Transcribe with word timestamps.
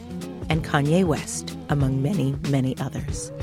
and 0.48 0.64
Kanye 0.64 1.04
West, 1.04 1.58
among 1.68 2.02
many, 2.02 2.38
many 2.48 2.78
others. 2.78 3.34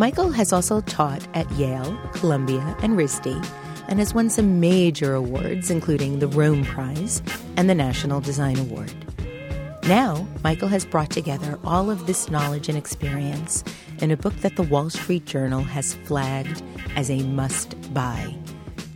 Michael 0.00 0.32
has 0.32 0.52
also 0.52 0.80
taught 0.80 1.24
at 1.34 1.48
Yale, 1.52 1.96
Columbia, 2.14 2.76
and 2.82 2.94
RISD, 2.94 3.40
and 3.86 4.00
has 4.00 4.14
won 4.14 4.28
some 4.28 4.58
major 4.58 5.14
awards, 5.14 5.70
including 5.70 6.18
the 6.18 6.26
Rome 6.26 6.64
Prize 6.64 7.22
and 7.60 7.68
the 7.68 7.74
National 7.74 8.22
Design 8.22 8.58
Award. 8.58 8.90
Now, 9.86 10.26
Michael 10.42 10.68
has 10.68 10.86
brought 10.86 11.10
together 11.10 11.58
all 11.62 11.90
of 11.90 12.06
this 12.06 12.30
knowledge 12.30 12.70
and 12.70 12.78
experience 12.78 13.62
in 13.98 14.10
a 14.10 14.16
book 14.16 14.34
that 14.36 14.56
the 14.56 14.62
Wall 14.62 14.88
Street 14.88 15.26
Journal 15.26 15.60
has 15.60 15.92
flagged 15.92 16.62
as 16.96 17.10
a 17.10 17.22
must 17.24 17.92
buy. 17.92 18.34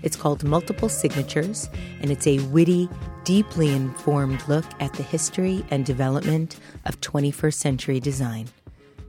It's 0.03 0.17
called 0.17 0.45
Multiple 0.45 0.89
Signatures, 0.89 1.69
and 2.01 2.11
it's 2.11 2.27
a 2.27 2.39
witty, 2.47 2.89
deeply 3.25 3.69
informed 3.69 4.43
look 4.49 4.65
at 4.81 4.95
the 4.95 5.03
history 5.03 5.63
and 5.71 5.85
development 5.85 6.59
of 6.87 6.99
21st 7.03 7.55
century 7.57 8.01
design. 8.01 8.47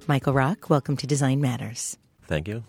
Michael 0.05 0.33
Rock, 0.33 0.69
welcome 0.69 0.97
to 0.97 1.07
Design 1.07 1.39
Matters. 1.39 1.97
Thank 2.27 2.49
you. 2.49 2.66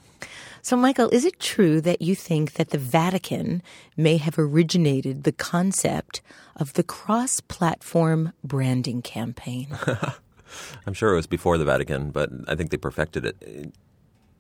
So, 0.67 0.77
Michael, 0.77 1.11
is 1.11 1.25
it 1.25 1.39
true 1.39 1.81
that 1.83 2.03
you 2.03 2.17
think 2.17 2.55
that 2.55 2.71
the 2.71 2.79
Vatican 2.79 3.63
may 3.97 4.17
have 4.17 4.37
originated 4.37 5.23
the 5.23 5.31
concept 5.31 6.23
of 6.57 6.73
the 6.73 6.83
cross 6.83 7.39
platform 7.39 8.33
branding 8.43 9.01
campaign? 9.01 9.69
I'm 10.85 10.93
sure 10.93 11.13
it 11.13 11.15
was 11.15 11.29
before 11.29 11.57
the 11.57 11.65
Vatican, 11.65 12.11
but 12.11 12.31
I 12.49 12.57
think 12.57 12.71
they 12.71 12.79
perfected 12.79 13.25
it. 13.25 13.75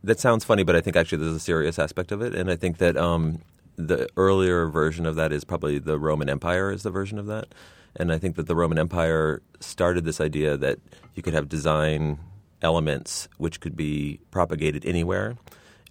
That 0.03 0.19
sounds 0.19 0.43
funny, 0.43 0.65
but 0.65 0.75
I 0.75 0.81
think 0.81 0.97
actually 0.97 1.19
there's 1.19 1.37
a 1.37 1.39
serious 1.39 1.79
aspect 1.79 2.11
of 2.11 2.21
it. 2.23 2.35
And 2.35 2.51
I 2.51 2.57
think 2.57 2.79
that 2.79 2.97
um, 2.97 3.39
the 3.77 4.09
earlier 4.17 4.67
version 4.67 5.07
of 5.07 5.15
that 5.15 5.33
is 5.33 5.45
probably 5.45 5.79
the 5.79 5.97
Roman 5.97 6.29
Empire 6.29 6.73
is 6.73 6.83
the 6.83 6.91
version 6.91 7.21
of 7.21 7.27
that. 7.27 7.55
And 7.95 8.13
I 8.13 8.19
think 8.19 8.35
that 8.35 8.49
the 8.49 8.57
Roman 8.57 8.81
Empire 8.81 9.43
started 9.61 10.05
this 10.05 10.21
idea 10.21 10.57
that 10.57 10.81
you 11.15 11.23
could 11.23 11.35
have 11.35 11.49
design 11.49 12.19
elements 12.63 13.29
which 13.39 13.61
could 13.61 13.77
be 13.77 14.19
propagated 14.33 14.85
anywhere 14.85 15.37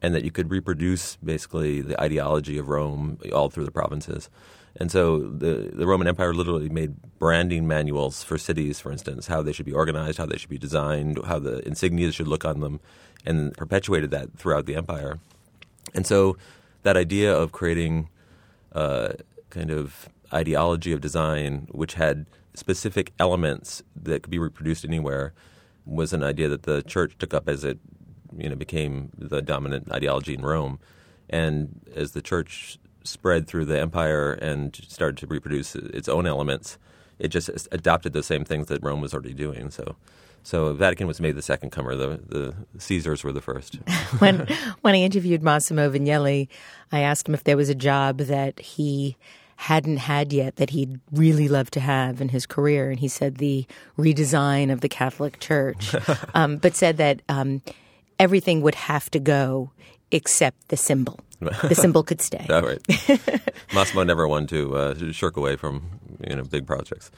and 0.05 0.13
that 0.13 0.23
you 0.23 0.29
could 0.29 0.51
reproduce 0.51 1.15
basically 1.15 1.81
the 1.81 1.99
ideology 1.99 2.59
of 2.59 2.69
Rome 2.69 3.17
all 3.33 3.49
through 3.49 3.65
the 3.65 3.71
provinces. 3.71 4.29
And 4.79 4.91
so 4.91 5.17
the, 5.17 5.71
the 5.73 5.87
Roman 5.87 6.07
Empire 6.07 6.31
literally 6.31 6.69
made 6.69 6.93
branding 7.17 7.67
manuals 7.67 8.23
for 8.23 8.37
cities, 8.37 8.79
for 8.79 8.91
instance, 8.91 9.25
how 9.25 9.41
they 9.41 9.51
should 9.51 9.65
be 9.65 9.73
organized, 9.73 10.19
how 10.19 10.27
they 10.27 10.37
should 10.37 10.51
be 10.51 10.59
designed, 10.59 11.17
how 11.25 11.39
the 11.39 11.59
insignias 11.61 12.13
should 12.13 12.27
look 12.27 12.45
on 12.45 12.59
them, 12.59 12.81
and 13.25 13.57
perpetuated 13.57 14.11
that 14.11 14.37
throughout 14.37 14.67
the 14.67 14.75
empire. 14.75 15.17
And 15.95 16.05
so 16.05 16.38
that 16.83 16.95
idea 16.95 17.35
of 17.35 17.51
creating 17.51 18.09
a 18.73 19.15
kind 19.49 19.71
of 19.71 20.07
ideology 20.31 20.91
of 20.91 21.01
design 21.01 21.67
which 21.71 21.95
had 21.95 22.27
specific 22.53 23.11
elements 23.17 23.81
that 23.95 24.21
could 24.21 24.29
be 24.29 24.38
reproduced 24.38 24.85
anywhere 24.85 25.33
was 25.83 26.13
an 26.13 26.23
idea 26.23 26.47
that 26.47 26.61
the 26.61 26.83
church 26.83 27.17
took 27.17 27.33
up 27.33 27.49
as 27.49 27.63
it 27.63 27.79
you 28.38 28.50
know 28.50 28.56
became 28.56 29.12
the 29.18 29.41
dominant 29.41 29.91
ideology 29.91 30.34
in 30.34 30.41
Rome. 30.41 30.79
And 31.29 31.81
as 31.96 32.12
the 32.12 32.22
church 32.22 32.78
spread 33.03 33.47
through 33.47 33.66
the 33.66 33.79
empire 33.79 34.34
and 34.34 34.75
started 34.88 35.18
to 35.18 35.28
reproduce 35.28 35.75
its 35.75 36.07
own 36.07 36.28
elements, 36.28 36.78
it 37.19 37.29
just 37.29 37.50
adopted 37.72 38.13
the 38.13 38.24
same 38.24 38.44
things 38.44 38.68
that 38.68 38.84
Rome 38.84 39.01
was 39.01 39.13
already 39.13 39.34
doing. 39.34 39.72
So, 39.72 39.95
so 40.44 40.74
Vatican 40.74 41.07
was 41.07 41.19
made 41.19 41.35
the 41.35 41.41
second 41.41 41.72
comer. 41.72 41.95
The 41.95 42.19
the 42.28 42.56
Caesars 42.79 43.24
were 43.24 43.31
the 43.31 43.41
first. 43.41 43.75
when 44.19 44.47
when 44.81 44.95
I 44.95 45.00
interviewed 45.00 45.44
Massimo 45.44 45.90
Vignelli, 45.90 46.47
I 46.91 47.00
asked 47.00 47.28
him 47.28 47.34
if 47.34 47.44
there 47.44 47.57
was 47.57 47.69
a 47.69 47.75
job 47.75 48.18
that 48.19 48.59
he 48.59 49.18
hadn't 49.57 49.97
had 49.97 50.34
yet 50.34 50.57
that 50.57 50.72
he'd 50.72 51.00
really 51.12 51.47
love 51.47 51.72
to 51.72 51.79
have 51.79 52.19
in 52.19 52.29
his 52.29 52.45
career, 52.45 52.90
and 52.90 53.00
he 53.00 53.07
said 53.07 53.38
the 53.38 53.66
redesign 53.97 54.72
of 54.72 54.81
the 54.81 54.90
Catholic 54.90 55.40
Church, 55.40 55.95
um, 56.34 56.57
but 56.57 56.75
said 56.75 56.97
that 56.97 57.22
um, 57.29 57.62
everything 58.19 58.61
would 58.61 58.75
have 58.75 59.09
to 59.11 59.19
go 59.19 59.71
except 60.11 60.69
the 60.69 60.77
symbol. 60.77 61.19
The 61.39 61.75
symbol 61.75 62.03
could 62.03 62.21
stay. 62.21 62.45
oh, 62.49 62.61
right. 62.61 62.81
Massimo 63.73 64.03
never 64.03 64.27
wanted 64.27 64.49
to 64.49 64.75
uh, 64.75 65.11
shirk 65.11 65.37
away 65.37 65.55
from 65.55 65.83
you 66.27 66.35
know 66.35 66.43
big 66.43 66.65
projects. 66.65 67.11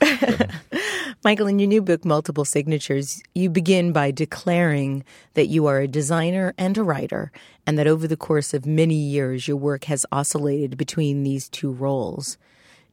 Michael, 1.24 1.48
in 1.48 1.60
your 1.60 1.68
new 1.68 1.82
book, 1.82 2.04
Multiple 2.06 2.46
Signatures, 2.46 3.22
you 3.36 3.50
begin 3.50 3.92
by 3.92 4.12
declaring 4.12 5.04
that 5.34 5.48
you 5.48 5.66
are 5.68 5.80
a 5.80 5.88
designer 5.88 6.54
and 6.58 6.78
a 6.78 6.84
writer, 6.84 7.32
and 7.66 7.78
that 7.78 7.88
over 7.88 8.08
the 8.08 8.18
course 8.18 8.54
of 8.54 8.66
many 8.66 8.96
years, 8.96 9.48
your 9.48 9.58
work 9.58 9.86
has 9.86 10.06
oscillated 10.12 10.78
between 10.78 11.24
these 11.24 11.50
two 11.50 11.72
roles. 11.72 12.38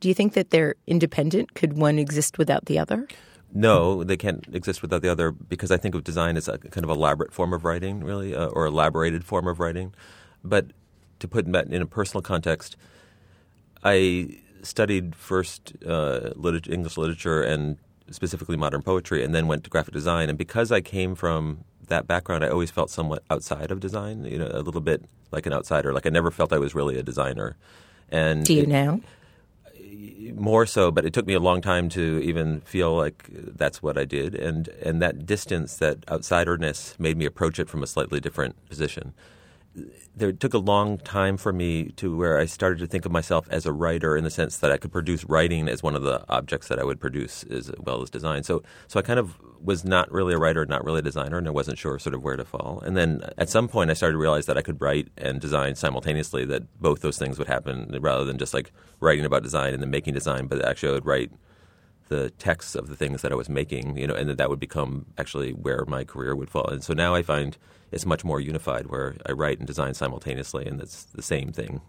Do 0.00 0.08
you 0.08 0.14
think 0.14 0.34
that 0.34 0.50
they're 0.50 0.74
independent? 0.86 1.54
Could 1.54 1.74
one 1.78 1.98
exist 1.98 2.36
without 2.38 2.66
the 2.66 2.78
other? 2.78 3.06
No, 3.56 4.02
they 4.02 4.16
can't 4.16 4.44
exist 4.52 4.82
without 4.82 5.00
the 5.00 5.08
other 5.08 5.30
because 5.30 5.70
I 5.70 5.76
think 5.76 5.94
of 5.94 6.02
design 6.02 6.36
as 6.36 6.48
a 6.48 6.58
kind 6.58 6.84
of 6.84 6.90
elaborate 6.90 7.32
form 7.32 7.52
of 7.52 7.64
writing, 7.64 8.02
really, 8.02 8.34
uh, 8.34 8.48
or 8.48 8.66
elaborated 8.66 9.24
form 9.24 9.46
of 9.46 9.60
writing. 9.60 9.94
But 10.42 10.66
to 11.20 11.28
put 11.28 11.50
that 11.52 11.68
in 11.68 11.80
a 11.80 11.86
personal 11.86 12.20
context, 12.20 12.76
I 13.84 14.40
studied 14.62 15.14
first 15.14 15.72
uh, 15.86 16.30
English 16.68 16.96
literature 16.96 17.42
and 17.42 17.78
specifically 18.10 18.56
modern 18.56 18.82
poetry, 18.82 19.24
and 19.24 19.34
then 19.34 19.46
went 19.46 19.62
to 19.64 19.70
graphic 19.70 19.94
design. 19.94 20.28
And 20.28 20.36
because 20.36 20.72
I 20.72 20.80
came 20.80 21.14
from 21.14 21.64
that 21.86 22.06
background, 22.06 22.44
I 22.44 22.48
always 22.48 22.70
felt 22.70 22.90
somewhat 22.90 23.22
outside 23.30 23.70
of 23.70 23.78
design, 23.80 24.24
you 24.24 24.38
know, 24.38 24.50
a 24.52 24.60
little 24.60 24.80
bit 24.80 25.04
like 25.30 25.46
an 25.46 25.52
outsider. 25.52 25.92
Like 25.92 26.06
I 26.06 26.10
never 26.10 26.30
felt 26.30 26.52
I 26.52 26.58
was 26.58 26.74
really 26.74 26.98
a 26.98 27.02
designer. 27.02 27.56
And 28.10 28.44
do 28.44 28.54
you 28.54 28.62
it, 28.62 28.68
now? 28.68 29.00
More 30.34 30.66
so, 30.66 30.90
but 30.90 31.04
it 31.04 31.12
took 31.12 31.26
me 31.26 31.34
a 31.34 31.40
long 31.40 31.60
time 31.60 31.88
to 31.90 32.20
even 32.22 32.60
feel 32.62 32.94
like 32.96 33.28
that's 33.30 33.82
what 33.82 33.96
I 33.96 34.04
did, 34.04 34.34
and 34.34 34.68
and 34.82 35.00
that 35.00 35.26
distance, 35.26 35.76
that 35.76 36.04
outsiderness, 36.06 36.98
made 36.98 37.16
me 37.16 37.24
approach 37.24 37.58
it 37.58 37.68
from 37.68 37.82
a 37.82 37.86
slightly 37.86 38.20
different 38.20 38.56
position 38.68 39.14
there 40.16 40.32
took 40.32 40.54
a 40.54 40.58
long 40.58 40.98
time 40.98 41.36
for 41.36 41.52
me 41.52 41.90
to 41.96 42.16
where 42.16 42.38
I 42.38 42.46
started 42.46 42.78
to 42.78 42.86
think 42.86 43.04
of 43.04 43.10
myself 43.10 43.48
as 43.50 43.66
a 43.66 43.72
writer 43.72 44.16
in 44.16 44.22
the 44.22 44.30
sense 44.30 44.58
that 44.58 44.70
I 44.70 44.76
could 44.76 44.92
produce 44.92 45.24
writing 45.24 45.68
as 45.68 45.82
one 45.82 45.96
of 45.96 46.02
the 46.02 46.24
objects 46.28 46.68
that 46.68 46.78
I 46.78 46.84
would 46.84 47.00
produce 47.00 47.42
as 47.44 47.72
well 47.78 48.02
as 48.02 48.10
design. 48.10 48.44
So 48.44 48.62
so 48.86 49.00
I 49.00 49.02
kind 49.02 49.18
of 49.18 49.36
was 49.60 49.84
not 49.84 50.10
really 50.12 50.34
a 50.34 50.38
writer, 50.38 50.64
not 50.66 50.84
really 50.84 51.00
a 51.00 51.02
designer, 51.02 51.38
and 51.38 51.48
I 51.48 51.50
wasn't 51.50 51.78
sure 51.78 51.98
sort 51.98 52.14
of 52.14 52.22
where 52.22 52.36
to 52.36 52.44
fall. 52.44 52.80
And 52.84 52.96
then 52.96 53.22
at 53.38 53.48
some 53.48 53.66
point 53.66 53.90
I 53.90 53.94
started 53.94 54.12
to 54.12 54.18
realize 54.18 54.46
that 54.46 54.58
I 54.58 54.62
could 54.62 54.80
write 54.80 55.08
and 55.16 55.40
design 55.40 55.74
simultaneously, 55.74 56.44
that 56.46 56.80
both 56.80 57.00
those 57.00 57.18
things 57.18 57.38
would 57.38 57.48
happen 57.48 57.96
rather 58.00 58.24
than 58.24 58.38
just 58.38 58.54
like 58.54 58.72
writing 59.00 59.24
about 59.24 59.42
design 59.42 59.74
and 59.74 59.82
then 59.82 59.90
making 59.90 60.14
design, 60.14 60.46
but 60.46 60.64
actually 60.64 60.90
I 60.90 60.92
would 60.92 61.06
write 61.06 61.32
the 62.08 62.30
texts 62.30 62.74
of 62.74 62.88
the 62.88 62.96
things 62.96 63.22
that 63.22 63.32
I 63.32 63.34
was 63.34 63.48
making, 63.48 63.96
you 63.96 64.06
know, 64.06 64.14
and 64.14 64.28
that 64.28 64.38
that 64.38 64.50
would 64.50 64.60
become 64.60 65.06
actually 65.16 65.52
where 65.52 65.84
my 65.86 66.04
career 66.04 66.36
would 66.36 66.50
fall. 66.50 66.66
And 66.68 66.84
so 66.84 66.92
now 66.92 67.14
I 67.14 67.22
find 67.22 67.56
it's 67.94 68.04
much 68.04 68.24
more 68.24 68.40
unified 68.40 68.88
where 68.88 69.14
I 69.26 69.32
write 69.32 69.58
and 69.58 69.66
design 69.66 69.94
simultaneously 69.94 70.66
and 70.66 70.80
it's 70.80 71.04
the 71.04 71.22
same 71.22 71.52
thing. 71.52 71.80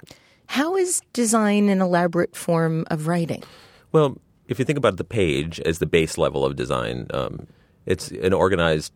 How 0.48 0.76
is 0.76 1.02
design 1.14 1.70
an 1.70 1.82
elaborate 1.82 2.36
form 2.36 2.86
of 2.92 3.08
writing? 3.08 3.44
Well, 3.92 4.18
if 4.48 4.60
you 4.60 4.66
think 4.66 4.78
about 4.78 4.98
the 4.98 5.04
page 5.04 5.60
as 5.62 5.80
the 5.80 5.88
base 5.88 6.18
level 6.18 6.46
of 6.46 6.56
design, 6.56 7.08
um, 7.14 7.48
it's 7.86 8.12
an 8.12 8.34
organized 8.34 8.94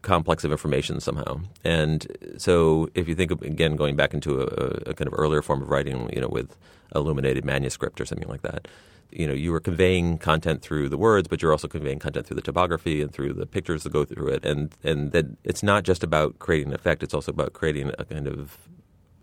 complex 0.00 0.44
of 0.44 0.52
information 0.52 1.00
somehow. 1.00 1.40
And 1.62 2.06
so 2.38 2.88
if 2.94 3.06
you 3.06 3.14
think 3.14 3.30
of, 3.30 3.42
again, 3.42 3.76
going 3.76 3.96
back 3.96 4.14
into 4.14 4.40
a, 4.40 4.90
a 4.90 4.94
kind 4.94 5.06
of 5.06 5.14
earlier 5.14 5.42
form 5.42 5.60
of 5.60 5.68
writing, 5.68 6.08
you 6.14 6.20
know, 6.20 6.28
with 6.28 6.56
illuminated 6.94 7.44
manuscript 7.44 8.00
or 8.00 8.06
something 8.06 8.28
like 8.28 8.42
that, 8.42 8.68
you 9.12 9.26
know 9.26 9.32
you 9.32 9.52
were 9.52 9.60
conveying 9.60 10.18
content 10.18 10.62
through 10.62 10.88
the 10.88 10.98
words, 10.98 11.28
but 11.28 11.42
you're 11.42 11.52
also 11.52 11.68
conveying 11.68 11.98
content 11.98 12.26
through 12.26 12.36
the 12.36 12.42
typography 12.42 13.02
and 13.02 13.12
through 13.12 13.34
the 13.34 13.46
pictures 13.46 13.82
that 13.84 13.92
go 13.92 14.04
through 14.04 14.28
it, 14.28 14.44
and 14.44 14.74
and 14.82 15.12
that 15.12 15.26
it's 15.44 15.62
not 15.62 15.84
just 15.84 16.02
about 16.02 16.38
creating 16.38 16.68
an 16.68 16.74
effect; 16.74 17.02
it's 17.02 17.14
also 17.14 17.32
about 17.32 17.52
creating 17.52 17.92
a 17.98 18.04
kind 18.04 18.26
of 18.26 18.58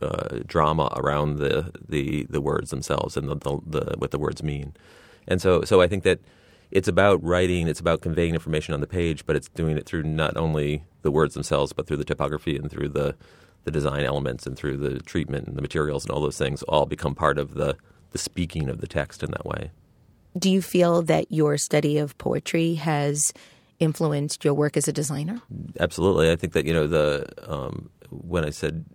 uh, 0.01 0.39
drama 0.45 0.91
around 0.95 1.37
the, 1.37 1.71
the 1.87 2.25
the 2.29 2.41
words 2.41 2.69
themselves 2.69 3.17
and 3.17 3.29
the, 3.29 3.35
the, 3.35 3.59
the, 3.65 3.95
what 3.97 4.11
the 4.11 4.19
words 4.19 4.43
mean. 4.43 4.73
And 5.27 5.41
so 5.41 5.63
so 5.63 5.81
I 5.81 5.87
think 5.87 6.03
that 6.03 6.19
it's 6.71 6.87
about 6.87 7.23
writing, 7.23 7.67
it's 7.67 7.79
about 7.79 8.01
conveying 8.01 8.33
information 8.33 8.73
on 8.73 8.81
the 8.81 8.87
page, 8.87 9.25
but 9.25 9.35
it's 9.35 9.49
doing 9.49 9.77
it 9.77 9.85
through 9.85 10.03
not 10.03 10.37
only 10.37 10.83
the 11.01 11.11
words 11.11 11.33
themselves, 11.33 11.73
but 11.73 11.87
through 11.87 11.97
the 11.97 12.05
typography 12.05 12.55
and 12.55 12.69
through 12.69 12.89
the 12.89 13.15
the 13.65 13.71
design 13.71 14.05
elements 14.05 14.47
and 14.47 14.55
through 14.55 14.77
the 14.77 14.99
treatment 14.99 15.47
and 15.47 15.57
the 15.57 15.61
materials 15.61 16.05
and 16.05 16.11
all 16.11 16.21
those 16.21 16.37
things 16.37 16.63
all 16.63 16.85
become 16.85 17.13
part 17.13 17.37
of 17.37 17.55
the 17.55 17.75
the 18.11 18.17
speaking 18.17 18.69
of 18.69 18.81
the 18.81 18.87
text 18.87 19.23
in 19.23 19.31
that 19.31 19.45
way. 19.45 19.71
Do 20.37 20.49
you 20.49 20.61
feel 20.61 21.01
that 21.03 21.31
your 21.31 21.57
study 21.57 21.97
of 21.97 22.17
poetry 22.17 22.75
has 22.75 23.33
influenced 23.79 24.43
your 24.43 24.53
work 24.53 24.77
as 24.77 24.87
a 24.87 24.93
designer? 24.93 25.41
Absolutely. 25.79 26.31
I 26.31 26.35
think 26.35 26.53
that 26.53 26.65
you 26.65 26.73
know 26.73 26.87
the 26.87 27.27
um, 27.47 27.89
when 28.09 28.45
I 28.45 28.49
said 28.49 28.85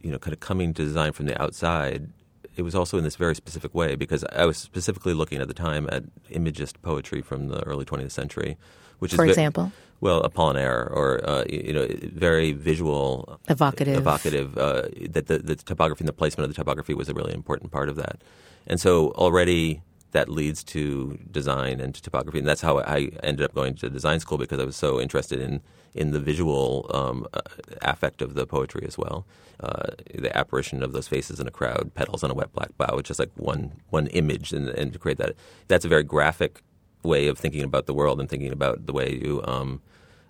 you 0.00 0.10
know 0.10 0.18
kind 0.18 0.32
of 0.32 0.40
coming 0.40 0.74
to 0.74 0.84
design 0.84 1.12
from 1.12 1.26
the 1.26 1.40
outside, 1.40 2.10
it 2.56 2.62
was 2.62 2.74
also 2.74 2.98
in 2.98 3.04
this 3.04 3.16
very 3.16 3.34
specific 3.34 3.74
way 3.74 3.96
because 3.96 4.24
I 4.32 4.44
was 4.44 4.56
specifically 4.56 5.14
looking 5.14 5.40
at 5.40 5.48
the 5.48 5.54
time 5.54 5.88
at 5.90 6.04
imagist 6.30 6.82
poetry 6.82 7.22
from 7.22 7.48
the 7.48 7.62
early 7.64 7.84
20th 7.84 8.12
century, 8.12 8.56
which 8.98 9.12
For 9.12 9.14
is 9.14 9.18
for 9.18 9.24
example, 9.26 9.72
well, 10.00 10.22
Apollinaire 10.22 10.90
or 10.90 11.26
uh, 11.28 11.44
you 11.48 11.72
know 11.72 11.86
very 12.02 12.52
visual, 12.52 13.40
evocative, 13.48 13.96
evocative. 13.96 14.58
Uh, 14.58 14.82
that 15.10 15.26
the, 15.26 15.38
the 15.38 15.56
typography 15.56 16.02
and 16.02 16.08
the 16.08 16.12
placement 16.12 16.48
of 16.48 16.54
the 16.54 16.60
typography 16.60 16.94
was 16.94 17.08
a 17.08 17.14
really 17.14 17.32
important 17.32 17.72
part 17.72 17.88
of 17.88 17.96
that, 17.96 18.20
and 18.66 18.80
so 18.80 19.10
already 19.12 19.82
that 20.16 20.30
leads 20.30 20.64
to 20.64 21.18
design 21.30 21.78
and 21.78 21.94
to 21.94 22.00
typography, 22.00 22.38
and 22.38 22.48
that's 22.48 22.62
how 22.62 22.78
I 22.78 23.10
ended 23.22 23.44
up 23.44 23.54
going 23.54 23.74
to 23.76 23.90
design 23.90 24.18
school 24.18 24.38
because 24.38 24.58
I 24.58 24.64
was 24.64 24.74
so 24.74 24.98
interested 24.98 25.38
in 25.40 25.60
in 25.94 26.10
the 26.12 26.20
visual 26.20 26.90
um, 26.92 27.26
uh, 27.34 27.40
affect 27.82 28.22
of 28.22 28.32
the 28.34 28.46
poetry 28.46 28.84
as 28.86 28.96
well. 28.96 29.26
Uh, 29.60 29.88
the 30.14 30.34
apparition 30.36 30.82
of 30.82 30.92
those 30.92 31.08
faces 31.08 31.38
in 31.38 31.46
a 31.46 31.50
crowd, 31.50 31.92
petals 31.94 32.24
on 32.24 32.30
a 32.30 32.34
wet 32.34 32.50
black 32.54 32.70
bough, 32.78 32.96
it's 32.98 33.08
just 33.08 33.20
like 33.20 33.32
one 33.36 33.72
one 33.90 34.06
image, 34.08 34.54
and, 34.54 34.68
and 34.70 34.94
to 34.94 34.98
create 34.98 35.18
that, 35.18 35.34
that's 35.68 35.84
a 35.84 35.88
very 35.88 36.02
graphic 36.02 36.62
way 37.02 37.28
of 37.28 37.38
thinking 37.38 37.62
about 37.62 37.84
the 37.84 37.94
world 37.94 38.18
and 38.18 38.28
thinking 38.30 38.52
about 38.52 38.86
the 38.86 38.94
way 38.94 39.20
you 39.22 39.42
um, 39.44 39.82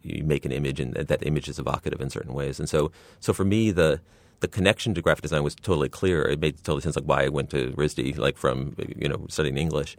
you 0.02 0.24
make 0.24 0.44
an 0.44 0.52
image, 0.52 0.80
and 0.80 0.94
that 0.94 1.24
image 1.24 1.48
is 1.48 1.60
evocative 1.60 2.00
in 2.00 2.10
certain 2.10 2.34
ways. 2.34 2.58
And 2.58 2.68
so, 2.68 2.90
so 3.20 3.32
for 3.32 3.44
me, 3.44 3.70
the 3.70 4.00
the 4.40 4.48
connection 4.48 4.94
to 4.94 5.02
graphic 5.02 5.22
design 5.22 5.42
was 5.42 5.54
totally 5.54 5.88
clear. 5.88 6.22
It 6.22 6.40
made 6.40 6.56
totally 6.58 6.82
sense, 6.82 6.96
like 6.96 7.04
why 7.04 7.24
I 7.24 7.28
went 7.28 7.50
to 7.50 7.72
RISD, 7.72 8.18
like 8.18 8.36
from 8.36 8.76
you 8.96 9.08
know 9.08 9.26
studying 9.28 9.56
English. 9.56 9.96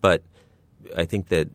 But 0.00 0.22
I 0.96 1.04
think 1.04 1.28
that 1.28 1.48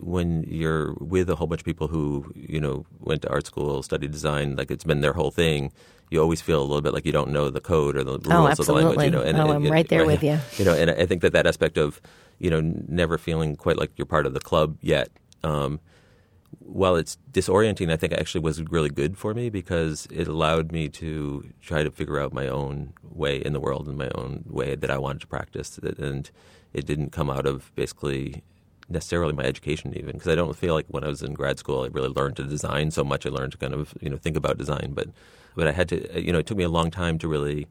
when 0.00 0.44
you're 0.44 0.94
with 0.94 1.28
a 1.28 1.36
whole 1.36 1.46
bunch 1.46 1.60
of 1.60 1.64
people 1.64 1.88
who 1.88 2.32
you 2.34 2.60
know 2.60 2.84
went 3.00 3.22
to 3.22 3.30
art 3.30 3.46
school, 3.46 3.82
studied 3.82 4.12
design, 4.12 4.56
like 4.56 4.70
it's 4.70 4.84
been 4.84 5.00
their 5.00 5.14
whole 5.14 5.30
thing, 5.30 5.72
you 6.10 6.20
always 6.20 6.40
feel 6.40 6.60
a 6.60 6.66
little 6.66 6.82
bit 6.82 6.92
like 6.92 7.06
you 7.06 7.12
don't 7.12 7.30
know 7.30 7.50
the 7.50 7.60
code 7.60 7.96
or 7.96 8.04
the 8.04 8.18
rules 8.18 8.28
oh, 8.30 8.46
of 8.46 8.66
the 8.66 8.72
language. 8.72 9.04
You 9.04 9.10
know, 9.10 9.22
and, 9.22 9.38
oh, 9.38 9.52
I'm 9.52 9.66
right 9.70 9.88
there 9.88 10.00
right, 10.00 10.06
with 10.06 10.22
you. 10.22 10.38
You 10.58 10.64
know, 10.64 10.74
and 10.74 10.90
I 10.90 11.06
think 11.06 11.22
that 11.22 11.32
that 11.32 11.46
aspect 11.46 11.78
of 11.78 12.00
you 12.38 12.50
know 12.50 12.60
never 12.60 13.18
feeling 13.18 13.56
quite 13.56 13.76
like 13.76 13.90
you're 13.96 14.06
part 14.06 14.26
of 14.26 14.34
the 14.34 14.40
club 14.40 14.76
yet. 14.82 15.08
Um, 15.42 15.80
while 16.60 16.96
it's 16.96 17.18
disorienting, 17.32 17.90
I 17.90 17.96
think 17.96 18.12
actually 18.12 18.42
was 18.42 18.62
really 18.62 18.90
good 18.90 19.16
for 19.16 19.34
me 19.34 19.50
because 19.50 20.06
it 20.10 20.28
allowed 20.28 20.72
me 20.72 20.88
to 20.90 21.48
try 21.60 21.82
to 21.82 21.90
figure 21.90 22.20
out 22.20 22.32
my 22.32 22.48
own 22.48 22.92
way 23.02 23.38
in 23.38 23.52
the 23.52 23.60
world 23.60 23.88
and 23.88 23.96
my 23.96 24.10
own 24.14 24.44
way 24.46 24.74
that 24.74 24.90
I 24.90 24.98
wanted 24.98 25.20
to 25.22 25.26
practice. 25.26 25.78
And 25.78 26.30
it 26.72 26.86
didn't 26.86 27.10
come 27.10 27.30
out 27.30 27.46
of 27.46 27.74
basically 27.74 28.42
necessarily 28.88 29.32
my 29.32 29.42
education 29.42 29.92
even 29.96 30.12
because 30.12 30.28
I 30.28 30.36
don't 30.36 30.56
feel 30.56 30.74
like 30.74 30.86
when 30.88 31.02
I 31.02 31.08
was 31.08 31.22
in 31.22 31.34
grad 31.34 31.58
school 31.58 31.82
I 31.82 31.88
really 31.88 32.08
learned 32.08 32.36
to 32.36 32.44
design 32.44 32.90
so 32.90 33.02
much. 33.02 33.26
I 33.26 33.30
learned 33.30 33.52
to 33.52 33.58
kind 33.58 33.74
of 33.74 33.94
you 34.00 34.08
know 34.08 34.16
think 34.16 34.36
about 34.36 34.58
design, 34.58 34.92
but 34.94 35.08
but 35.54 35.66
I 35.66 35.72
had 35.72 35.88
to 35.88 36.20
you 36.20 36.32
know 36.32 36.38
it 36.38 36.46
took 36.46 36.58
me 36.58 36.64
a 36.64 36.68
long 36.68 36.90
time 36.90 37.18
to 37.18 37.28
really 37.28 37.66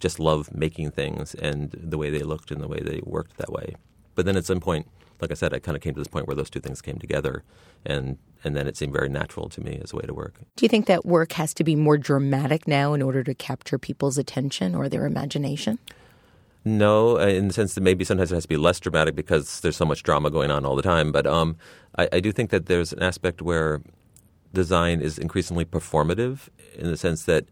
just 0.00 0.18
love 0.18 0.52
making 0.54 0.90
things 0.90 1.34
and 1.34 1.70
the 1.72 1.96
way 1.96 2.10
they 2.10 2.20
looked 2.20 2.50
and 2.50 2.60
the 2.60 2.68
way 2.68 2.80
they 2.80 3.00
worked 3.04 3.36
that 3.38 3.52
way. 3.52 3.76
But 4.14 4.26
then 4.26 4.36
at 4.36 4.44
some 4.44 4.60
point 4.60 4.88
like 5.20 5.30
I 5.30 5.34
said, 5.34 5.54
I 5.54 5.58
kind 5.58 5.76
of 5.76 5.82
came 5.82 5.94
to 5.94 6.00
this 6.00 6.08
point 6.08 6.26
where 6.26 6.36
those 6.36 6.50
two 6.50 6.60
things 6.60 6.82
came 6.82 6.98
together, 6.98 7.42
and 7.84 8.18
and 8.44 8.54
then 8.54 8.66
it 8.66 8.76
seemed 8.76 8.92
very 8.92 9.08
natural 9.08 9.48
to 9.50 9.60
me 9.60 9.80
as 9.82 9.92
a 9.92 9.96
way 9.96 10.02
to 10.02 10.14
work. 10.14 10.40
Do 10.56 10.64
you 10.64 10.68
think 10.68 10.86
that 10.86 11.04
work 11.04 11.32
has 11.32 11.54
to 11.54 11.64
be 11.64 11.74
more 11.74 11.98
dramatic 11.98 12.68
now 12.68 12.94
in 12.94 13.02
order 13.02 13.22
to 13.24 13.34
capture 13.34 13.78
people's 13.78 14.18
attention 14.18 14.74
or 14.74 14.88
their 14.88 15.06
imagination? 15.06 15.78
No, 16.64 17.18
uh, 17.18 17.26
in 17.26 17.46
the 17.48 17.54
sense 17.54 17.74
that 17.74 17.80
maybe 17.80 18.04
sometimes 18.04 18.32
it 18.32 18.34
has 18.34 18.44
to 18.44 18.48
be 18.48 18.56
less 18.56 18.80
dramatic 18.80 19.14
because 19.14 19.60
there's 19.60 19.76
so 19.76 19.84
much 19.84 20.02
drama 20.02 20.30
going 20.30 20.50
on 20.50 20.64
all 20.64 20.74
the 20.74 20.82
time. 20.82 21.12
But 21.12 21.26
um, 21.26 21.56
I, 21.96 22.08
I 22.14 22.20
do 22.20 22.32
think 22.32 22.50
that 22.50 22.66
there's 22.66 22.92
an 22.92 23.02
aspect 23.02 23.40
where 23.40 23.82
design 24.52 25.00
is 25.00 25.16
increasingly 25.16 25.64
performative 25.64 26.48
in 26.74 26.90
the 26.90 26.96
sense 26.96 27.24
that 27.24 27.44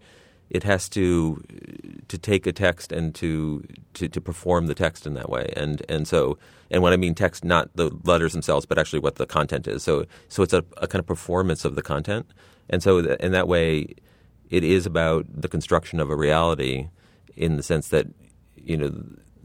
it 0.50 0.62
has 0.64 0.88
to 0.90 1.42
to 2.08 2.18
take 2.18 2.46
a 2.46 2.52
text 2.52 2.92
and 2.92 3.14
to, 3.14 3.64
to, 3.94 4.08
to 4.08 4.20
perform 4.20 4.66
the 4.66 4.74
text 4.74 5.06
in 5.06 5.14
that 5.14 5.28
way. 5.28 5.52
And 5.56 5.82
and 5.88 6.06
so 6.06 6.38
and 6.70 6.82
when 6.82 6.92
I 6.92 6.96
mean 6.96 7.14
text, 7.14 7.44
not 7.44 7.70
the 7.74 7.90
letters 8.04 8.32
themselves, 8.32 8.66
but 8.66 8.78
actually 8.78 9.00
what 9.00 9.16
the 9.16 9.26
content 9.26 9.66
is. 9.66 9.82
So 9.82 10.04
so 10.28 10.42
it's 10.42 10.52
a, 10.52 10.64
a 10.76 10.86
kind 10.86 11.00
of 11.00 11.06
performance 11.06 11.64
of 11.64 11.74
the 11.74 11.82
content. 11.82 12.26
And 12.68 12.82
so 12.82 12.98
in 12.98 13.32
that 13.32 13.48
way, 13.48 13.94
it 14.50 14.64
is 14.64 14.86
about 14.86 15.26
the 15.28 15.48
construction 15.48 16.00
of 16.00 16.10
a 16.10 16.16
reality 16.16 16.88
in 17.36 17.56
the 17.56 17.62
sense 17.62 17.88
that 17.88 18.06
you 18.56 18.76
know 18.76 18.92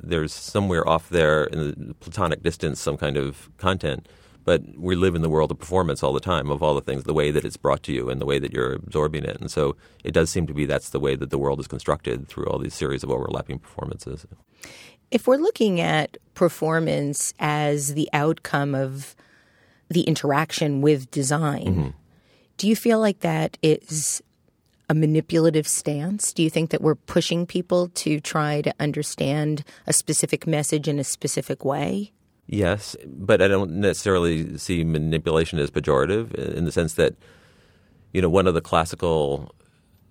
there's 0.02 0.34
somewhere 0.34 0.88
off 0.88 1.10
there 1.10 1.46
in 1.46 1.88
the 1.88 1.94
platonic 1.96 2.42
distance 2.42 2.80
some 2.80 2.98
kind 2.98 3.18
of 3.18 3.50
content 3.58 4.08
but 4.50 4.64
we 4.80 4.96
live 4.96 5.14
in 5.14 5.22
the 5.22 5.30
world 5.30 5.52
of 5.52 5.60
performance 5.60 6.02
all 6.02 6.12
the 6.12 6.20
time 6.20 6.50
of 6.50 6.64
all 6.64 6.74
the 6.74 6.82
things, 6.82 7.04
the 7.04 7.14
way 7.14 7.30
that 7.30 7.46
it's 7.46 7.56
brought 7.56 7.84
to 7.84 7.92
you 7.92 8.10
and 8.10 8.20
the 8.20 8.26
way 8.26 8.40
that 8.40 8.52
you're 8.52 8.74
absorbing 8.74 9.24
it. 9.24 9.40
And 9.40 9.52
so 9.52 9.76
it 10.04 10.12
does 10.12 10.32
seem 10.32 10.48
to 10.48 10.56
be 10.56 10.66
that's 10.66 10.90
the 10.90 11.00
way 11.00 11.16
that 11.16 11.30
the 11.30 11.38
world 11.38 11.60
is 11.60 11.68
constructed 11.68 12.28
through 12.28 12.48
all 12.48 12.58
these 12.58 12.74
series 12.74 13.04
of 13.04 13.12
overlapping 13.12 13.60
performances. 13.60 14.26
If 15.12 15.28
we're 15.28 15.38
looking 15.38 15.80
at 15.80 16.18
performance 16.34 17.32
as 17.38 17.94
the 17.94 18.10
outcome 18.12 18.74
of 18.74 19.16
the 19.88 20.02
interaction 20.02 20.82
with 20.82 21.12
design, 21.12 21.68
mm-hmm. 21.68 21.90
do 22.58 22.68
you 22.68 22.76
feel 22.76 23.00
like 23.00 23.20
that 23.20 23.56
is 23.62 24.20
a 24.90 24.96
manipulative 24.96 25.68
stance? 25.68 26.34
Do 26.34 26.42
you 26.42 26.50
think 26.50 26.72
that 26.72 26.82
we're 26.82 26.96
pushing 26.96 27.46
people 27.46 27.90
to 27.90 28.20
try 28.20 28.64
to 28.64 28.74
understand 28.80 29.64
a 29.86 29.94
specific 29.94 30.48
message 30.48 30.88
in 30.88 30.98
a 30.98 31.04
specific 31.04 31.64
way? 31.64 32.14
Yes, 32.52 32.96
but 33.06 33.44
I 33.44 33.48
don't 33.48 33.74
necessarily 33.74 34.58
see 34.58 34.84
manipulation 34.84 35.60
as 35.60 35.70
pejorative 35.70 36.34
in 36.34 36.66
the 36.66 36.72
sense 36.72 36.96
that, 36.96 37.14
you 38.12 38.24
know, 38.24 38.30
one 38.30 38.48
of 38.48 38.56
the 38.56 38.62
classical 38.62 39.54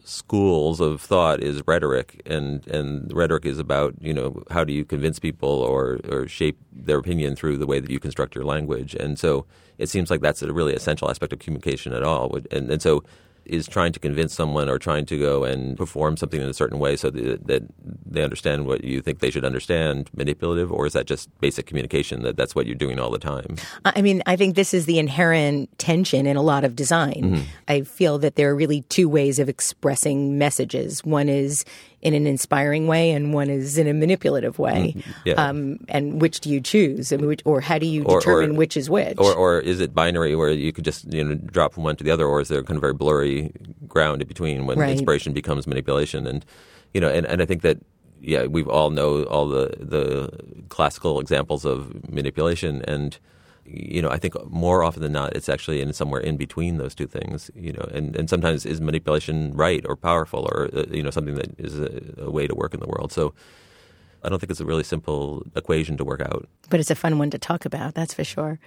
schools 0.04 0.80
of 0.80 1.00
thought 1.00 1.42
is 1.42 1.60
rhetoric, 1.66 2.22
and, 2.24 2.64
and 2.68 3.12
rhetoric 3.12 3.44
is 3.44 3.58
about, 3.58 3.96
you 4.00 4.14
know, 4.14 4.40
how 4.52 4.62
do 4.62 4.72
you 4.72 4.84
convince 4.84 5.18
people 5.18 5.48
or, 5.48 5.98
or 6.08 6.28
shape 6.28 6.56
their 6.72 6.98
opinion 6.98 7.34
through 7.34 7.58
the 7.58 7.66
way 7.66 7.80
that 7.80 7.90
you 7.90 7.98
construct 7.98 8.36
your 8.36 8.44
language. 8.44 8.94
And 8.94 9.18
so 9.18 9.44
it 9.78 9.88
seems 9.88 10.08
like 10.08 10.20
that's 10.20 10.40
a 10.40 10.52
really 10.52 10.74
essential 10.74 11.10
aspect 11.10 11.32
of 11.32 11.40
communication 11.40 11.92
at 11.92 12.04
all. 12.04 12.38
And, 12.52 12.70
and 12.70 12.80
so 12.80 13.02
is 13.48 13.66
trying 13.66 13.92
to 13.92 13.98
convince 13.98 14.34
someone 14.34 14.68
or 14.68 14.78
trying 14.78 15.06
to 15.06 15.18
go 15.18 15.44
and 15.44 15.76
perform 15.76 16.16
something 16.16 16.40
in 16.40 16.48
a 16.48 16.54
certain 16.54 16.78
way 16.78 16.96
so 16.96 17.10
that, 17.10 17.46
that, 17.46 17.62
they 18.10 18.22
understand 18.22 18.66
what 18.66 18.84
you 18.84 19.02
think 19.02 19.18
they 19.18 19.30
should 19.30 19.44
understand 19.44 20.08
manipulative 20.16 20.72
or 20.72 20.86
is 20.86 20.94
that 20.94 21.06
just 21.06 21.28
basic 21.40 21.66
communication 21.66 22.22
that 22.22 22.36
that's 22.36 22.54
what 22.54 22.66
you're 22.66 22.74
doing 22.74 22.98
all 22.98 23.10
the 23.10 23.18
time? 23.18 23.56
I 23.84 24.00
mean 24.00 24.22
i 24.26 24.34
think 24.34 24.54
this 24.54 24.72
is 24.72 24.86
the 24.86 24.98
inherent 24.98 25.76
tension 25.78 26.26
in 26.26 26.36
a 26.36 26.42
lot 26.42 26.64
of 26.64 26.74
design. 26.74 27.20
Mm-hmm. 27.22 27.42
i 27.68 27.82
feel 27.82 28.18
that 28.18 28.36
there 28.36 28.50
are 28.50 28.54
really 28.56 28.82
two 28.82 29.08
ways 29.08 29.38
of 29.38 29.48
expressing 29.48 30.38
messages. 30.38 31.04
One 31.04 31.28
is 31.28 31.64
in 32.00 32.14
an 32.14 32.26
inspiring 32.26 32.86
way 32.86 33.10
and 33.10 33.34
one 33.34 33.50
is 33.50 33.76
in 33.76 33.88
a 33.88 33.94
manipulative 33.94 34.58
way. 34.58 34.94
Mm-hmm. 34.96 35.10
Yeah. 35.24 35.34
Um, 35.34 35.78
and 35.88 36.20
which 36.20 36.40
do 36.40 36.50
you 36.50 36.60
choose? 36.60 37.12
I 37.12 37.16
mean, 37.16 37.26
which, 37.26 37.42
or 37.44 37.60
how 37.60 37.78
do 37.78 37.86
you 37.86 38.04
or, 38.04 38.20
determine 38.20 38.52
or, 38.52 38.54
which 38.54 38.76
is 38.76 38.88
which? 38.88 39.18
Or, 39.18 39.34
or 39.34 39.58
is 39.58 39.80
it 39.80 39.94
binary 39.94 40.36
where 40.36 40.50
you 40.50 40.72
could 40.72 40.84
just 40.84 41.12
you 41.12 41.24
know 41.24 41.34
drop 41.34 41.74
from 41.74 41.82
one 41.82 41.96
to 41.96 42.04
the 42.04 42.10
other, 42.10 42.26
or 42.26 42.40
is 42.40 42.48
there 42.48 42.62
kind 42.62 42.76
of 42.76 42.80
very 42.80 42.94
blurry 42.94 43.52
ground 43.86 44.22
in 44.22 44.28
between 44.28 44.66
when 44.66 44.78
right. 44.78 44.90
inspiration 44.90 45.32
becomes 45.32 45.66
manipulation? 45.66 46.26
And 46.26 46.44
you 46.94 47.00
know, 47.00 47.08
and, 47.08 47.26
and 47.26 47.42
I 47.42 47.44
think 47.44 47.62
that 47.62 47.78
yeah, 48.20 48.46
we 48.46 48.62
all 48.64 48.90
know 48.90 49.24
all 49.24 49.48
the 49.48 49.74
the 49.78 50.30
classical 50.68 51.20
examples 51.20 51.64
of 51.64 52.08
manipulation 52.08 52.82
and 52.86 53.18
you 53.70 54.00
know, 54.02 54.10
I 54.10 54.18
think 54.18 54.34
more 54.50 54.82
often 54.82 55.02
than 55.02 55.12
not, 55.12 55.36
it's 55.36 55.48
actually 55.48 55.80
in 55.80 55.92
somewhere 55.92 56.20
in 56.20 56.36
between 56.36 56.78
those 56.78 56.94
two 56.94 57.06
things. 57.06 57.50
You 57.54 57.72
know, 57.72 57.88
and, 57.92 58.16
and 58.16 58.28
sometimes 58.30 58.64
is 58.64 58.80
manipulation 58.80 59.54
right 59.54 59.84
or 59.86 59.96
powerful 59.96 60.48
or 60.50 60.70
uh, 60.74 60.84
you 60.90 61.02
know 61.02 61.10
something 61.10 61.34
that 61.34 61.58
is 61.58 61.78
a, 61.78 62.02
a 62.18 62.30
way 62.30 62.46
to 62.46 62.54
work 62.54 62.74
in 62.74 62.80
the 62.80 62.88
world. 62.88 63.12
So 63.12 63.34
I 64.22 64.28
don't 64.28 64.38
think 64.38 64.50
it's 64.50 64.60
a 64.60 64.64
really 64.64 64.84
simple 64.84 65.44
equation 65.54 65.96
to 65.96 66.04
work 66.04 66.20
out. 66.20 66.48
But 66.70 66.80
it's 66.80 66.90
a 66.90 66.94
fun 66.94 67.18
one 67.18 67.30
to 67.30 67.38
talk 67.38 67.64
about, 67.64 67.94
that's 67.94 68.14
for 68.14 68.24
sure. 68.24 68.58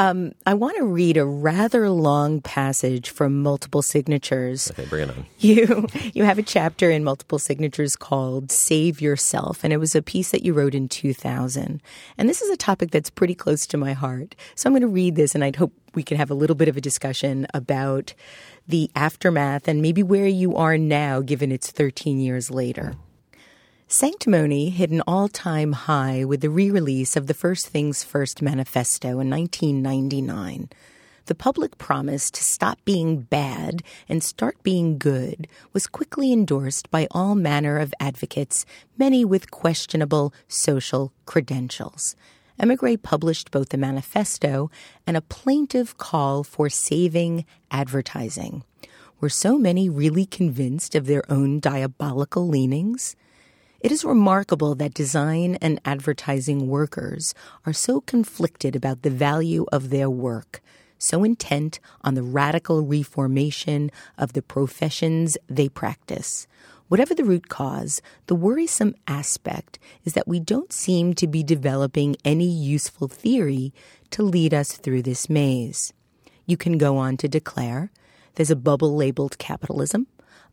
Um, 0.00 0.32
I 0.46 0.54
want 0.54 0.76
to 0.76 0.84
read 0.84 1.16
a 1.16 1.26
rather 1.26 1.90
long 1.90 2.40
passage 2.40 3.10
from 3.10 3.42
Multiple 3.42 3.82
Signatures. 3.82 4.70
Okay, 4.70 4.86
bring 4.86 5.08
it 5.08 5.10
on. 5.10 5.26
You 5.40 5.86
you 6.14 6.24
have 6.24 6.38
a 6.38 6.42
chapter 6.42 6.88
in 6.90 7.02
Multiple 7.02 7.40
Signatures 7.40 7.96
called 7.96 8.52
"Save 8.52 9.00
Yourself," 9.00 9.64
and 9.64 9.72
it 9.72 9.78
was 9.78 9.96
a 9.96 10.02
piece 10.02 10.30
that 10.30 10.44
you 10.44 10.54
wrote 10.54 10.74
in 10.74 10.88
2000. 10.88 11.82
And 12.16 12.28
this 12.28 12.40
is 12.40 12.50
a 12.50 12.56
topic 12.56 12.92
that's 12.92 13.10
pretty 13.10 13.34
close 13.34 13.66
to 13.66 13.76
my 13.76 13.92
heart. 13.92 14.36
So 14.54 14.68
I'm 14.68 14.72
going 14.72 14.82
to 14.82 14.88
read 14.88 15.16
this, 15.16 15.34
and 15.34 15.42
I'd 15.42 15.56
hope 15.56 15.72
we 15.94 16.04
can 16.04 16.16
have 16.16 16.30
a 16.30 16.34
little 16.34 16.56
bit 16.56 16.68
of 16.68 16.76
a 16.76 16.80
discussion 16.80 17.46
about 17.52 18.14
the 18.68 18.90
aftermath 18.94 19.66
and 19.66 19.82
maybe 19.82 20.02
where 20.02 20.28
you 20.28 20.54
are 20.54 20.78
now, 20.78 21.20
given 21.20 21.50
it's 21.50 21.70
13 21.72 22.20
years 22.20 22.50
later. 22.50 22.94
Sanctimony 23.90 24.68
hit 24.68 24.90
an 24.90 25.00
all 25.06 25.28
time 25.28 25.72
high 25.72 26.22
with 26.22 26.42
the 26.42 26.50
re 26.50 26.70
release 26.70 27.16
of 27.16 27.26
the 27.26 27.32
First 27.32 27.68
Things 27.68 28.04
First 28.04 28.42
manifesto 28.42 29.18
in 29.18 29.30
1999. 29.30 30.68
The 31.24 31.34
public 31.34 31.78
promise 31.78 32.30
to 32.32 32.44
stop 32.44 32.78
being 32.84 33.22
bad 33.22 33.82
and 34.06 34.22
start 34.22 34.62
being 34.62 34.98
good 34.98 35.48
was 35.72 35.86
quickly 35.86 36.34
endorsed 36.34 36.90
by 36.90 37.08
all 37.12 37.34
manner 37.34 37.78
of 37.78 37.94
advocates, 37.98 38.66
many 38.98 39.24
with 39.24 39.50
questionable 39.50 40.34
social 40.48 41.10
credentials. 41.24 42.14
Emigre 42.58 42.98
published 42.98 43.50
both 43.50 43.70
the 43.70 43.78
manifesto 43.78 44.70
and 45.06 45.16
a 45.16 45.22
plaintive 45.22 45.96
call 45.96 46.44
for 46.44 46.68
saving 46.68 47.46
advertising. 47.70 48.64
Were 49.18 49.30
so 49.30 49.56
many 49.56 49.88
really 49.88 50.26
convinced 50.26 50.94
of 50.94 51.06
their 51.06 51.22
own 51.32 51.58
diabolical 51.58 52.46
leanings? 52.46 53.16
It 53.80 53.92
is 53.92 54.04
remarkable 54.04 54.74
that 54.74 54.92
design 54.92 55.54
and 55.62 55.80
advertising 55.84 56.66
workers 56.66 57.32
are 57.64 57.72
so 57.72 58.00
conflicted 58.00 58.74
about 58.74 59.02
the 59.02 59.10
value 59.10 59.66
of 59.70 59.90
their 59.90 60.10
work, 60.10 60.60
so 60.98 61.22
intent 61.22 61.78
on 62.02 62.14
the 62.14 62.24
radical 62.24 62.82
reformation 62.82 63.92
of 64.16 64.32
the 64.32 64.42
professions 64.42 65.38
they 65.46 65.68
practice. 65.68 66.48
Whatever 66.88 67.14
the 67.14 67.22
root 67.22 67.48
cause, 67.48 68.02
the 68.26 68.34
worrisome 68.34 68.96
aspect 69.06 69.78
is 70.04 70.14
that 70.14 70.26
we 70.26 70.40
don't 70.40 70.72
seem 70.72 71.14
to 71.14 71.28
be 71.28 71.44
developing 71.44 72.16
any 72.24 72.48
useful 72.48 73.06
theory 73.06 73.72
to 74.10 74.24
lead 74.24 74.52
us 74.52 74.72
through 74.72 75.02
this 75.02 75.30
maze. 75.30 75.92
You 76.46 76.56
can 76.56 76.78
go 76.78 76.96
on 76.96 77.16
to 77.18 77.28
declare 77.28 77.92
there's 78.34 78.50
a 78.50 78.56
bubble 78.56 78.96
labeled 78.96 79.38
capitalism, 79.38 80.08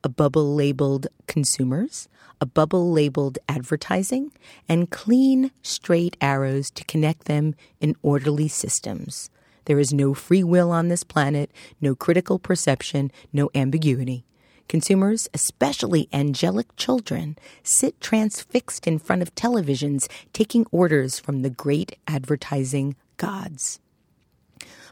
a 0.05 0.09
bubble 0.09 0.53
labeled 0.53 1.07
consumers, 1.25 2.07
a 2.39 2.45
bubble 2.45 2.91
labeled 2.91 3.39
advertising, 3.49 4.31
and 4.69 4.91
clean, 4.91 5.49
straight 5.63 6.15
arrows 6.21 6.69
to 6.69 6.83
connect 6.83 7.25
them 7.25 7.55
in 7.81 7.95
orderly 8.03 8.47
systems. 8.47 9.31
There 9.65 9.79
is 9.79 9.91
no 9.91 10.13
free 10.13 10.43
will 10.43 10.69
on 10.71 10.89
this 10.89 11.03
planet, 11.03 11.49
no 11.81 11.95
critical 11.95 12.37
perception, 12.37 13.11
no 13.33 13.49
ambiguity. 13.55 14.23
Consumers, 14.69 15.27
especially 15.33 16.07
angelic 16.13 16.75
children, 16.75 17.35
sit 17.63 17.99
transfixed 17.99 18.85
in 18.85 18.99
front 18.99 19.23
of 19.23 19.33
televisions 19.33 20.07
taking 20.33 20.67
orders 20.71 21.17
from 21.17 21.41
the 21.41 21.49
great 21.49 21.97
advertising 22.07 22.95
gods. 23.17 23.79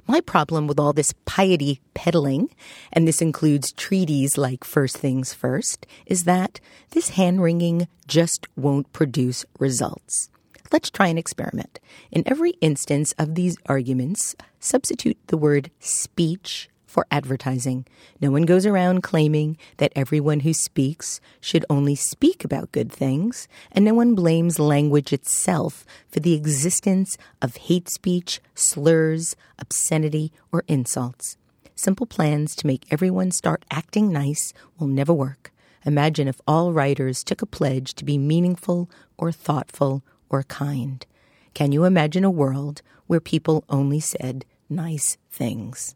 My 0.06 0.20
problem 0.20 0.68
with 0.68 0.80
all 0.80 0.94
this 0.94 1.14
piety 1.26 1.80
peddling, 1.94 2.50
and 2.92 3.08
this 3.08 3.22
includes 3.22 3.72
treaties 3.72 4.38
like 4.38 4.64
First 4.64 4.98
Things 4.98 5.34
First, 5.34 5.88
is 6.06 6.26
that 6.26 6.60
this 6.92 7.10
hand 7.10 7.42
wringing 7.42 7.88
just 8.08 8.48
won't 8.58 8.92
produce 8.92 9.46
results. 9.60 10.30
Let's 10.72 10.90
try 10.90 11.08
an 11.08 11.18
experiment. 11.18 11.80
In 12.12 12.24
every 12.26 12.52
instance 12.60 13.14
of 13.18 13.36
these 13.36 13.58
arguments, 13.68 14.36
substitute 14.60 15.18
the 15.28 15.38
word 15.38 15.72
speech 15.80 16.70
for 16.94 17.08
advertising. 17.10 17.88
No 18.22 18.30
one 18.30 18.44
goes 18.44 18.68
around 18.68 19.02
claiming 19.02 19.58
that 19.78 19.92
everyone 19.96 20.42
who 20.42 20.54
speaks 20.54 21.20
should 21.42 21.66
only 21.68 21.96
speak 21.96 22.46
about 22.46 22.72
good 22.72 22.92
things, 22.92 23.48
and 23.72 23.84
no 23.84 23.96
one 23.96 24.14
blames 24.14 24.60
language 24.60 25.12
itself 25.12 25.86
for 26.08 26.20
the 26.20 26.36
existence 26.36 27.18
of 27.42 27.58
hate 27.58 27.90
speech, 27.90 28.40
slurs, 28.54 29.36
obscenity, 29.58 30.32
or 30.52 30.64
insults. 30.68 31.36
Simple 31.74 32.06
plans 32.06 32.56
to 32.58 32.68
make 32.68 32.86
everyone 32.92 33.32
start 33.32 33.66
acting 33.72 34.12
nice 34.12 34.54
will 34.78 34.86
never 34.86 35.12
work. 35.12 35.52
Imagine 35.88 36.28
if 36.28 36.40
all 36.48 36.74
writers 36.74 37.24
took 37.24 37.42
a 37.42 37.48
pledge 37.48 37.96
to 37.96 38.06
be 38.06 38.20
meaningful 38.20 38.88
or 39.18 39.32
thoughtful 39.32 40.04
or 40.30 40.44
kind. 40.44 41.08
Can 41.56 41.72
you 41.72 41.86
imagine 41.86 42.24
a 42.24 42.30
world 42.30 42.84
where 43.08 43.20
people 43.20 43.64
only 43.68 44.00
said 44.00 44.46
nice 44.70 45.18
things? 45.32 45.96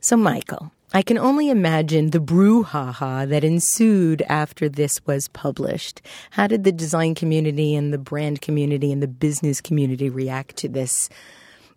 So, 0.00 0.16
Michael, 0.16 0.72
I 0.94 1.02
can 1.02 1.18
only 1.18 1.50
imagine 1.50 2.10
the 2.10 2.20
brouhaha 2.20 3.28
that 3.28 3.44
ensued 3.44 4.22
after 4.22 4.68
this 4.68 5.04
was 5.06 5.28
published. 5.28 6.00
How 6.30 6.46
did 6.46 6.64
the 6.64 6.72
design 6.72 7.14
community 7.14 7.74
and 7.74 7.92
the 7.92 7.98
brand 7.98 8.40
community 8.40 8.90
and 8.90 9.02
the 9.02 9.08
business 9.08 9.60
community 9.60 10.08
react 10.08 10.56
to 10.56 10.68
this? 10.68 11.10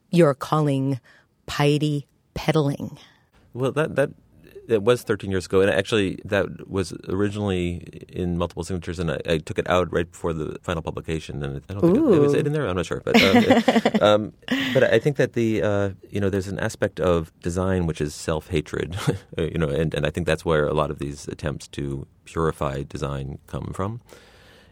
You're 0.09 0.33
calling 0.33 1.01
piety 1.47 2.07
peddling. 2.33 2.97
Well, 3.53 3.73
that 3.73 3.95
that 3.97 4.11
it 4.67 4.83
was 4.83 5.03
13 5.03 5.29
years 5.31 5.45
ago, 5.45 5.61
and 5.61 5.69
actually 5.69 6.19
that 6.25 6.69
was 6.69 6.93
originally 7.09 8.05
in 8.09 8.37
multiple 8.37 8.63
signatures, 8.63 8.99
and 8.99 9.11
I, 9.11 9.19
I 9.27 9.37
took 9.37 9.59
it 9.59 9.69
out 9.69 9.91
right 9.91 10.09
before 10.09 10.33
the 10.33 10.57
final 10.61 10.81
publication. 10.81 11.43
And 11.43 11.61
I 11.69 11.73
don't 11.73 11.81
think 11.81 11.97
it, 11.97 12.13
it, 12.13 12.19
was 12.19 12.33
it 12.33 12.47
in 12.47 12.53
there. 12.53 12.67
I'm 12.67 12.75
not 12.75 12.85
sure, 12.85 13.01
but 13.03 13.21
um, 13.21 13.37
it, 13.37 14.01
um, 14.01 14.33
but 14.73 14.83
I 14.83 14.99
think 14.99 15.17
that 15.17 15.33
the 15.33 15.61
uh, 15.61 15.89
you 16.09 16.19
know 16.19 16.29
there's 16.29 16.47
an 16.47 16.59
aspect 16.59 16.99
of 16.99 17.31
design 17.41 17.87
which 17.87 18.01
is 18.01 18.15
self 18.15 18.49
hatred, 18.49 18.95
you 19.37 19.57
know, 19.57 19.69
and, 19.69 19.93
and 19.93 20.05
I 20.05 20.09
think 20.09 20.27
that's 20.27 20.45
where 20.45 20.65
a 20.65 20.73
lot 20.73 20.91
of 20.91 20.99
these 20.99 21.27
attempts 21.27 21.67
to 21.69 22.07
purify 22.25 22.83
design 22.83 23.39
come 23.47 23.71
from. 23.73 24.01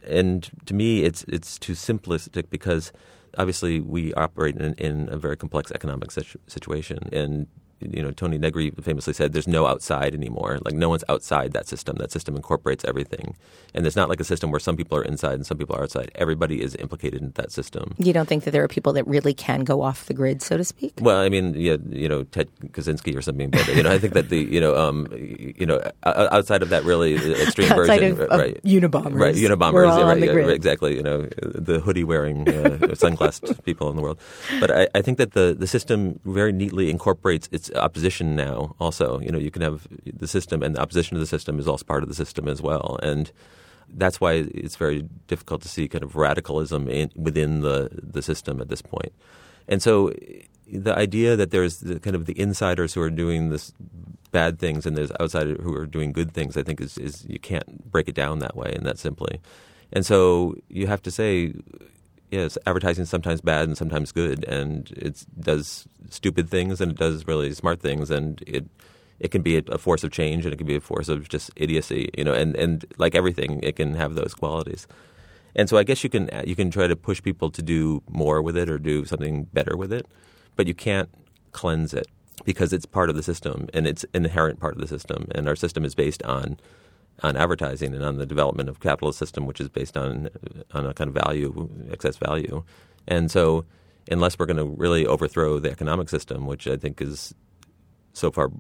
And 0.08 0.50
to 0.66 0.74
me, 0.74 1.04
it's 1.04 1.24
it's 1.28 1.60
too 1.60 1.74
simplistic 1.74 2.50
because 2.50 2.92
obviously 3.38 3.80
we 3.80 4.14
operate 4.14 4.58
in, 4.58 4.74
in 4.76 5.10
a 5.12 5.18
very 5.18 5.38
complex 5.38 5.72
economic 5.72 6.12
situ- 6.12 6.40
situation, 6.48 7.10
and 7.12 7.48
you 7.82 8.02
know, 8.02 8.12
Toni 8.12 8.38
Negri 8.38 8.72
famously 8.82 9.14
said, 9.14 9.34
"There's 9.34 9.48
no 9.48 9.66
outside 9.68 10.14
anymore. 10.14 10.60
Like 10.64 10.74
no 10.76 10.90
one's 10.90 11.04
outside 11.10 11.54
that 11.54 11.68
system. 11.68 11.98
That 11.98 12.12
system 12.12 12.36
incorporates 12.36 12.86
everything, 12.86 13.36
and 13.74 13.86
it's 13.88 13.96
not 13.96 14.10
like 14.10 14.20
a 14.20 14.24
system 14.24 14.52
where 14.52 14.60
some 14.60 14.78
people 14.78 14.98
are 14.98 15.04
inside 15.04 15.34
and 15.34 15.46
some 15.46 15.58
people 15.58 15.76
are 15.76 15.84
outside. 15.84 16.12
Everybody 16.16 16.62
is 16.62 16.76
implicated 16.76 17.22
in 17.22 17.32
that 17.36 17.52
system. 17.52 17.96
You 17.98 18.14
don't 18.14 18.28
think 18.28 18.44
that 18.44 18.52
there 18.52 18.64
are 18.64 18.68
people 18.68 18.94
that 18.94 19.08
really 19.08 19.34
can 19.34 19.64
go 19.64 19.82
off 19.82 20.06
the 20.06 20.14
grid, 20.14 20.42
so 20.42 20.58
to 20.58 20.64
speak? 20.64 20.94
Well, 21.02 21.20
I 21.20 21.30
mean, 21.30 21.54
yeah, 21.56 21.78
you 21.90 22.08
know, 22.10 22.24
Ted 22.24 22.50
Kaczynski 22.72 23.16
or 23.16 23.22
something, 23.22 23.50
but 23.50 23.68
you 23.76 23.84
know, 23.84 23.92
I 23.92 23.98
think 23.98 24.14
that 24.14 24.30
the 24.30 24.38
you 24.38 24.60
know, 24.60 24.76
um, 24.78 25.08
you 25.12 25.66
know, 25.66 25.82
outside 26.04 26.62
of 26.62 26.70
that 26.70 26.84
really 26.84 27.16
extreme 27.16 27.72
outside 27.72 28.00
version, 28.00 28.12
of, 28.14 28.20
of 28.22 28.40
right? 28.40 28.64
Unabombers, 28.64 29.20
right? 29.20 29.36
Unabombers, 29.36 29.74
We're 29.74 29.86
all 29.86 29.98
yeah, 29.98 30.06
on 30.06 30.10
right, 30.10 30.22
the 30.22 30.34
grid. 30.34 30.50
exactly. 30.50 30.96
You 30.96 31.04
know, 31.04 31.22
the 31.42 31.80
hoodie 31.80 32.04
wearing, 32.04 32.48
uh, 32.48 32.94
sunglassed 32.94 33.64
people 33.66 33.90
in 33.90 33.96
the 33.96 34.02
world. 34.02 34.20
But 34.60 34.72
I, 34.72 34.88
I 34.94 35.02
think 35.02 35.18
that 35.18 35.32
the 35.34 35.56
the 35.58 35.68
system 35.68 36.20
very 36.26 36.52
neatly 36.52 36.90
incorporates 36.90 37.50
its 37.52 37.71
opposition 37.76 38.36
now 38.36 38.76
also. 38.80 39.20
You 39.20 39.32
know 39.32 39.38
you 39.40 39.52
can 39.52 39.62
have 39.62 39.88
the 40.06 40.28
system 40.28 40.64
and 40.64 40.76
the 40.76 40.82
opposition 40.82 41.16
to 41.16 41.20
the 41.20 41.28
system 41.28 41.60
is 41.60 41.68
also 41.68 41.86
part 41.86 42.04
of 42.04 42.10
the 42.10 42.16
system 42.16 42.48
as 42.48 42.62
well. 42.62 43.00
And 43.02 43.32
that's 43.94 44.22
why 44.22 44.34
it's 44.54 44.76
very 44.76 45.04
difficult 45.28 45.62
to 45.64 45.68
see 45.68 45.88
kind 45.88 46.04
of 46.04 46.16
radicalism 46.16 46.88
in, 46.88 47.12
within 47.16 47.62
the 47.62 47.90
the 47.92 48.22
system 48.22 48.62
at 48.62 48.70
this 48.70 48.82
point. 48.82 49.14
And 49.68 49.82
so 49.82 50.14
the 50.68 50.96
idea 50.98 51.36
that 51.36 51.52
there's 51.52 51.80
the, 51.80 52.00
kind 52.00 52.16
of 52.16 52.26
the 52.26 52.40
insiders 52.40 52.94
who 52.94 53.02
are 53.02 53.10
doing 53.10 53.50
this 53.50 53.74
bad 54.32 54.58
things 54.60 54.86
and 54.86 54.96
there's 54.96 55.12
outsiders 55.20 55.58
who 55.62 55.76
are 55.76 55.86
doing 55.86 56.14
good 56.14 56.32
things 56.32 56.56
i 56.56 56.64
think 56.64 56.80
is, 56.80 56.98
is 56.98 57.26
you 57.28 57.38
can't 57.38 57.92
break 57.92 58.08
it 58.08 58.16
down 58.16 58.40
that 58.40 58.56
way 58.56 58.72
and 58.74 58.86
that 58.86 58.98
simply. 58.98 59.42
And 59.94 60.06
so 60.06 60.56
you 60.70 60.88
have 60.88 61.02
to 61.02 61.12
say 61.12 61.54
yes, 62.32 62.58
advertising 62.66 63.04
is 63.04 63.10
sometimes 63.10 63.42
bad 63.42 63.68
and 63.68 63.78
sometimes 63.78 64.12
good, 64.12 64.44
and 64.46 64.90
it 64.92 65.26
does 65.40 65.88
stupid 66.10 66.50
things 66.50 66.82
and 66.82 66.92
it 66.92 66.98
does 66.98 67.28
really 67.28 67.54
smart 67.54 67.82
things, 67.82 68.10
and 68.10 68.42
it 68.48 68.66
it 69.20 69.30
can 69.30 69.44
be 69.44 69.62
a 69.68 69.78
force 69.78 70.04
of 70.04 70.12
change 70.12 70.46
and 70.46 70.54
it 70.54 70.58
can 70.58 70.66
be 70.66 70.76
a 70.76 70.82
force 70.82 71.08
of 71.08 71.30
just 71.30 71.52
idiocy, 71.56 72.10
you 72.18 72.24
know, 72.24 72.34
and 72.34 72.56
and 72.56 72.86
like 72.98 73.14
everything, 73.14 73.60
it 73.62 73.76
can 73.76 73.94
have 73.94 74.16
those 74.16 74.34
qualities. 74.34 74.88
And 75.56 75.70
so 75.70 75.78
I 75.78 75.84
guess 75.84 76.04
you 76.04 76.10
can 76.10 76.30
uh, 76.32 76.44
you 76.46 76.56
can 76.56 76.72
try 76.72 76.88
to 76.88 76.96
push 76.96 77.22
people 77.22 77.52
to 77.52 77.62
do 77.62 78.02
more 78.10 78.42
with 78.42 78.58
it 78.58 78.70
or 78.70 78.80
do 78.80 79.06
something 79.06 79.44
better 79.54 79.78
with 79.78 79.94
it, 79.94 80.08
but 80.56 80.68
you 80.68 80.74
can't 80.74 81.10
cleanse 81.52 81.94
it 81.94 82.08
because 82.46 82.74
it's 82.74 82.86
part 82.86 83.10
of 83.10 83.16
the 83.16 83.22
system 83.22 83.68
and 83.74 83.86
it's 83.86 84.04
an 84.14 84.26
inherent 84.26 84.60
part 84.60 84.74
of 84.74 84.82
the 84.82 84.88
system, 84.88 85.28
and 85.36 85.48
our 85.48 85.56
system 85.56 85.86
is 85.86 85.94
based 85.94 86.24
on 86.24 86.58
on 87.24 87.38
advertising 87.38 87.94
and 87.94 88.04
on 88.04 88.18
the 88.18 88.26
development 88.26 88.70
of 88.70 88.80
capitalist 88.80 89.20
system, 89.20 89.46
which 89.46 89.62
is 89.62 89.70
based 89.70 89.98
on 89.98 90.30
on 90.74 90.86
a 90.86 90.94
kind 90.94 91.08
of 91.08 91.14
value, 91.14 91.70
excess 91.92 92.18
value. 92.18 92.64
And 93.08 93.30
so, 93.30 93.66
unless 94.10 94.38
we're 94.38 94.46
going 94.46 94.58
to 94.58 94.66
really 94.66 95.06
overthrow 95.06 95.60
the 95.60 95.72
economic 95.72 96.10
system, 96.10 96.46
which 96.46 96.68
I 96.68 96.78
think 96.78 97.02
is 97.02 97.34
so 98.14 98.32
far 98.32 98.52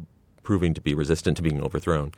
proving 0.43 0.73
to 0.73 0.81
be 0.81 0.93
resistant 0.93 1.37
to 1.37 1.43
being 1.43 1.61
overthrown, 1.61 2.11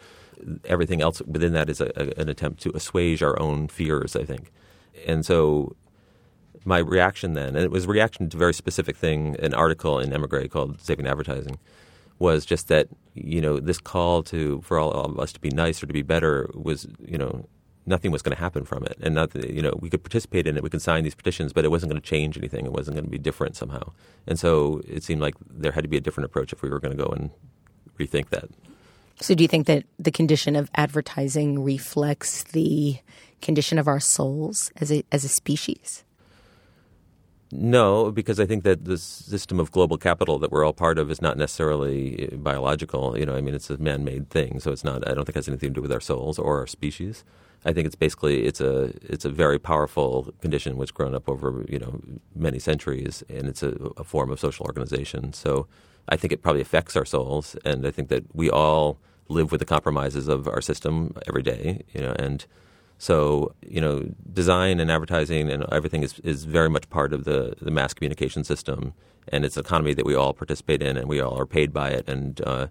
everything 0.65 1.01
else 1.01 1.21
within 1.25 1.53
that 1.53 1.69
is 1.69 1.81
a, 1.81 1.91
a, 1.95 2.21
an 2.21 2.29
attempt 2.29 2.61
to 2.63 2.71
assuage 2.75 3.23
our 3.23 3.39
own 3.39 3.67
fears. 3.67 4.15
I 4.15 4.25
think, 4.25 4.51
and 5.07 5.25
so. 5.25 5.75
My 6.65 6.77
reaction 6.77 7.33
then, 7.33 7.57
and 7.57 7.65
it 7.65 7.71
was 7.71 7.83
a 7.83 7.89
reaction 7.89 8.29
to 8.29 8.37
a 8.37 8.39
very 8.39 8.53
specific 8.53 8.95
thing, 8.95 9.35
an 9.39 9.53
article 9.53 9.99
in 9.99 10.13
Emigre 10.13 10.47
called 10.47 10.79
"Saving 10.79 11.07
Advertising," 11.07 11.57
was 12.19 12.45
just 12.45 12.67
that 12.67 12.87
you 13.13 13.41
know 13.41 13.59
this 13.59 13.79
call 13.79 14.23
to 14.23 14.61
for 14.61 14.79
all 14.79 14.91
of 14.91 15.19
us 15.19 15.33
to 15.33 15.39
be 15.39 15.49
nice 15.49 15.81
or 15.83 15.87
to 15.87 15.93
be 15.93 16.01
better 16.01 16.49
was 16.53 16.87
you 17.05 17.17
know 17.17 17.47
nothing 17.85 18.11
was 18.11 18.21
going 18.21 18.35
to 18.35 18.41
happen 18.41 18.63
from 18.65 18.85
it, 18.85 18.97
and 19.01 19.15
not 19.15 19.35
you 19.35 19.61
know 19.61 19.77
we 19.79 19.89
could 19.89 20.03
participate 20.03 20.47
in 20.47 20.57
it, 20.57 20.63
we 20.63 20.69
could 20.69 20.81
sign 20.81 21.03
these 21.03 21.15
petitions, 21.15 21.53
but 21.53 21.65
it 21.65 21.69
wasn't 21.69 21.91
going 21.91 22.01
to 22.01 22.07
change 22.07 22.37
anything. 22.37 22.65
It 22.65 22.71
wasn't 22.71 22.95
going 22.95 23.05
to 23.05 23.11
be 23.11 23.17
different 23.17 23.55
somehow, 23.55 23.91
and 24.27 24.39
so 24.39 24.81
it 24.87 25.03
seemed 25.03 25.21
like 25.21 25.35
there 25.49 25.71
had 25.71 25.83
to 25.83 25.89
be 25.89 25.97
a 25.97 26.01
different 26.01 26.25
approach 26.25 26.53
if 26.53 26.61
we 26.61 26.69
were 26.69 26.79
going 26.79 26.95
to 26.95 27.03
go 27.03 27.09
and 27.09 27.31
rethink 27.99 28.29
that. 28.29 28.49
So, 29.21 29.35
do 29.35 29.43
you 29.43 29.47
think 29.47 29.67
that 29.67 29.85
the 29.99 30.11
condition 30.11 30.55
of 30.55 30.69
advertising 30.75 31.63
reflects 31.63 32.43
the 32.43 32.97
condition 33.41 33.77
of 33.77 33.87
our 33.87 33.99
souls 33.99 34.71
as 34.77 34.91
a 34.91 35.03
as 35.11 35.23
a 35.23 35.29
species? 35.29 36.03
No, 37.55 38.11
because 38.11 38.39
I 38.39 38.47
think 38.47 38.63
that 38.63 38.85
the 38.85 38.97
system 38.97 39.59
of 39.59 39.71
global 39.71 39.97
capital 39.99 40.39
that 40.39 40.51
we're 40.51 40.65
all 40.65 40.73
part 40.73 40.97
of 40.97 41.11
is 41.11 41.21
not 41.21 41.37
necessarily 41.37 42.29
eh, 42.31 42.35
biological. 42.35 43.15
You 43.17 43.27
know, 43.27 43.35
I 43.35 43.41
mean, 43.41 43.53
it's 43.53 43.69
a 43.69 43.77
man-made 43.77 44.31
thing, 44.31 44.59
so 44.59 44.71
it's 44.71 44.83
not. 44.83 45.07
I 45.07 45.13
don't 45.13 45.25
think 45.25 45.35
it 45.35 45.41
has 45.41 45.47
anything 45.47 45.69
to 45.69 45.75
do 45.75 45.81
with 45.83 45.91
our 45.91 46.01
souls 46.01 46.39
or 46.39 46.57
our 46.59 46.65
species. 46.67 47.23
I 47.63 47.71
think 47.71 47.85
it's 47.85 47.95
basically 47.95 48.45
it's 48.47 48.59
a 48.59 48.93
it's 49.03 49.23
a 49.23 49.29
very 49.29 49.59
powerful 49.59 50.33
condition 50.41 50.77
which 50.77 50.95
grown 50.95 51.13
up 51.13 51.29
over 51.29 51.63
you 51.69 51.77
know 51.77 52.01
many 52.35 52.57
centuries, 52.57 53.23
and 53.29 53.47
it's 53.47 53.61
a, 53.61 53.69
a 53.97 54.03
form 54.03 54.31
of 54.31 54.39
social 54.39 54.65
organization. 54.65 55.31
So 55.33 55.67
I 56.09 56.17
think 56.17 56.33
it 56.33 56.41
probably 56.41 56.61
affects 56.61 56.95
our 56.95 57.05
souls, 57.05 57.55
and 57.63 57.85
I 57.85 57.91
think 57.91 58.09
that 58.09 58.23
we 58.33 58.49
all 58.49 58.97
live 59.29 59.51
with 59.51 59.59
the 59.59 59.65
compromises 59.65 60.27
of 60.27 60.47
our 60.47 60.61
system 60.61 61.13
every 61.27 61.43
day. 61.43 61.83
You 61.93 62.01
know, 62.01 62.15
and 62.17 62.47
so, 63.03 63.53
you 63.67 63.81
know, 63.81 64.09
design 64.31 64.79
and 64.79 64.89
advertising 64.89 65.51
and 65.51 65.65
everything 65.73 66.03
is, 66.03 66.19
is 66.19 66.45
very 66.45 66.69
much 66.69 66.89
part 66.89 67.11
of 67.11 67.25
the, 67.25 67.53
the 67.61 67.69
mass 67.69 67.93
communication 67.93 68.45
system. 68.45 68.93
And 69.27 69.43
it's 69.43 69.57
an 69.57 69.65
economy 69.65 69.93
that 69.93 70.05
we 70.05 70.15
all 70.15 70.31
participate 70.31 70.81
in 70.81 70.95
and 70.95 71.09
we 71.09 71.19
all 71.19 71.37
are 71.37 71.45
paid 71.45 71.73
by 71.73 71.89
it. 71.89 72.07
And 72.07 72.39
uh, 72.45 72.67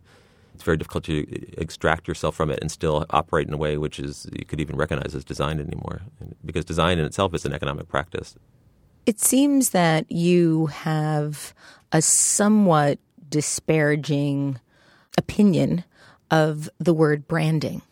it's 0.54 0.62
very 0.62 0.78
difficult 0.78 1.04
to 1.04 1.26
extract 1.60 2.08
yourself 2.08 2.34
from 2.34 2.50
it 2.50 2.60
and 2.62 2.70
still 2.72 3.04
operate 3.10 3.46
in 3.46 3.52
a 3.52 3.58
way 3.58 3.76
which 3.76 3.98
is 3.98 4.26
you 4.32 4.46
could 4.46 4.58
even 4.58 4.74
recognize 4.74 5.14
as 5.14 5.22
design 5.22 5.60
anymore. 5.60 6.00
Because 6.42 6.64
design 6.64 6.98
in 6.98 7.04
itself 7.04 7.34
is 7.34 7.44
an 7.44 7.52
economic 7.52 7.88
practice. 7.88 8.34
It 9.04 9.20
seems 9.20 9.70
that 9.70 10.10
you 10.10 10.68
have 10.68 11.52
a 11.92 12.00
somewhat 12.00 12.98
disparaging 13.28 14.58
opinion 15.18 15.84
of 16.30 16.70
the 16.78 16.94
word 16.94 17.28
branding. 17.28 17.82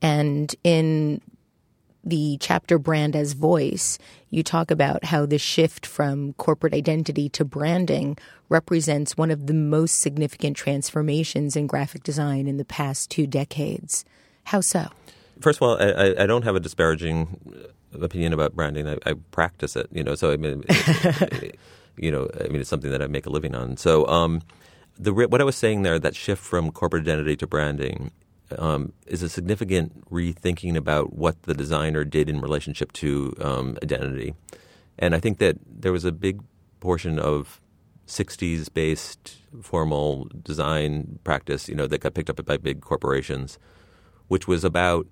And 0.00 0.56
in 0.64 1.20
the 2.04 2.36
chapter 2.40 2.78
brand 2.78 3.14
as 3.14 3.32
voice, 3.32 3.98
you 4.30 4.42
talk 4.42 4.70
about 4.70 5.04
how 5.04 5.26
the 5.26 5.38
shift 5.38 5.86
from 5.86 6.32
corporate 6.34 6.74
identity 6.74 7.28
to 7.30 7.44
branding 7.44 8.16
represents 8.48 9.16
one 9.16 9.30
of 9.30 9.46
the 9.46 9.54
most 9.54 10.00
significant 10.00 10.56
transformations 10.56 11.56
in 11.56 11.66
graphic 11.66 12.02
design 12.02 12.46
in 12.46 12.56
the 12.56 12.64
past 12.64 13.10
two 13.10 13.26
decades. 13.26 14.04
How 14.44 14.60
so? 14.60 14.88
First 15.40 15.60
of 15.60 15.68
all, 15.68 15.76
I, 15.80 16.14
I 16.22 16.26
don't 16.26 16.42
have 16.42 16.56
a 16.56 16.60
disparaging 16.60 17.68
opinion 18.00 18.32
about 18.32 18.54
branding. 18.54 18.88
I, 18.88 18.98
I 19.04 19.14
practice 19.30 19.76
it, 19.76 19.88
you 19.92 20.02
know. 20.02 20.14
So 20.14 20.32
I 20.32 20.36
mean, 20.36 20.64
you 21.96 22.10
know, 22.10 22.28
I 22.40 22.48
mean, 22.48 22.60
it's 22.60 22.70
something 22.70 22.90
that 22.90 23.02
I 23.02 23.06
make 23.06 23.26
a 23.26 23.30
living 23.30 23.54
on. 23.54 23.76
So, 23.76 24.06
um, 24.06 24.42
the 24.98 25.12
what 25.12 25.40
I 25.40 25.44
was 25.44 25.56
saying 25.56 25.82
there, 25.82 25.98
that 25.98 26.14
shift 26.14 26.42
from 26.42 26.70
corporate 26.70 27.02
identity 27.02 27.36
to 27.36 27.46
branding, 27.46 28.10
um, 28.58 28.92
is 29.06 29.22
a 29.22 29.28
significant 29.28 30.08
rethinking 30.10 30.76
about 30.76 31.14
what 31.14 31.42
the 31.42 31.54
designer 31.54 32.04
did 32.04 32.28
in 32.28 32.40
relationship 32.40 32.92
to 32.92 33.34
um, 33.40 33.78
identity. 33.82 34.34
And 34.98 35.14
I 35.14 35.20
think 35.20 35.38
that 35.38 35.56
there 35.66 35.92
was 35.92 36.04
a 36.04 36.12
big 36.12 36.40
portion 36.80 37.18
of 37.18 37.60
60s 38.06 38.72
based 38.72 39.36
formal 39.62 40.28
design 40.42 41.18
practice, 41.24 41.68
you 41.68 41.74
know, 41.74 41.86
that 41.86 41.98
got 41.98 42.14
picked 42.14 42.30
up 42.30 42.44
by 42.44 42.56
big 42.56 42.80
corporations, 42.80 43.58
which 44.28 44.46
was 44.48 44.64
about 44.64 45.06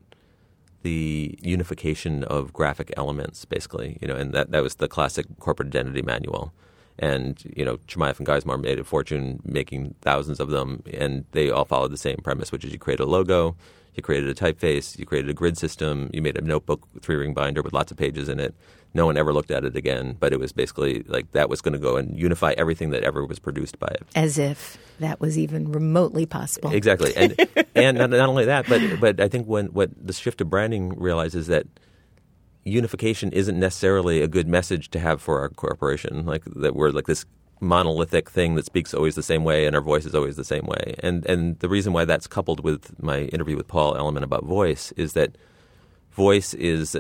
the 0.83 1.39
unification 1.43 2.25
of 2.25 2.53
graphic 2.53 2.93
elements, 2.97 3.45
basically, 3.45 3.99
you 4.01 4.09
know, 4.09 4.17
and 4.17 4.33
that, 4.33 4.51
that 4.51 4.63
was 4.63 4.77
the 4.77 4.89
classic 4.89 5.27
corporate 5.39 5.69
identity 5.69 6.03
manual. 6.03 6.53
And 7.01 7.43
you 7.57 7.65
know, 7.65 7.79
Chermayeff 7.89 8.19
and 8.19 8.29
Geismar 8.29 8.61
made 8.61 8.79
a 8.79 8.85
fortune 8.85 9.41
making 9.43 9.95
thousands 10.03 10.39
of 10.39 10.51
them, 10.51 10.83
and 10.93 11.25
they 11.33 11.51
all 11.51 11.65
followed 11.65 11.93
the 11.93 11.97
same 11.97 12.19
premise, 12.19 12.53
which 12.53 12.63
is 12.63 12.73
you 12.73 12.79
create 12.79 13.01
a 13.01 13.07
logo, 13.07 13.57
you 13.95 14.03
created 14.03 14.29
a 14.29 14.35
typeface, 14.35 14.99
you 14.99 15.07
created 15.07 15.31
a 15.31 15.35
grid 15.35 15.57
system, 15.57 16.11
you 16.13 16.21
made 16.21 16.37
a 16.37 16.43
notebook 16.43 16.87
three 17.01 17.17
ring 17.17 17.33
binder 17.33 17.63
with 17.63 17.73
lots 17.73 17.91
of 17.91 17.97
pages 17.97 18.29
in 18.29 18.39
it. 18.39 18.55
No 18.93 19.07
one 19.07 19.17
ever 19.17 19.33
looked 19.33 19.51
at 19.51 19.65
it 19.65 19.77
again, 19.77 20.17
but 20.21 20.33
it 20.33 20.39
was 20.39 20.53
basically 20.53 21.03
like 21.07 21.33
that 21.33 21.49
was 21.49 21.63
going 21.63 21.73
to 21.73 21.79
go 21.79 21.97
and 21.97 22.19
unify 22.19 22.53
everything 22.59 22.91
that 22.91 23.03
ever 23.03 23.25
was 23.25 23.39
produced 23.39 23.79
by 23.79 23.89
it. 23.89 24.03
As 24.15 24.37
if 24.37 24.77
that 24.99 25.21
was 25.21 25.39
even 25.39 25.73
remotely 25.73 26.27
possible. 26.27 26.71
Exactly, 26.71 27.17
and 27.17 27.35
and 27.75 27.97
not, 27.97 28.11
not 28.11 28.29
only 28.29 28.45
that, 28.45 28.69
but 28.69 29.01
but 29.01 29.21
I 29.21 29.29
think 29.29 29.47
when 29.47 29.67
what 29.67 29.91
the 29.97 30.13
shift 30.13 30.39
to 30.39 30.45
branding 30.45 30.99
realizes 30.99 31.47
that 31.47 31.67
unification 32.65 33.33
isn't 33.33 33.59
necessarily 33.59 34.21
a 34.21 34.29
good 34.29 34.49
message 34.49 34.91
to 34.91 34.99
have 34.99 35.21
for 35.21 35.41
our 35.41 35.49
corporation. 35.49 36.27
Like 36.27 36.45
that 36.57 36.75
we're 36.75 36.91
like 36.91 37.07
this 37.07 37.25
monolithic 37.61 38.31
thing 38.31 38.55
that 38.55 38.65
speaks 38.65 38.95
always 38.95 39.15
the 39.15 39.23
same 39.23 39.45
way 39.45 39.67
and 39.67 39.77
our 39.77 39.83
voice 39.83 40.07
is 40.07 40.15
always 40.15 40.37
the 40.37 40.45
same 40.45 40.67
way. 40.67 40.95
And 41.01 41.25
and 41.27 41.59
the 41.61 41.69
reason 41.69 41.93
why 41.93 42.05
that's 42.05 42.27
coupled 42.27 42.61
with 42.61 43.01
my 43.03 43.21
interview 43.25 43.57
with 43.57 43.69
Paul 43.69 43.95
Elliman 43.95 44.23
about 44.23 44.45
voice 44.45 44.93
is 44.97 45.13
that 45.15 45.37
voice 46.13 46.55
is 46.55 46.97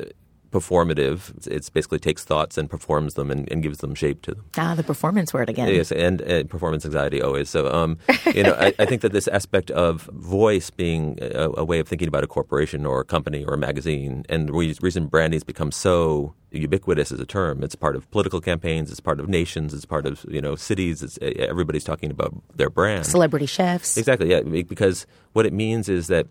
performative. 0.50 1.46
It's 1.46 1.70
basically 1.70 1.98
takes 1.98 2.24
thoughts 2.24 2.58
and 2.58 2.68
performs 2.68 3.14
them 3.14 3.30
and, 3.30 3.50
and, 3.50 3.62
gives 3.62 3.78
them 3.78 3.94
shape 3.94 4.22
to 4.22 4.34
them. 4.34 4.44
Ah, 4.56 4.74
the 4.74 4.82
performance 4.82 5.32
word 5.32 5.48
again. 5.48 5.68
Yes, 5.68 5.92
and, 5.92 6.20
and 6.22 6.48
performance 6.48 6.84
anxiety 6.84 7.22
always. 7.22 7.48
So, 7.48 7.72
um, 7.72 7.98
you 8.34 8.42
know, 8.42 8.56
I, 8.58 8.72
I, 8.78 8.84
think 8.86 9.02
that 9.02 9.12
this 9.12 9.28
aspect 9.28 9.70
of 9.70 10.02
voice 10.12 10.70
being 10.70 11.18
a, 11.20 11.50
a, 11.56 11.64
way 11.64 11.78
of 11.78 11.88
thinking 11.88 12.08
about 12.08 12.24
a 12.24 12.26
corporation 12.26 12.84
or 12.84 13.00
a 13.00 13.04
company 13.04 13.44
or 13.44 13.54
a 13.54 13.58
magazine, 13.58 14.24
and 14.28 14.48
the 14.48 14.52
reason 14.52 15.06
branding 15.06 15.36
has 15.36 15.44
become 15.44 15.70
so 15.70 16.34
ubiquitous 16.50 17.12
as 17.12 17.20
a 17.20 17.26
term. 17.26 17.62
It's 17.62 17.74
part 17.74 17.94
of 17.94 18.10
political 18.10 18.40
campaigns. 18.40 18.90
It's 18.90 19.00
part 19.00 19.20
of 19.20 19.28
nations. 19.28 19.72
It's 19.72 19.84
part 19.84 20.06
of 20.06 20.24
you 20.28 20.40
know 20.40 20.56
cities. 20.56 21.02
It's, 21.02 21.18
everybody's 21.20 21.84
talking 21.84 22.10
about 22.10 22.34
their 22.56 22.70
brand. 22.70 23.06
Celebrity 23.06 23.46
chefs. 23.46 23.96
Exactly. 23.96 24.30
Yeah, 24.30 24.40
because 24.40 25.06
what 25.32 25.46
it 25.46 25.52
means 25.52 25.88
is 25.88 26.08
that 26.08 26.26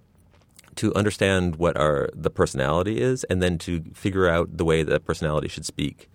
to 0.80 0.96
understand 0.96 1.58
what 1.58 1.76
our 1.76 2.10
the 2.14 2.30
personality 2.30 3.02
is, 3.02 3.26
and 3.26 3.44
then 3.44 3.58
to 3.58 3.84
figure 3.94 4.30
out 4.30 4.58
the 4.58 4.64
way 4.64 4.82
that 4.82 5.04
personality 5.04 5.50
should 5.50 5.66
speak, 5.66 6.10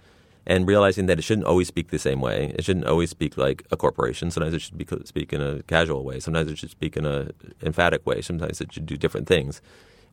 and 0.47 0.67
realizing 0.67 1.05
that 1.05 1.19
it 1.19 1.23
shouldn't 1.23 1.47
always 1.47 1.69
speak 1.69 1.91
the 1.91 1.99
same 1.99 2.23
way. 2.23 2.55
It 2.57 2.65
shouldn't 2.65 2.87
always 2.87 3.11
speak 3.11 3.37
like 3.37 3.67
a 3.71 3.77
corporation. 3.77 4.31
Sometimes 4.31 4.55
it 4.55 4.63
should 4.63 4.79
be, 4.79 4.87
speak 5.05 5.35
in 5.35 5.43
a 5.43 5.63
casual 5.65 6.03
way. 6.03 6.19
Sometimes 6.19 6.51
it 6.51 6.57
should 6.57 6.71
speak 6.71 6.97
in 6.97 7.05
a 7.05 7.33
emphatic 7.63 8.07
way. 8.07 8.23
Sometimes 8.23 8.63
it 8.63 8.73
should 8.73 8.87
do 8.87 8.97
different 8.97 9.27
things. 9.27 9.61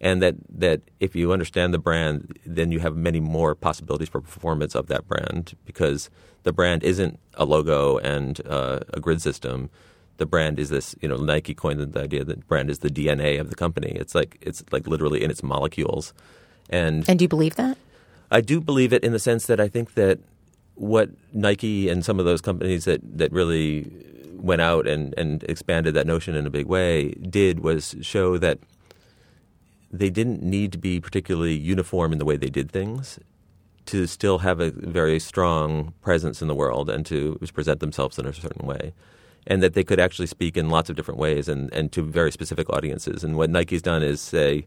And 0.02 0.22
that, 0.22 0.36
that 0.50 0.82
if 1.00 1.16
you 1.16 1.32
understand 1.32 1.74
the 1.74 1.78
brand, 1.78 2.38
then 2.46 2.74
you 2.74 2.80
have 2.80 2.98
many 2.98 3.22
more 3.22 3.56
possibilities 3.56 4.10
for 4.10 4.20
performance 4.20 4.76
of 4.76 4.88
that 4.88 5.08
brand 5.08 5.56
because 5.64 6.10
the 6.44 6.52
brand 6.52 6.84
isn't 6.84 7.20
a 7.36 7.46
logo 7.46 8.00
and 8.00 8.42
uh, 8.46 8.80
a 8.94 9.00
grid 9.00 9.22
system 9.22 9.70
the 10.22 10.28
brand 10.28 10.60
is 10.60 10.70
this, 10.70 10.96
you 11.02 11.10
know, 11.10 11.18
Nike 11.18 11.56
coined 11.56 11.82
the 11.82 12.00
idea 12.00 12.24
that 12.24 12.48
brand 12.48 12.70
is 12.70 12.80
the 12.80 12.90
DNA 12.90 13.40
of 13.42 13.50
the 13.50 13.56
company. 13.56 13.92
It's 13.96 14.14
like 14.14 14.38
it's 14.40 14.64
like 14.72 14.86
literally 14.86 15.24
in 15.24 15.32
its 15.32 15.42
molecules. 15.42 16.14
And 16.70 17.04
And 17.10 17.18
do 17.18 17.24
you 17.26 17.28
believe 17.28 17.56
that? 17.56 17.76
I 18.30 18.40
do 18.40 18.62
believe 18.62 18.94
it 18.94 19.04
in 19.04 19.14
the 19.14 19.20
sense 19.20 19.48
that 19.48 19.60
I 19.60 19.68
think 19.68 19.96
that 19.96 20.20
what 20.76 21.10
Nike 21.34 21.90
and 21.90 22.06
some 22.06 22.20
of 22.20 22.26
those 22.26 22.40
companies 22.40 22.86
that, 22.86 23.02
that 23.18 23.32
really 23.32 23.92
went 24.36 24.62
out 24.62 24.88
and, 24.88 25.16
and 25.18 25.44
expanded 25.50 25.96
that 25.96 26.06
notion 26.06 26.36
in 26.36 26.46
a 26.46 26.52
big 26.52 26.68
way 26.68 27.10
did 27.28 27.62
was 27.62 27.96
show 28.02 28.38
that 28.38 28.60
they 29.92 30.12
didn't 30.12 30.44
need 30.44 30.72
to 30.72 30.78
be 30.78 31.02
particularly 31.02 31.56
uniform 31.56 32.14
in 32.14 32.20
the 32.20 32.26
way 32.26 32.38
they 32.38 32.50
did 32.50 32.72
things 32.72 33.20
to 33.88 34.06
still 34.06 34.38
have 34.38 34.60
a 34.60 34.70
very 34.70 35.20
strong 35.20 35.94
presence 36.02 36.44
in 36.44 36.48
the 36.48 36.56
world 36.56 36.92
and 36.92 37.08
to 37.08 37.40
present 37.54 37.80
themselves 37.80 38.20
in 38.20 38.28
a 38.28 38.34
certain 38.34 38.68
way 38.68 38.94
and 39.48 39.64
that 39.64 39.74
they 39.74 39.84
could 39.84 40.00
actually 40.00 40.28
speak 40.28 40.56
in 40.56 40.70
lots 40.70 40.90
of 40.90 40.96
different 40.96 41.20
ways 41.20 41.48
and, 41.48 41.74
and 41.74 41.92
to 41.92 42.02
very 42.04 42.32
specific 42.32 42.70
audiences. 42.70 43.24
And 43.24 43.36
what 43.36 43.50
Nike's 43.50 43.82
done 43.82 44.04
is 44.04 44.22
say, 44.22 44.66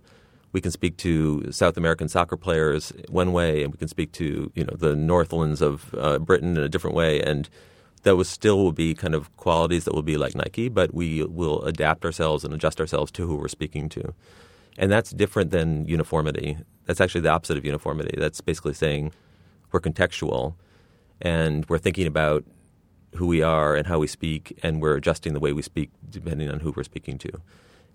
we 0.55 0.61
can 0.61 0.71
speak 0.71 0.97
to 0.99 1.51
South 1.51 1.77
American 1.77 2.09
soccer 2.09 2.37
players 2.37 2.93
one 3.09 3.33
way, 3.33 3.65
and 3.65 3.73
we 3.73 3.79
can 3.79 3.89
speak 3.89 4.13
to 4.13 4.53
you 4.55 4.65
know 4.65 4.75
the 4.77 4.95
Northlands 4.95 5.61
of 5.61 5.93
uh, 5.99 6.19
Britain 6.21 6.57
in 6.57 6.63
a 6.63 6.69
different 6.69 6.95
way, 6.95 7.21
and 7.21 7.49
those 8.05 8.29
still 8.29 8.59
will 8.59 8.73
be 8.73 8.95
kind 8.95 9.15
of 9.15 9.37
qualities 9.37 9.85
that 9.85 9.95
will 9.95 10.03
be 10.03 10.17
like 10.17 10.37
Nike, 10.37 10.69
but 10.69 10.95
we 10.95 11.25
will 11.25 11.63
adapt 11.65 12.05
ourselves 12.05 12.45
and 12.45 12.55
adjust 12.55 12.81
ourselves 12.81 13.11
to 13.13 13.27
who 13.27 13.35
we're 13.35 13.49
speaking 13.49 13.89
to, 13.91 14.15
and 14.79 14.93
that's 14.93 15.11
different 15.11 15.51
than 15.51 15.87
uniformity. 15.87 16.57
That's 16.87 17.01
actually 17.01 17.23
the 17.23 17.31
opposite 17.31 17.59
of 17.59 17.65
uniformity. 17.65 18.15
That's 18.17 18.41
basically 18.41 18.75
saying 18.75 19.13
we're 19.73 19.81
contextual, 19.81 20.55
and 21.21 21.69
we're 21.69 21.79
thinking 21.79 22.07
about 22.07 22.45
who 23.16 23.27
we 23.27 23.42
are 23.42 23.74
and 23.74 23.87
how 23.87 23.98
we 23.98 24.07
speak, 24.07 24.59
and 24.62 24.81
we're 24.81 24.96
adjusting 24.96 25.33
the 25.35 25.40
way 25.40 25.53
we 25.53 25.62
speak 25.62 25.90
depending 26.09 26.50
on 26.50 26.61
who 26.61 26.72
we're 26.77 26.85
speaking 26.85 27.18
to. 27.18 27.31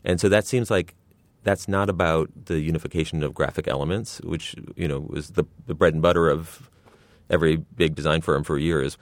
And 0.04 0.20
so 0.20 0.30
that 0.30 0.48
seems 0.48 0.72
like 0.72 0.96
that's 1.44 1.68
not 1.68 1.90
about 1.90 2.30
the 2.46 2.60
unification 2.60 3.24
of 3.24 3.34
graphic 3.34 3.68
elements, 3.68 4.20
which 4.22 4.56
you 4.76 4.88
know 4.88 5.00
was 5.00 5.32
the, 5.32 5.46
the 5.68 5.76
bread 5.76 5.94
and 5.94 6.02
butter 6.02 6.30
of 6.30 6.70
every 7.30 7.58
big 7.58 7.96
design 7.96 8.22
firm 8.22 8.44
for 8.44 8.58
years. 8.58 8.98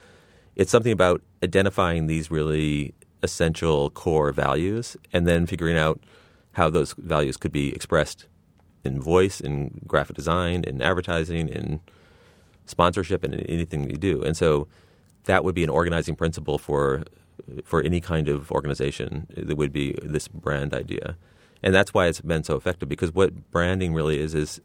It's 0.56 0.70
something 0.70 0.92
about 0.92 1.22
identifying 1.42 2.06
these 2.06 2.30
really 2.30 2.94
essential 3.22 3.90
core 3.90 4.32
values 4.32 4.96
and 5.12 5.26
then 5.26 5.46
figuring 5.46 5.76
out 5.76 6.00
how 6.52 6.68
those 6.68 6.94
values 6.98 7.36
could 7.36 7.52
be 7.52 7.72
expressed 7.74 8.26
in 8.84 9.00
voice, 9.00 9.40
in 9.40 9.80
graphic 9.86 10.16
design, 10.16 10.64
in 10.64 10.82
advertising, 10.82 11.48
in 11.48 11.80
sponsorship, 12.66 13.22
and 13.24 13.34
in 13.34 13.40
anything 13.46 13.88
you 13.88 13.96
do. 13.96 14.22
And 14.22 14.36
so 14.36 14.68
that 15.28 15.44
would 15.44 15.54
be 15.54 15.62
an 15.62 15.70
organizing 15.70 16.16
principle 16.16 16.58
for 16.58 17.04
for 17.64 17.82
any 17.82 18.00
kind 18.00 18.28
of 18.28 18.50
organization, 18.50 19.26
it 19.30 19.56
would 19.56 19.72
be 19.72 19.96
this 20.02 20.26
brand 20.26 20.74
idea. 20.74 21.16
And 21.62 21.74
that's 21.74 21.94
why 21.94 22.06
it's 22.06 22.20
been 22.20 22.44
so 22.44 22.56
effective 22.56 22.88
because 22.88 23.14
what 23.14 23.50
branding 23.50 23.94
really 23.94 24.18
is 24.18 24.34
is 24.34 24.60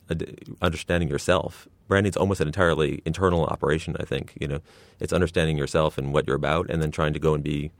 understanding 0.61 1.09
yourself. 1.09 1.67
Branding 1.87 2.11
is 2.11 2.17
almost 2.17 2.39
an 2.39 2.47
entirely 2.47 3.01
internal 3.05 3.45
operation, 3.45 3.95
I 3.99 4.05
think. 4.05 4.33
You 4.39 4.47
know, 4.47 4.59
it's 4.99 5.13
understanding 5.13 5.57
yourself 5.57 5.97
and 5.97 6.13
what 6.13 6.27
you're 6.27 6.35
about 6.35 6.69
and 6.69 6.81
then 6.81 6.91
trying 6.91 7.13
to 7.13 7.19
go 7.19 7.33
and 7.33 7.43
be 7.43 7.71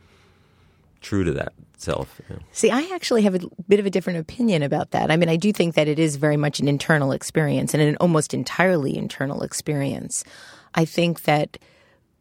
true 1.01 1.23
to 1.23 1.31
that 1.33 1.53
self. 1.77 2.21
Yeah. 2.29 2.37
See, 2.51 2.71
I 2.71 2.89
actually 2.93 3.23
have 3.23 3.35
a 3.35 3.39
bit 3.67 3.79
of 3.79 3.85
a 3.85 3.89
different 3.89 4.19
opinion 4.19 4.63
about 4.63 4.91
that. 4.91 5.11
I 5.11 5.17
mean, 5.17 5.29
I 5.29 5.35
do 5.35 5.51
think 5.53 5.75
that 5.75 5.87
it 5.87 5.99
is 5.99 6.15
very 6.15 6.37
much 6.37 6.59
an 6.59 6.67
internal 6.67 7.11
experience 7.11 7.73
and 7.73 7.83
an 7.83 7.97
almost 7.97 8.33
entirely 8.33 8.97
internal 8.97 9.43
experience. 9.43 10.23
I 10.75 10.85
think 10.85 11.23
that 11.23 11.57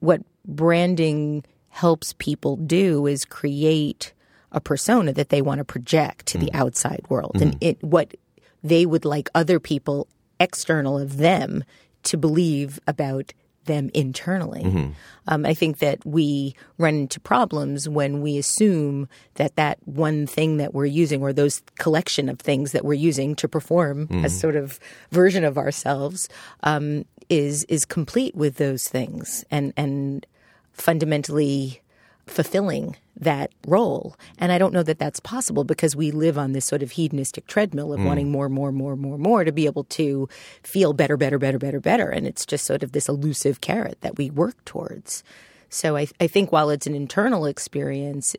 what 0.02 0.20
branding 0.44 1.44
helps 1.68 2.12
people 2.18 2.56
do 2.56 3.06
is 3.06 3.24
create 3.24 4.12
a 4.50 4.60
persona 4.60 5.12
that 5.12 5.30
they 5.30 5.40
want 5.40 5.58
to 5.58 5.64
project 5.64 6.26
to 6.26 6.38
mm. 6.38 6.42
the 6.42 6.52
outside 6.52 7.02
world 7.08 7.32
mm. 7.36 7.42
and 7.42 7.58
it, 7.60 7.82
what 7.82 8.14
they 8.62 8.84
would 8.84 9.04
like 9.04 9.30
other 9.34 9.58
people 9.58 10.06
external 10.38 10.98
of 10.98 11.16
them 11.16 11.64
to 12.02 12.16
believe 12.16 12.80
about 12.86 13.32
them 13.64 13.90
internally. 13.94 14.62
Mm-hmm. 14.64 14.90
Um, 15.28 15.46
I 15.46 15.54
think 15.54 15.78
that 15.78 16.04
we 16.04 16.56
run 16.78 16.94
into 16.94 17.20
problems 17.20 17.88
when 17.88 18.20
we 18.20 18.36
assume 18.36 19.08
that 19.34 19.54
that 19.54 19.78
one 19.84 20.26
thing 20.26 20.56
that 20.56 20.74
we're 20.74 20.86
using 20.86 21.22
or 21.22 21.32
those 21.32 21.62
collection 21.78 22.28
of 22.28 22.40
things 22.40 22.72
that 22.72 22.84
we're 22.84 22.94
using 22.94 23.36
to 23.36 23.48
perform 23.48 24.08
mm-hmm. 24.08 24.24
a 24.24 24.28
sort 24.28 24.56
of 24.56 24.80
version 25.12 25.44
of 25.44 25.58
ourselves 25.58 26.28
um, 26.64 27.04
is 27.33 27.64
is 27.64 27.87
complete 27.87 28.35
with 28.35 28.57
those 28.57 28.87
things 28.87 29.42
and 29.51 29.73
and 29.75 30.27
fundamentally 30.73 31.81
fulfilling 32.27 32.97
that 33.16 33.51
role. 33.66 34.16
And 34.38 34.53
I 34.53 34.59
don't 34.59 34.73
know 34.73 34.83
that 34.83 34.99
that's 34.99 35.18
possible 35.18 35.64
because 35.64 35.97
we 35.97 36.11
live 36.11 36.38
on 36.38 36.53
this 36.53 36.66
sort 36.66 36.83
of 36.83 36.92
hedonistic 36.92 37.47
treadmill 37.47 37.92
of 37.92 38.01
mm. 38.01 38.05
wanting 38.05 38.31
more, 38.31 38.49
more, 38.49 38.71
more, 38.71 38.97
more, 38.97 39.18
more 39.18 39.45
to 39.45 39.51
be 39.51 39.66
able 39.66 39.85
to 39.85 40.29
feel 40.62 40.92
better, 40.92 41.16
better, 41.16 41.38
better, 41.38 41.59
better, 41.59 41.81
better. 41.81 42.09
And 42.09 42.27
it's 42.27 42.47
just 42.47 42.64
sort 42.64 42.83
of 42.83 42.92
this 42.92 43.09
elusive 43.09 43.61
carrot 43.61 44.01
that 44.03 44.18
we 44.18 44.31
work 44.31 44.64
towards. 44.64 45.25
So 45.68 45.97
I, 45.97 46.07
I 46.21 46.27
think 46.27 46.53
while 46.53 46.71
it's 46.71 46.87
an 46.87 46.95
internal 46.95 47.45
experience, 47.45 48.37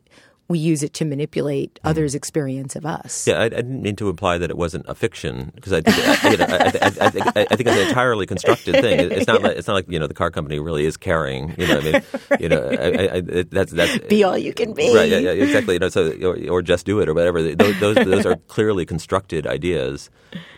we 0.48 0.58
use 0.58 0.82
it 0.82 0.92
to 0.94 1.04
manipulate 1.04 1.74
mm. 1.74 1.80
others' 1.84 2.14
experience 2.14 2.76
of 2.76 2.84
us. 2.84 3.26
Yeah, 3.26 3.38
I, 3.38 3.44
I, 3.44 3.48
didn't 3.48 3.82
mean 3.82 3.96
to 3.96 4.10
imply 4.10 4.38
that 4.38 4.50
it 4.50 4.56
wasn't 4.56 4.84
a 4.88 4.94
fiction 4.94 5.52
because 5.54 5.72
I 5.72 5.80
think 5.80 5.96
I, 6.24 6.30
you 6.30 6.36
know, 6.36 6.46
I, 6.48 7.46
I, 7.50 7.56
think 7.56 7.68
it's 7.68 7.76
an 7.76 7.88
entirely 7.88 8.26
constructed 8.26 8.74
thing. 8.74 9.10
It's 9.10 9.26
not 9.26 9.40
yeah. 9.40 9.48
like 9.48 9.56
it's 9.56 9.66
not 9.66 9.74
like 9.74 9.90
you 9.90 9.98
know 9.98 10.06
the 10.06 10.14
car 10.14 10.30
company 10.30 10.58
really 10.58 10.84
is 10.84 10.96
caring. 10.96 11.54
You 11.58 11.66
know, 11.66 11.78
I 11.78 11.80
mean, 11.80 12.02
you 12.40 12.48
know, 12.48 13.44
that's 13.44 13.72
that's 13.72 13.98
be 14.08 14.22
all 14.22 14.36
you 14.36 14.52
can 14.52 14.74
be. 14.74 14.94
Right? 14.94 15.08
Yeah, 15.08 15.18
yeah 15.18 15.30
exactly. 15.30 15.74
You 15.74 15.80
know, 15.80 15.88
so 15.88 16.12
or, 16.22 16.38
or, 16.50 16.62
just 16.62 16.84
do 16.84 17.00
it 17.00 17.08
or 17.08 17.14
whatever. 17.14 17.42
Those, 17.54 17.80
those 17.80 17.96
those 17.96 18.26
are 18.26 18.36
clearly 18.48 18.84
constructed 18.84 19.46
ideas, 19.46 20.10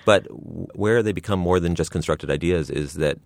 but 0.04 0.26
where 0.76 1.02
they 1.02 1.12
become 1.12 1.38
more 1.38 1.60
than 1.60 1.74
just 1.74 1.90
constructed 1.90 2.30
ideas 2.30 2.70
is 2.70 2.94
that 2.94 3.18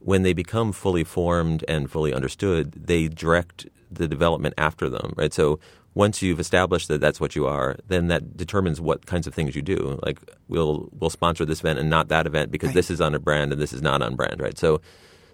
when 0.00 0.22
they 0.22 0.32
become 0.32 0.72
fully 0.72 1.04
formed 1.04 1.64
and 1.68 1.90
fully 1.90 2.14
understood, 2.14 2.72
they 2.72 3.08
direct 3.08 3.66
the 3.90 4.08
development 4.08 4.54
after 4.58 4.88
them, 4.88 5.14
right? 5.16 5.32
So 5.32 5.58
once 5.94 6.22
you've 6.22 6.40
established 6.40 6.88
that 6.88 7.00
that's 7.00 7.20
what 7.20 7.34
you 7.34 7.46
are, 7.46 7.76
then 7.88 8.08
that 8.08 8.36
determines 8.36 8.80
what 8.80 9.06
kinds 9.06 9.26
of 9.26 9.34
things 9.34 9.56
you 9.56 9.62
do. 9.62 9.98
Like 10.04 10.18
we'll 10.48 10.88
we'll 10.92 11.10
sponsor 11.10 11.44
this 11.44 11.60
event 11.60 11.78
and 11.78 11.90
not 11.90 12.08
that 12.08 12.26
event 12.26 12.50
because 12.50 12.68
right. 12.68 12.74
this 12.74 12.90
is 12.90 13.00
on 13.00 13.14
a 13.14 13.18
brand 13.18 13.52
and 13.52 13.60
this 13.60 13.72
is 13.72 13.82
not 13.82 14.02
on 14.02 14.14
brand, 14.14 14.40
right? 14.40 14.56
So 14.56 14.80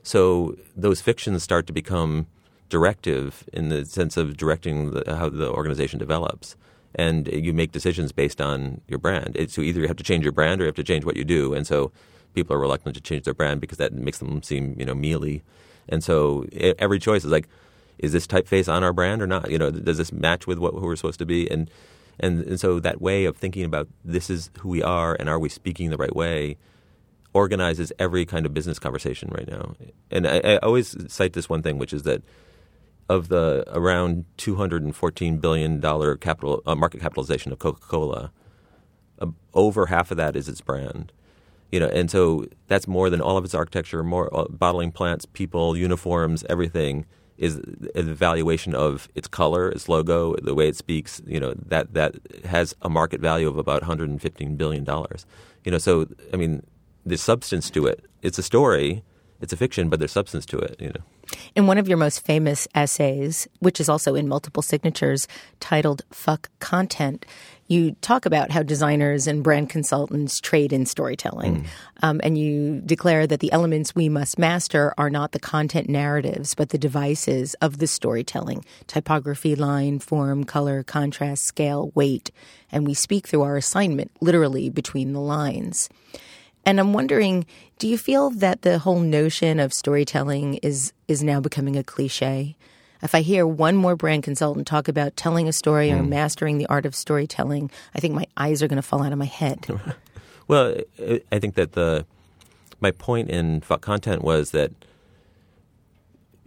so 0.02 0.56
those 0.76 1.00
fictions 1.00 1.42
start 1.42 1.66
to 1.66 1.72
become 1.72 2.26
directive 2.68 3.48
in 3.52 3.68
the 3.68 3.84
sense 3.84 4.16
of 4.16 4.36
directing 4.36 4.90
the, 4.90 5.16
how 5.16 5.28
the 5.28 5.50
organization 5.50 5.98
develops. 5.98 6.56
And 6.96 7.26
you 7.28 7.52
make 7.52 7.72
decisions 7.72 8.12
based 8.12 8.40
on 8.40 8.80
your 8.86 8.98
brand. 8.98 9.36
so 9.48 9.62
either 9.62 9.80
you 9.80 9.88
have 9.88 9.96
to 9.96 10.04
change 10.04 10.22
your 10.22 10.32
brand 10.32 10.60
or 10.60 10.64
you 10.64 10.68
have 10.68 10.76
to 10.76 10.84
change 10.84 11.04
what 11.04 11.16
you 11.16 11.24
do. 11.24 11.52
And 11.52 11.66
so 11.66 11.90
people 12.34 12.54
are 12.54 12.58
reluctant 12.60 12.94
to 12.94 13.00
change 13.00 13.24
their 13.24 13.34
brand 13.34 13.60
because 13.60 13.78
that 13.78 13.92
makes 13.92 14.18
them 14.18 14.42
seem, 14.42 14.76
you 14.78 14.84
know, 14.84 14.94
mealy. 14.94 15.42
And 15.88 16.04
so 16.04 16.46
every 16.78 16.98
choice 16.98 17.24
is 17.24 17.30
like, 17.30 17.48
is 17.98 18.12
this 18.12 18.26
typeface 18.26 18.72
on 18.72 18.82
our 18.82 18.92
brand 18.92 19.22
or 19.22 19.26
not? 19.26 19.50
You 19.50 19.58
know, 19.58 19.70
does 19.70 19.98
this 19.98 20.12
match 20.12 20.46
with 20.46 20.58
what 20.58 20.74
who 20.74 20.80
we're 20.80 20.96
supposed 20.96 21.18
to 21.20 21.26
be? 21.26 21.50
And 21.50 21.70
and 22.18 22.42
and 22.42 22.60
so 22.60 22.80
that 22.80 23.00
way 23.00 23.24
of 23.24 23.36
thinking 23.36 23.64
about 23.64 23.88
this 24.04 24.30
is 24.30 24.50
who 24.60 24.68
we 24.68 24.82
are 24.82 25.16
and 25.18 25.28
are 25.28 25.38
we 25.38 25.48
speaking 25.48 25.90
the 25.90 25.96
right 25.96 26.14
way 26.14 26.56
organizes 27.34 27.92
every 27.98 28.24
kind 28.24 28.46
of 28.46 28.54
business 28.54 28.78
conversation 28.78 29.28
right 29.32 29.48
now. 29.48 29.74
And 30.10 30.26
I, 30.26 30.38
I 30.38 30.56
always 30.58 30.96
cite 31.12 31.32
this 31.32 31.48
one 31.48 31.62
thing, 31.62 31.78
which 31.78 31.92
is 31.92 32.04
that 32.04 32.22
of 33.08 33.28
the 33.28 33.64
around 33.68 34.24
214 34.38 35.38
billion 35.38 35.80
dollar 35.80 36.16
capital 36.16 36.62
uh, 36.64 36.74
market 36.74 37.00
capitalization 37.00 37.52
of 37.52 37.58
Coca-Cola, 37.58 38.32
uh, 39.18 39.26
over 39.52 39.86
half 39.86 40.10
of 40.10 40.16
that 40.16 40.36
is 40.36 40.48
its 40.48 40.60
brand. 40.62 41.12
You 41.70 41.80
know, 41.80 41.88
and 41.88 42.08
so 42.08 42.46
that's 42.68 42.86
more 42.86 43.10
than 43.10 43.20
all 43.20 43.36
of 43.36 43.44
its 43.44 43.54
architecture, 43.54 44.04
more 44.04 44.34
uh, 44.34 44.44
bottling 44.48 44.92
plants, 44.92 45.26
people, 45.26 45.76
uniforms, 45.76 46.44
everything 46.48 47.04
is 47.36 47.56
the 47.56 47.90
evaluation 47.98 48.74
of 48.74 49.08
its 49.14 49.28
color, 49.28 49.68
its 49.68 49.88
logo, 49.88 50.36
the 50.36 50.54
way 50.54 50.68
it 50.68 50.76
speaks. 50.76 51.20
You 51.26 51.40
know 51.40 51.54
that 51.66 51.94
that 51.94 52.14
has 52.44 52.74
a 52.82 52.88
market 52.88 53.20
value 53.20 53.48
of 53.48 53.58
about 53.58 53.82
115 53.82 54.56
billion 54.56 54.84
dollars. 54.84 55.26
You 55.64 55.72
know, 55.72 55.78
so 55.78 56.06
I 56.32 56.36
mean, 56.36 56.62
there's 57.04 57.22
substance 57.22 57.70
to 57.70 57.86
it. 57.86 58.04
It's 58.22 58.38
a 58.38 58.42
story, 58.42 59.02
it's 59.40 59.52
a 59.52 59.56
fiction, 59.56 59.88
but 59.88 59.98
there's 59.98 60.12
substance 60.12 60.46
to 60.46 60.58
it. 60.58 60.76
You 60.80 60.88
know. 60.88 61.00
In 61.54 61.66
one 61.66 61.78
of 61.78 61.88
your 61.88 61.98
most 61.98 62.24
famous 62.24 62.68
essays, 62.74 63.48
which 63.60 63.80
is 63.80 63.88
also 63.88 64.14
in 64.14 64.28
multiple 64.28 64.62
signatures, 64.62 65.26
titled 65.60 66.02
"Fuck 66.10 66.50
Content," 66.60 67.26
you 67.68 67.92
talk 68.02 68.26
about 68.26 68.50
how 68.50 68.62
designers 68.62 69.26
and 69.26 69.42
brand 69.42 69.70
consultants 69.70 70.40
trade 70.40 70.72
in 70.72 70.84
storytelling. 70.86 71.62
Mm. 71.62 71.66
Um, 72.02 72.20
and 72.22 72.36
you 72.36 72.82
declare 72.84 73.26
that 73.26 73.40
the 73.40 73.52
elements 73.52 73.94
we 73.94 74.08
must 74.08 74.38
master 74.38 74.92
are 74.98 75.10
not 75.10 75.32
the 75.32 75.38
content 75.38 75.88
narratives, 75.88 76.54
but 76.54 76.70
the 76.70 76.78
devices 76.78 77.54
of 77.62 77.78
the 77.78 77.86
storytelling 77.86 78.64
typography, 78.86 79.54
line, 79.54 79.98
form, 79.98 80.44
color, 80.44 80.82
contrast, 80.82 81.44
scale, 81.44 81.90
weight. 81.94 82.30
And 82.70 82.86
we 82.86 82.94
speak 82.94 83.26
through 83.26 83.42
our 83.42 83.56
assignment 83.56 84.10
literally 84.20 84.68
between 84.68 85.12
the 85.12 85.20
lines. 85.20 85.88
And 86.66 86.80
I'm 86.80 86.92
wondering, 86.92 87.46
do 87.78 87.88
you 87.88 87.98
feel 87.98 88.30
that 88.30 88.62
the 88.62 88.78
whole 88.78 89.00
notion 89.00 89.60
of 89.60 89.72
storytelling 89.72 90.54
is 90.56 90.92
is 91.08 91.22
now 91.22 91.40
becoming 91.40 91.76
a 91.76 91.84
cliche? 91.84 92.56
If 93.04 93.14
I 93.14 93.20
hear 93.20 93.46
one 93.46 93.76
more 93.76 93.94
brand 93.94 94.22
consultant 94.22 94.66
talk 94.66 94.88
about 94.88 95.16
telling 95.16 95.46
a 95.46 95.52
story 95.52 95.90
mm. 95.90 96.00
or 96.00 96.02
hmm. 96.02 96.08
mastering 96.08 96.58
the 96.58 96.66
art 96.66 96.86
of 96.86 96.94
storytelling, 96.94 97.70
I 97.94 98.00
think 98.00 98.14
my 98.14 98.26
eyes 98.36 98.62
are 98.62 98.68
going 98.68 98.76
to 98.76 98.82
fall 98.82 99.02
out 99.02 99.12
of 99.12 99.18
my 99.18 99.26
head. 99.26 99.66
well, 100.48 100.74
I 101.30 101.38
think 101.38 101.54
that 101.54 101.72
the 101.72 102.06
my 102.80 102.90
point 102.90 103.30
in 103.30 103.60
content 103.60 104.22
was 104.22 104.50
that 104.50 104.72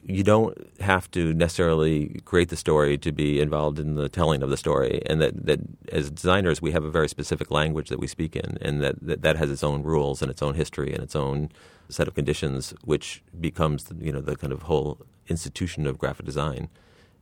you 0.03 0.23
don't 0.23 0.57
have 0.79 1.09
to 1.11 1.33
necessarily 1.33 2.21
create 2.25 2.49
the 2.49 2.55
story 2.55 2.97
to 2.97 3.11
be 3.11 3.41
involved 3.41 3.77
in 3.77 3.95
the 3.95 4.07
telling 4.07 4.41
of 4.41 4.49
the 4.49 4.57
story, 4.57 5.01
and 5.05 5.21
that, 5.21 5.45
that 5.45 5.59
as 5.91 6.09
designers 6.09 6.61
we 6.61 6.71
have 6.71 6.83
a 6.83 6.89
very 6.89 7.09
specific 7.09 7.51
language 7.51 7.89
that 7.89 7.99
we 7.99 8.07
speak 8.07 8.35
in, 8.35 8.57
and 8.61 8.81
that, 8.81 8.95
that 9.01 9.21
that 9.21 9.35
has 9.37 9.51
its 9.51 9.63
own 9.63 9.83
rules 9.83 10.21
and 10.21 10.31
its 10.31 10.41
own 10.41 10.55
history 10.55 10.93
and 10.93 11.03
its 11.03 11.15
own 11.15 11.49
set 11.89 12.07
of 12.07 12.15
conditions, 12.15 12.73
which 12.83 13.21
becomes 13.39 13.85
you 13.99 14.11
know 14.11 14.21
the 14.21 14.35
kind 14.35 14.53
of 14.53 14.63
whole 14.63 14.97
institution 15.27 15.87
of 15.87 15.97
graphic 15.97 16.25
design. 16.25 16.69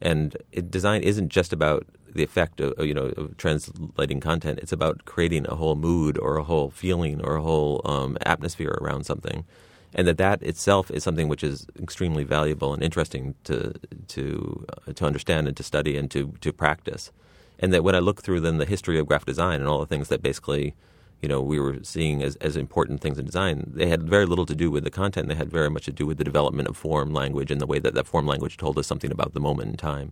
And 0.02 0.38
it, 0.52 0.70
design 0.70 1.04
isn't 1.04 1.30
just 1.30 1.54
about 1.54 1.86
the 2.14 2.24
effect 2.24 2.62
of 2.62 2.74
you 2.86 2.94
know 2.94 3.14
of 3.18 3.38
translating 3.38 4.20
content. 4.20 4.60
It's 4.60 4.72
about 4.72 5.06
creating 5.06 5.46
a 5.48 5.56
whole 5.56 5.76
mood 5.76 6.18
or 6.18 6.38
a 6.38 6.44
whole 6.44 6.70
feeling 6.70 7.22
or 7.22 7.36
a 7.36 7.42
whole 7.42 7.82
um, 7.86 8.18
atmosphere 8.22 8.78
around 8.82 9.06
something, 9.06 9.46
and 9.94 10.08
that 10.08 10.18
that 10.18 10.42
itself 10.42 10.90
is 10.90 11.04
something 11.04 11.28
which 11.28 11.44
is 11.44 11.68
extremely 11.80 12.24
valuable 12.24 12.74
and 12.74 12.82
interesting 12.82 13.36
to 13.44 13.74
to 14.08 14.66
uh, 14.70 14.94
to 14.94 15.06
understand 15.06 15.48
and 15.48 15.58
to 15.58 15.64
study 15.64 15.98
and 15.98 16.10
to 16.12 16.34
to 16.42 16.52
practice. 16.54 17.12
And 17.60 17.74
that 17.74 17.84
when 17.84 17.96
I 17.96 18.00
look 18.00 18.22
through 18.22 18.42
then 18.42 18.58
the 18.58 18.66
history 18.66 19.00
of 19.00 19.08
graphic 19.08 19.28
design 19.28 19.60
and 19.60 19.70
all 19.70 19.80
the 19.80 19.86
things 19.86 20.08
that 20.10 20.22
basically 20.22 20.74
you 21.22 21.30
know 21.30 21.42
we 21.42 21.60
were 21.60 21.78
seeing 21.84 22.22
as, 22.24 22.36
as 22.38 22.56
important 22.56 23.02
things 23.02 23.18
in 23.18 23.26
design. 23.26 23.72
They 23.74 23.88
had 23.88 24.08
very 24.08 24.26
little 24.26 24.46
to 24.46 24.56
do 24.56 24.70
with 24.70 24.84
the 24.84 24.92
content. 24.92 25.28
They 25.28 25.36
had 25.36 25.50
very 25.50 25.70
much 25.70 25.86
to 25.86 25.92
do 25.92 26.06
with 26.06 26.18
the 26.18 26.24
development 26.24 26.68
of 26.68 26.78
form 26.78 27.14
language 27.14 27.52
and 27.52 27.62
the 27.62 27.66
way 27.68 27.80
that 27.80 27.94
that 27.94 28.08
form 28.08 28.28
language 28.28 28.58
told 28.58 28.78
us 28.78 28.88
something 28.88 29.12
about 29.12 29.34
the 29.34 29.40
moment 29.40 29.70
in 29.72 29.78
time. 29.78 30.12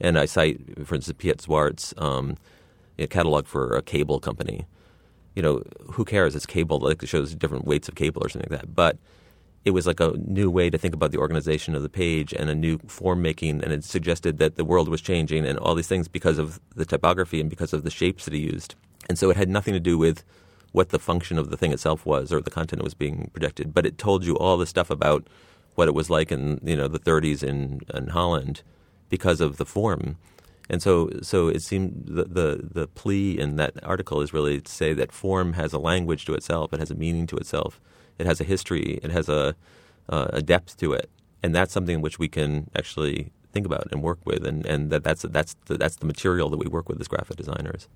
And 0.00 0.18
i 0.18 0.24
cite 0.24 0.86
for 0.86 0.94
instance 0.94 1.16
piet 1.18 1.38
zwart's 1.38 1.94
um, 1.98 2.36
catalog 3.08 3.46
for 3.46 3.76
a 3.76 3.82
cable 3.82 4.20
company. 4.20 4.66
You 5.34 5.42
know 5.42 5.62
who 5.92 6.04
cares? 6.04 6.34
It's 6.34 6.46
cable. 6.46 6.78
Like 6.80 7.02
it 7.02 7.08
shows 7.08 7.34
different 7.34 7.64
weights 7.64 7.88
of 7.88 7.94
cable 7.94 8.24
or 8.24 8.28
something 8.28 8.50
like 8.50 8.60
that. 8.60 8.74
But 8.74 8.98
it 9.64 9.72
was 9.72 9.86
like 9.86 10.00
a 10.00 10.14
new 10.16 10.50
way 10.50 10.70
to 10.70 10.78
think 10.78 10.94
about 10.94 11.10
the 11.10 11.18
organization 11.18 11.74
of 11.74 11.82
the 11.82 11.88
page 11.88 12.32
and 12.32 12.48
a 12.48 12.54
new 12.54 12.78
form 12.86 13.20
making 13.22 13.62
and 13.62 13.72
it 13.72 13.84
suggested 13.84 14.38
that 14.38 14.56
the 14.56 14.64
world 14.64 14.88
was 14.88 15.00
changing 15.00 15.44
and 15.46 15.58
all 15.58 15.74
these 15.74 15.86
things 15.86 16.08
because 16.08 16.38
of 16.38 16.58
the 16.76 16.86
typography 16.86 17.40
and 17.40 17.50
because 17.50 17.72
of 17.72 17.84
the 17.84 17.90
shapes 17.90 18.24
that 18.24 18.32
he 18.32 18.40
used 18.40 18.74
and 19.10 19.18
so 19.18 19.28
it 19.28 19.36
had 19.36 19.48
nothing 19.48 19.74
to 19.74 19.80
do 19.80 19.98
with 19.98 20.22
what 20.70 20.90
the 20.90 20.98
function 21.00 21.36
of 21.36 21.50
the 21.50 21.56
thing 21.56 21.72
itself 21.72 22.06
was 22.06 22.32
or 22.32 22.40
the 22.40 22.48
content 22.48 22.78
that 22.78 22.84
was 22.84 22.94
being 22.94 23.28
projected, 23.32 23.74
but 23.74 23.84
it 23.84 23.98
told 23.98 24.24
you 24.24 24.38
all 24.38 24.56
the 24.56 24.66
stuff 24.66 24.88
about 24.88 25.26
what 25.74 25.88
it 25.88 25.94
was 25.94 26.08
like 26.10 26.30
in 26.30 26.60
you 26.62 26.76
know 26.76 26.86
the 26.86 27.00
30s 27.00 27.42
in, 27.42 27.80
in 27.92 28.06
Holland 28.06 28.62
because 29.08 29.40
of 29.40 29.56
the 29.56 29.66
form. 29.66 30.16
And 30.68 30.80
so, 30.80 31.10
so 31.22 31.48
it 31.48 31.62
seemed 31.62 32.04
the, 32.06 32.22
the, 32.22 32.68
the 32.72 32.86
plea 32.86 33.36
in 33.36 33.56
that 33.56 33.82
article 33.82 34.20
is 34.20 34.32
really 34.32 34.60
to 34.60 34.70
say 34.70 34.92
that 34.92 35.10
form 35.10 35.54
has 35.54 35.72
a 35.72 35.80
language 35.80 36.24
to 36.26 36.34
itself, 36.34 36.72
it 36.72 36.78
has 36.78 36.92
a 36.92 36.94
meaning 36.94 37.26
to 37.26 37.36
itself, 37.36 37.80
it 38.16 38.26
has 38.26 38.40
a 38.40 38.44
history, 38.44 39.00
it 39.02 39.10
has 39.10 39.28
a, 39.28 39.56
uh, 40.08 40.28
a 40.32 40.40
depth 40.40 40.76
to 40.76 40.92
it, 40.92 41.10
and 41.42 41.52
that's 41.52 41.72
something 41.72 42.00
which 42.00 42.20
we 42.20 42.28
can 42.28 42.70
actually 42.76 43.32
think 43.52 43.66
about 43.66 43.88
and 43.90 44.04
work 44.04 44.20
with, 44.24 44.46
and, 44.46 44.64
and 44.66 44.90
that 44.90 45.02
that's 45.02 45.22
that's 45.22 45.56
the, 45.66 45.76
that's 45.76 45.96
the 45.96 46.06
material 46.06 46.48
that 46.50 46.58
we 46.58 46.68
work 46.68 46.88
with 46.88 47.00
as 47.00 47.08
graphic 47.08 47.36
designers. 47.36 47.88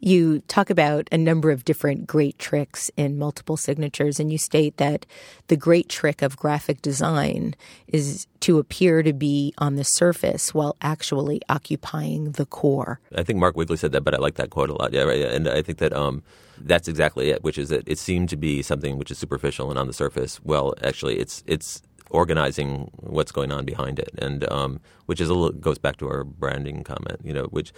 You 0.00 0.40
talk 0.48 0.70
about 0.70 1.08
a 1.10 1.18
number 1.18 1.50
of 1.50 1.64
different 1.64 2.06
great 2.06 2.38
tricks 2.38 2.90
in 2.96 3.18
multiple 3.18 3.56
signatures, 3.56 4.20
and 4.20 4.30
you 4.30 4.38
state 4.38 4.76
that 4.76 5.06
the 5.48 5.56
great 5.56 5.88
trick 5.88 6.22
of 6.22 6.36
graphic 6.36 6.82
design 6.82 7.56
is 7.88 8.26
to 8.40 8.58
appear 8.58 9.02
to 9.02 9.12
be 9.12 9.52
on 9.58 9.74
the 9.74 9.84
surface 9.84 10.54
while 10.54 10.76
actually 10.80 11.40
occupying 11.48 12.32
the 12.32 12.46
core. 12.46 13.00
I 13.14 13.24
think 13.24 13.40
Mark 13.40 13.56
Wigley 13.56 13.76
said 13.76 13.92
that, 13.92 14.02
but 14.02 14.14
I 14.14 14.18
like 14.18 14.36
that 14.36 14.50
quote 14.50 14.70
a 14.70 14.74
lot. 14.74 14.92
Yeah, 14.92 15.02
right. 15.02 15.22
And 15.22 15.48
I 15.48 15.62
think 15.62 15.78
that 15.78 15.92
um, 15.92 16.22
that's 16.58 16.86
exactly 16.86 17.30
it, 17.30 17.42
which 17.42 17.58
is 17.58 17.68
that 17.70 17.88
it 17.88 17.98
seemed 17.98 18.28
to 18.28 18.36
be 18.36 18.62
something 18.62 18.98
which 18.98 19.10
is 19.10 19.18
superficial 19.18 19.70
and 19.70 19.78
on 19.78 19.88
the 19.88 19.92
surface. 19.92 20.40
Well, 20.44 20.74
actually, 20.82 21.18
it's 21.18 21.42
it's 21.46 21.82
organizing 22.10 22.90
what's 23.00 23.32
going 23.32 23.52
on 23.52 23.64
behind 23.64 23.98
it, 23.98 24.10
and 24.18 24.50
um, 24.50 24.80
which 25.06 25.20
is 25.20 25.28
a 25.28 25.34
little 25.34 25.58
goes 25.58 25.78
back 25.78 25.96
to 25.98 26.08
our 26.08 26.24
branding 26.24 26.84
comment. 26.84 27.20
You 27.24 27.32
know, 27.32 27.44
which 27.44 27.72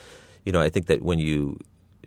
you 0.45 0.53
know 0.53 0.61
I 0.61 0.69
think 0.69 0.87
that 0.87 1.03
when 1.03 1.19
you 1.19 1.59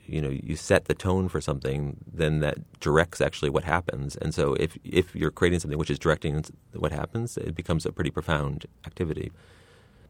you 0.06 0.22
know 0.22 0.30
you 0.30 0.56
set 0.56 0.86
the 0.86 0.94
tone 0.94 1.30
for 1.30 1.42
something, 1.42 1.98
then 2.12 2.40
that 2.40 2.58
directs 2.80 3.22
actually 3.22 3.50
what 3.50 3.64
happens. 3.64 4.16
And 4.18 4.34
so 4.34 4.54
if 4.56 4.78
if 4.84 5.16
you're 5.16 5.32
creating 5.32 5.60
something 5.60 5.80
which 5.80 5.90
is 5.90 6.00
directing 6.00 6.44
what 6.74 6.92
happens, 6.92 7.38
it 7.38 7.56
becomes 7.56 7.86
a 7.86 7.92
pretty 7.92 8.12
profound 8.12 8.66
activity. 8.86 9.32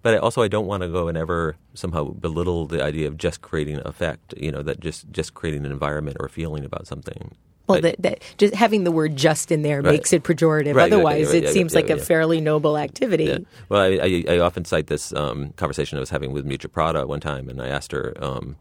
But 0.01 0.19
also, 0.19 0.41
I 0.41 0.49
don't 0.49 0.67
want 0.67 0.83
to 0.83 0.89
go 0.89 1.07
and 1.07 1.17
ever 1.17 1.55
somehow 1.73 2.03
belittle 2.03 2.67
the 2.67 2.83
idea 2.83 3.07
of 3.07 3.17
just 3.17 3.41
creating 3.41 3.79
effect. 3.85 4.33
You 4.35 4.51
know, 4.51 4.61
that 4.61 4.81
just 4.81 5.09
just 5.11 5.33
creating 5.33 5.65
an 5.65 5.71
environment 5.71 6.17
or 6.19 6.27
feeling 6.27 6.65
about 6.65 6.87
something. 6.87 7.35
Well, 7.65 7.79
that, 7.79 7.95
that, 7.99 8.19
just 8.37 8.53
having 8.53 8.83
the 8.83 8.91
word 8.91 9.15
"just" 9.15 9.49
in 9.49 9.61
there 9.61 9.81
right. 9.81 9.93
makes 9.93 10.11
it 10.11 10.23
pejorative. 10.23 10.75
Right, 10.75 10.91
Otherwise, 10.91 11.27
right, 11.27 11.45
it 11.45 11.53
seems 11.53 11.73
like 11.73 11.89
a 11.89 11.97
fairly 11.97 12.41
noble 12.41 12.77
activity. 12.77 13.45
Well, 13.69 13.81
I, 13.81 13.99
I, 14.03 14.35
I, 14.35 14.39
often 14.39 14.65
cite 14.65 14.87
this 14.87 15.13
um, 15.13 15.51
conversation 15.53 15.97
I 15.97 16.01
was 16.01 16.09
having 16.09 16.33
with 16.33 16.45
Miuccia 16.45 16.69
Prada 16.69 17.07
one 17.07 17.21
time, 17.21 17.47
and 17.47 17.61
I 17.61 17.67
asked 17.67 17.93
her. 17.93 18.13
Um, 18.19 18.57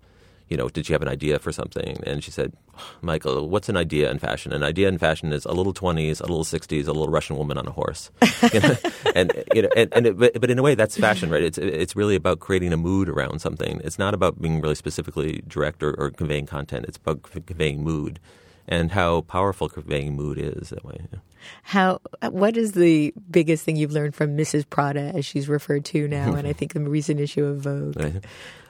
you 0.52 0.58
know, 0.58 0.68
did 0.68 0.84
she 0.84 0.92
have 0.92 1.00
an 1.00 1.08
idea 1.08 1.38
for 1.38 1.50
something? 1.50 1.98
And 2.06 2.22
she 2.22 2.30
said, 2.30 2.52
Michael, 3.00 3.48
what's 3.48 3.70
an 3.70 3.76
idea 3.78 4.10
in 4.10 4.18
fashion? 4.18 4.52
An 4.52 4.62
idea 4.62 4.86
in 4.86 4.98
fashion 4.98 5.32
is 5.32 5.46
a 5.46 5.52
little 5.52 5.72
20s, 5.72 6.20
a 6.20 6.24
little 6.24 6.44
60s, 6.44 6.86
a 6.86 6.92
little 6.92 7.08
Russian 7.08 7.38
woman 7.38 7.56
on 7.56 7.66
a 7.66 7.70
horse. 7.72 8.10
You 8.52 8.60
know? 8.60 8.76
and, 9.14 9.32
you 9.54 9.62
know, 9.62 9.68
and, 9.76 9.88
and 9.94 10.06
it, 10.06 10.18
but, 10.18 10.38
but 10.38 10.50
in 10.50 10.58
a 10.58 10.62
way, 10.62 10.74
that's 10.74 10.98
fashion, 10.98 11.30
right? 11.30 11.42
It's, 11.42 11.56
it's 11.56 11.96
really 11.96 12.16
about 12.16 12.40
creating 12.40 12.72
a 12.72 12.76
mood 12.76 13.08
around 13.08 13.38
something. 13.38 13.80
It's 13.82 13.98
not 13.98 14.12
about 14.12 14.42
being 14.42 14.60
really 14.60 14.74
specifically 14.74 15.42
direct 15.48 15.82
or, 15.82 15.94
or 15.98 16.10
conveying 16.10 16.44
content. 16.44 16.84
It's 16.86 16.98
about 16.98 17.22
conveying 17.22 17.82
mood 17.82 18.20
and 18.68 18.92
how 18.92 19.22
powerful 19.22 19.68
conveying 19.68 20.14
mood 20.14 20.38
is 20.38 20.70
that 20.70 20.84
way. 20.84 21.06
Yeah. 21.12 21.18
How? 21.62 22.00
What 22.30 22.56
is 22.56 22.72
the 22.72 23.12
biggest 23.30 23.64
thing 23.64 23.76
you've 23.76 23.92
learned 23.92 24.14
from 24.14 24.36
Mrs. 24.36 24.68
Prada, 24.68 25.12
as 25.14 25.24
she's 25.24 25.48
referred 25.48 25.84
to 25.86 26.06
now, 26.06 26.34
and 26.34 26.46
I 26.46 26.52
think 26.58 26.72
the 26.72 26.80
recent 26.80 27.20
issue 27.20 27.44
of 27.44 27.58
Vogue? 27.58 27.96
Right. 27.96 28.24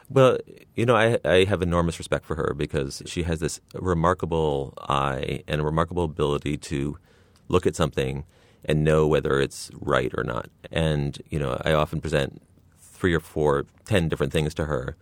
Well, 0.09 0.39
you 0.75 0.85
know, 0.85 0.97
I, 0.97 1.19
I 1.25 1.45
have 1.45 1.63
enormous 1.63 1.99
respect 1.99 2.27
for 2.27 2.37
her 2.37 2.55
because 2.55 3.03
she 3.07 3.23
has 3.23 3.41
this 3.41 3.61
remarkable 3.75 4.75
eye 4.79 5.43
and 5.49 5.61
a 5.61 5.65
remarkable 5.65 6.05
ability 6.05 6.59
to 6.59 6.99
look 7.49 7.67
at 7.67 7.77
something 7.77 8.25
and 8.65 8.85
know 8.85 9.07
whether 9.07 9.41
it's 9.41 9.71
right 9.81 10.13
or 10.17 10.23
not. 10.23 10.49
And, 10.71 11.21
you 11.31 11.39
know, 11.39 11.61
I 11.65 11.73
often 11.73 12.01
present 12.01 12.43
three 12.79 13.15
or 13.15 13.21
four, 13.21 13.65
ten 13.85 14.09
different 14.09 14.33
things 14.33 14.55
to 14.55 14.67
her, 14.67 14.97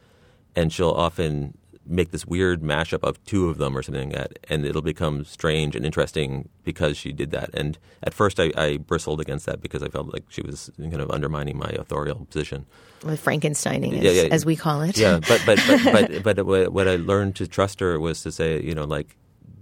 and 0.55 0.73
she'll 0.73 0.91
often 0.91 1.57
make 1.91 2.13
this 2.13 2.25
weird 2.25 2.63
mashup 2.63 3.03
of 3.03 3.23
two 3.25 3.49
of 3.49 3.59
them 3.59 3.77
or 3.77 3.83
something 3.83 4.11
like 4.11 4.19
that, 4.19 4.39
and 4.49 4.65
it'll 4.65 4.81
become 4.83 5.25
strange 5.25 5.75
and 5.75 5.85
interesting 5.85 6.49
because 6.65 6.97
she 6.97 7.13
did 7.13 7.31
that. 7.33 7.51
And 7.53 7.79
at 8.03 8.15
first, 8.15 8.39
I, 8.39 8.53
I 8.57 8.77
bristled 8.77 9.21
against 9.21 9.47
that 9.47 9.61
because 9.61 9.83
I 9.83 9.89
felt 9.89 10.13
like 10.13 10.25
she 10.29 10.43
was 10.43 10.71
kind 10.79 11.01
of 11.01 11.11
undermining 11.11 11.59
my 11.59 11.71
authorial 11.71 12.27
position. 12.27 12.67
With 13.05 13.23
Frankensteining, 13.23 13.99
as, 13.99 14.05
yeah, 14.05 14.23
yeah. 14.23 14.29
as 14.31 14.47
we 14.47 14.57
call 14.57 14.83
it. 14.83 14.97
Yeah, 14.97 15.21
but 15.27 15.43
but 15.45 15.59
but 15.67 16.23
but, 16.23 16.37
but 16.47 16.73
what 16.73 16.89
I 16.89 16.97
learned 16.97 17.37
to 17.37 17.47
trust 17.47 17.81
her 17.81 17.99
was 17.99 18.23
to 18.23 18.33
say, 18.33 18.63
you 18.63 18.75
know, 18.75 18.85
like 18.85 19.17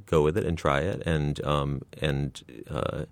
go 0.06 0.22
with 0.22 0.36
it 0.36 0.44
and 0.44 0.58
try 0.58 0.80
it, 0.80 1.02
and 1.06 1.42
um, 1.44 1.82
and 2.00 2.42
uh, 2.70 3.04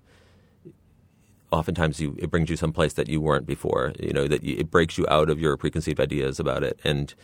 oftentimes 1.51 2.01
you, 2.01 2.17
it 2.19 2.31
brings 2.31 2.51
you 2.51 2.57
someplace 2.57 2.95
that 2.95 3.09
you 3.09 3.21
weren't 3.21 3.47
before. 3.47 3.93
You 3.99 4.13
know 4.13 4.27
that 4.29 4.43
you, 4.43 4.57
it 4.59 4.71
breaks 4.71 4.99
you 4.99 5.07
out 5.09 5.31
of 5.31 5.41
your 5.41 5.57
preconceived 5.57 6.01
ideas 6.01 6.41
about 6.41 6.63
it, 6.63 6.81
and 6.85 7.15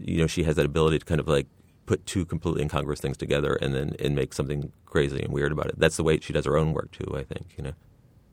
you 0.00 0.18
know, 0.18 0.26
she 0.26 0.44
has 0.44 0.56
that 0.56 0.66
ability 0.66 0.98
to 0.98 1.04
kind 1.04 1.20
of 1.20 1.28
like 1.28 1.46
put 1.86 2.06
two 2.06 2.24
completely 2.24 2.62
incongruous 2.62 3.00
things 3.00 3.16
together 3.16 3.54
and 3.54 3.74
then 3.74 3.96
and 3.98 4.14
make 4.14 4.32
something 4.32 4.72
crazy 4.86 5.20
and 5.22 5.32
weird 5.32 5.52
about 5.52 5.66
it. 5.66 5.78
That's 5.78 5.96
the 5.96 6.04
way 6.04 6.20
she 6.20 6.32
does 6.32 6.44
her 6.44 6.56
own 6.56 6.72
work 6.72 6.92
too. 6.92 7.16
I 7.16 7.24
think 7.24 7.54
you 7.56 7.64
know. 7.64 7.72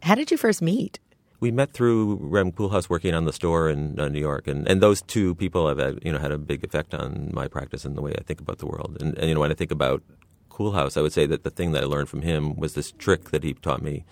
How 0.03 0.15
did 0.15 0.29
you 0.29 0.37
first 0.37 0.61
meet? 0.61 0.99
We 1.39 1.51
met 1.51 1.71
through 1.71 2.15
Rem 2.21 2.51
Koolhaas 2.51 2.89
working 2.89 3.13
on 3.13 3.25
the 3.25 3.33
store 3.33 3.69
in 3.69 3.99
uh, 3.99 4.07
New 4.09 4.19
York, 4.19 4.47
and, 4.47 4.67
and 4.67 4.81
those 4.81 5.03
two 5.03 5.35
people 5.35 5.67
have 5.67 5.77
had, 5.77 5.99
you 6.03 6.11
know 6.11 6.19
had 6.19 6.31
a 6.31 6.37
big 6.37 6.63
effect 6.63 6.93
on 6.93 7.31
my 7.33 7.47
practice 7.47 7.85
and 7.85 7.95
the 7.95 8.01
way 8.01 8.13
I 8.17 8.23
think 8.23 8.39
about 8.39 8.59
the 8.59 8.67
world. 8.67 8.97
And, 8.99 9.17
and 9.17 9.27
you 9.27 9.35
know 9.35 9.41
when 9.41 9.51
I 9.51 9.55
think 9.55 9.71
about 9.71 10.03
Koolhaas, 10.49 10.97
I 10.97 11.01
would 11.01 11.13
say 11.13 11.25
that 11.25 11.43
the 11.43 11.49
thing 11.49 11.71
that 11.71 11.83
I 11.83 11.87
learned 11.87 12.09
from 12.09 12.21
him 12.21 12.55
was 12.55 12.73
this 12.73 12.91
trick 12.91 13.31
that 13.31 13.43
he 13.43 13.53
taught 13.53 13.81
me, 13.81 14.05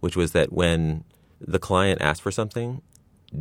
which 0.00 0.16
was 0.16 0.32
that 0.32 0.52
when 0.52 1.04
the 1.40 1.58
client 1.58 2.00
asks 2.00 2.20
for 2.20 2.30
something, 2.30 2.82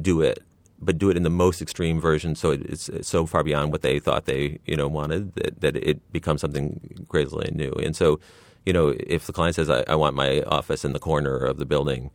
do 0.01 0.21
it 0.21 0.43
but 0.81 0.97
do 0.97 1.09
it 1.09 1.17
in 1.17 1.23
the 1.23 1.29
most 1.29 1.61
extreme 1.61 1.99
version, 2.01 2.35
so 2.35 2.51
it's, 2.51 2.89
so 3.01 3.25
far 3.25 3.43
beyond 3.43 3.71
what 3.71 3.81
they 3.81 3.99
thought 3.99 4.25
they 4.25 4.59
you 4.65 4.75
know 4.75 4.87
wanted 4.87 5.33
that, 5.35 5.61
that 5.61 5.75
it 5.75 6.11
becomes 6.11 6.41
something 6.41 7.05
crazily 7.07 7.49
new. 7.53 7.71
And 7.73 7.95
so, 7.95 8.19
you 8.65 8.73
know, 8.73 8.95
if 8.99 9.27
the 9.27 9.33
client 9.33 9.55
says, 9.55 9.69
I, 9.69 9.83
"I 9.87 9.95
want 9.95 10.15
my 10.15 10.41
office 10.43 10.83
in 10.83 10.93
the 10.93 10.99
corner 10.99 11.37
of 11.37 11.57
the 11.57 11.65
building," 11.65 12.09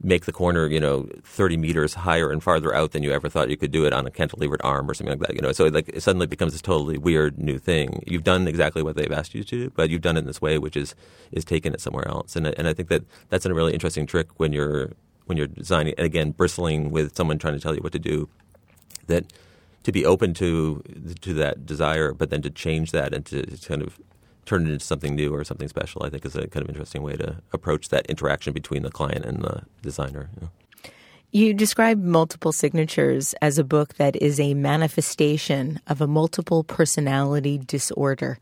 make 0.00 0.26
the 0.26 0.32
corner, 0.32 0.66
you 0.66 0.80
know, 0.80 1.08
30 1.24 1.56
meters 1.56 1.94
higher 1.94 2.30
and 2.30 2.42
farther 2.42 2.74
out 2.74 2.92
than 2.92 3.02
you 3.02 3.12
ever 3.12 3.28
thought 3.28 3.50
you 3.50 3.56
could 3.56 3.72
do 3.72 3.84
it 3.84 3.92
on 3.92 4.06
a 4.06 4.10
cantilevered 4.10 4.60
arm 4.62 4.88
or 4.88 4.94
something 4.94 5.18
like 5.18 5.26
that. 5.26 5.34
You 5.34 5.40
know, 5.42 5.52
so 5.52 5.66
it, 5.66 5.74
like 5.74 5.88
it 5.88 6.02
suddenly 6.02 6.26
becomes 6.26 6.52
this 6.52 6.62
totally 6.62 6.98
weird 6.98 7.38
new 7.38 7.58
thing. 7.58 8.02
You've 8.06 8.24
done 8.24 8.46
exactly 8.46 8.82
what 8.82 8.96
they've 8.96 9.10
asked 9.10 9.34
you 9.34 9.42
to 9.42 9.56
do, 9.56 9.70
but 9.70 9.90
you've 9.90 10.02
done 10.02 10.16
it 10.16 10.20
in 10.20 10.26
this 10.26 10.40
way, 10.40 10.58
which 10.58 10.76
is 10.76 10.94
is 11.32 11.44
taking 11.44 11.72
it 11.74 11.80
somewhere 11.80 12.06
else. 12.08 12.36
And 12.36 12.46
and 12.46 12.68
I 12.68 12.74
think 12.74 12.88
that 12.88 13.04
that's 13.28 13.44
a 13.44 13.52
really 13.52 13.74
interesting 13.74 14.06
trick 14.06 14.28
when 14.38 14.52
you're 14.52 14.92
when 15.28 15.36
you're 15.36 15.46
designing, 15.46 15.94
and 15.98 16.06
again, 16.06 16.30
bristling 16.32 16.90
with 16.90 17.14
someone 17.16 17.38
trying 17.38 17.54
to 17.54 17.60
tell 17.60 17.74
you 17.74 17.80
what 17.80 17.92
to 17.92 17.98
do, 17.98 18.28
that 19.06 19.32
to 19.84 19.92
be 19.92 20.04
open 20.04 20.34
to 20.34 20.82
to 21.20 21.34
that 21.34 21.66
desire, 21.66 22.12
but 22.12 22.30
then 22.30 22.42
to 22.42 22.50
change 22.50 22.92
that 22.92 23.14
and 23.14 23.24
to, 23.26 23.42
to 23.42 23.68
kind 23.68 23.82
of 23.82 23.98
turn 24.44 24.66
it 24.66 24.70
into 24.70 24.84
something 24.84 25.14
new 25.14 25.34
or 25.34 25.44
something 25.44 25.68
special, 25.68 26.02
I 26.04 26.08
think 26.08 26.24
is 26.24 26.34
a 26.34 26.46
kind 26.46 26.64
of 26.64 26.70
interesting 26.70 27.02
way 27.02 27.16
to 27.16 27.36
approach 27.52 27.90
that 27.90 28.06
interaction 28.06 28.54
between 28.54 28.82
the 28.82 28.90
client 28.90 29.24
and 29.26 29.42
the 29.42 29.62
designer. 29.82 30.30
You, 30.34 30.42
know. 30.42 30.90
you 31.30 31.54
describe 31.54 32.02
multiple 32.02 32.52
signatures 32.52 33.34
as 33.42 33.58
a 33.58 33.64
book 33.64 33.94
that 33.94 34.16
is 34.16 34.40
a 34.40 34.54
manifestation 34.54 35.80
of 35.86 36.00
a 36.00 36.06
multiple 36.06 36.64
personality 36.64 37.58
disorder. 37.58 38.38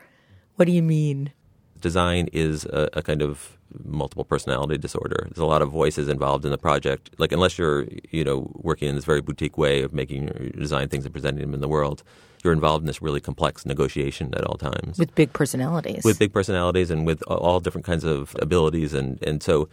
What 0.55 0.67
do 0.67 0.73
you 0.73 0.83
mean? 0.83 1.33
Design 1.81 2.29
is 2.33 2.65
a, 2.67 2.89
a 2.93 3.03
kind 3.03 3.21
of 3.21 3.56
multiple 3.85 4.25
personality 4.25 4.79
disorder. 4.79 5.29
There's 5.29 5.39
a 5.39 5.47
lot 5.47 5.63
of 5.63 5.71
voices 5.71 6.09
involved 6.09 6.45
in 6.45 6.51
the 6.51 6.59
project. 6.59 7.11
Like 7.19 7.33
unless 7.33 7.59
you're, 7.59 7.87
you 8.11 8.25
know, 8.25 8.51
working 8.55 8.89
in 8.89 8.95
this 8.95 9.05
very 9.05 9.21
boutique 9.21 9.59
way 9.59 9.83
of 9.83 9.93
making 9.93 10.29
your 10.29 10.51
design 10.51 10.89
things 10.89 11.05
and 11.05 11.13
presenting 11.13 11.43
them 11.43 11.55
in 11.55 11.61
the 11.61 11.69
world, 11.69 12.03
you're 12.43 12.53
involved 12.53 12.83
in 12.83 12.87
this 12.87 13.03
really 13.03 13.21
complex 13.21 13.67
negotiation 13.67 14.33
at 14.35 14.45
all 14.45 14.57
times 14.57 14.99
with 14.99 15.15
big 15.15 15.33
personalities. 15.33 16.05
With 16.05 16.19
big 16.19 16.33
personalities 16.33 16.91
and 16.91 17.07
with 17.07 17.23
all 17.25 17.61
different 17.61 17.85
kinds 17.85 18.05
of 18.05 18.37
abilities, 18.41 18.95
and 18.95 19.21
and 19.23 19.43
so, 19.43 19.69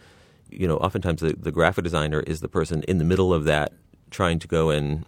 you 0.50 0.66
know, 0.66 0.76
oftentimes 0.78 1.20
the, 1.20 1.34
the 1.38 1.52
graphic 1.52 1.84
designer 1.84 2.20
is 2.20 2.40
the 2.40 2.48
person 2.48 2.82
in 2.88 2.98
the 2.98 3.04
middle 3.04 3.32
of 3.32 3.44
that, 3.44 3.72
trying 4.10 4.38
to 4.40 4.48
go 4.48 4.70
and 4.70 5.06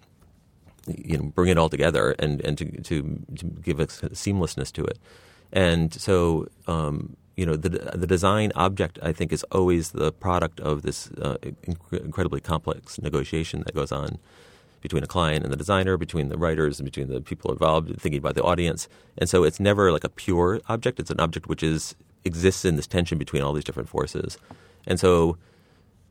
you 0.87 1.17
know 1.17 1.25
bring 1.25 1.51
it 1.51 1.59
all 1.59 1.69
together 1.69 2.15
and 2.19 2.41
and 2.43 2.57
to 2.59 2.81
to, 2.83 3.25
to 3.37 3.47
give 3.47 3.81
a 3.81 3.87
seamlessness 3.87 4.73
to 4.73 4.85
it, 4.85 4.99
and 5.53 5.93
so. 5.93 6.47
Um, 6.67 7.17
you 7.37 7.45
know 7.47 7.57
the 7.57 7.69
the 7.95 8.07
design 8.07 8.51
object 8.55 8.99
I 9.03 9.13
think 9.13 9.33
is 9.33 9.45
always 9.53 9.91
the 9.91 10.11
product 10.11 10.59
of 10.61 10.83
this 10.83 11.11
uh, 11.21 11.37
inc- 11.43 12.05
incredibly 12.05 12.41
complex 12.41 12.99
negotiation 12.99 13.63
that 13.67 13.75
goes 13.75 13.93
on 13.93 14.19
between 14.81 15.03
a 15.03 15.07
client 15.07 15.43
and 15.45 15.53
the 15.53 15.57
designer, 15.57 15.97
between 15.97 16.29
the 16.29 16.39
writers 16.39 16.79
and 16.79 16.85
between 16.85 17.09
the 17.09 17.21
people 17.21 17.51
involved 17.51 18.01
thinking 18.01 18.19
about 18.19 18.35
the 18.35 18.43
audience. 18.43 18.89
And 19.19 19.29
so 19.29 19.43
it's 19.45 19.59
never 19.59 19.91
like 19.91 20.05
a 20.05 20.09
pure 20.09 20.61
object. 20.69 21.01
It's 21.01 21.11
an 21.11 21.21
object 21.21 21.49
which 21.49 21.63
is 21.63 21.95
exists 22.25 22.65
in 22.65 22.77
this 22.77 22.87
tension 22.87 23.19
between 23.19 23.43
all 23.43 23.53
these 23.53 23.65
different 23.65 23.89
forces. 23.89 24.39
And 24.87 24.99
so 24.99 25.39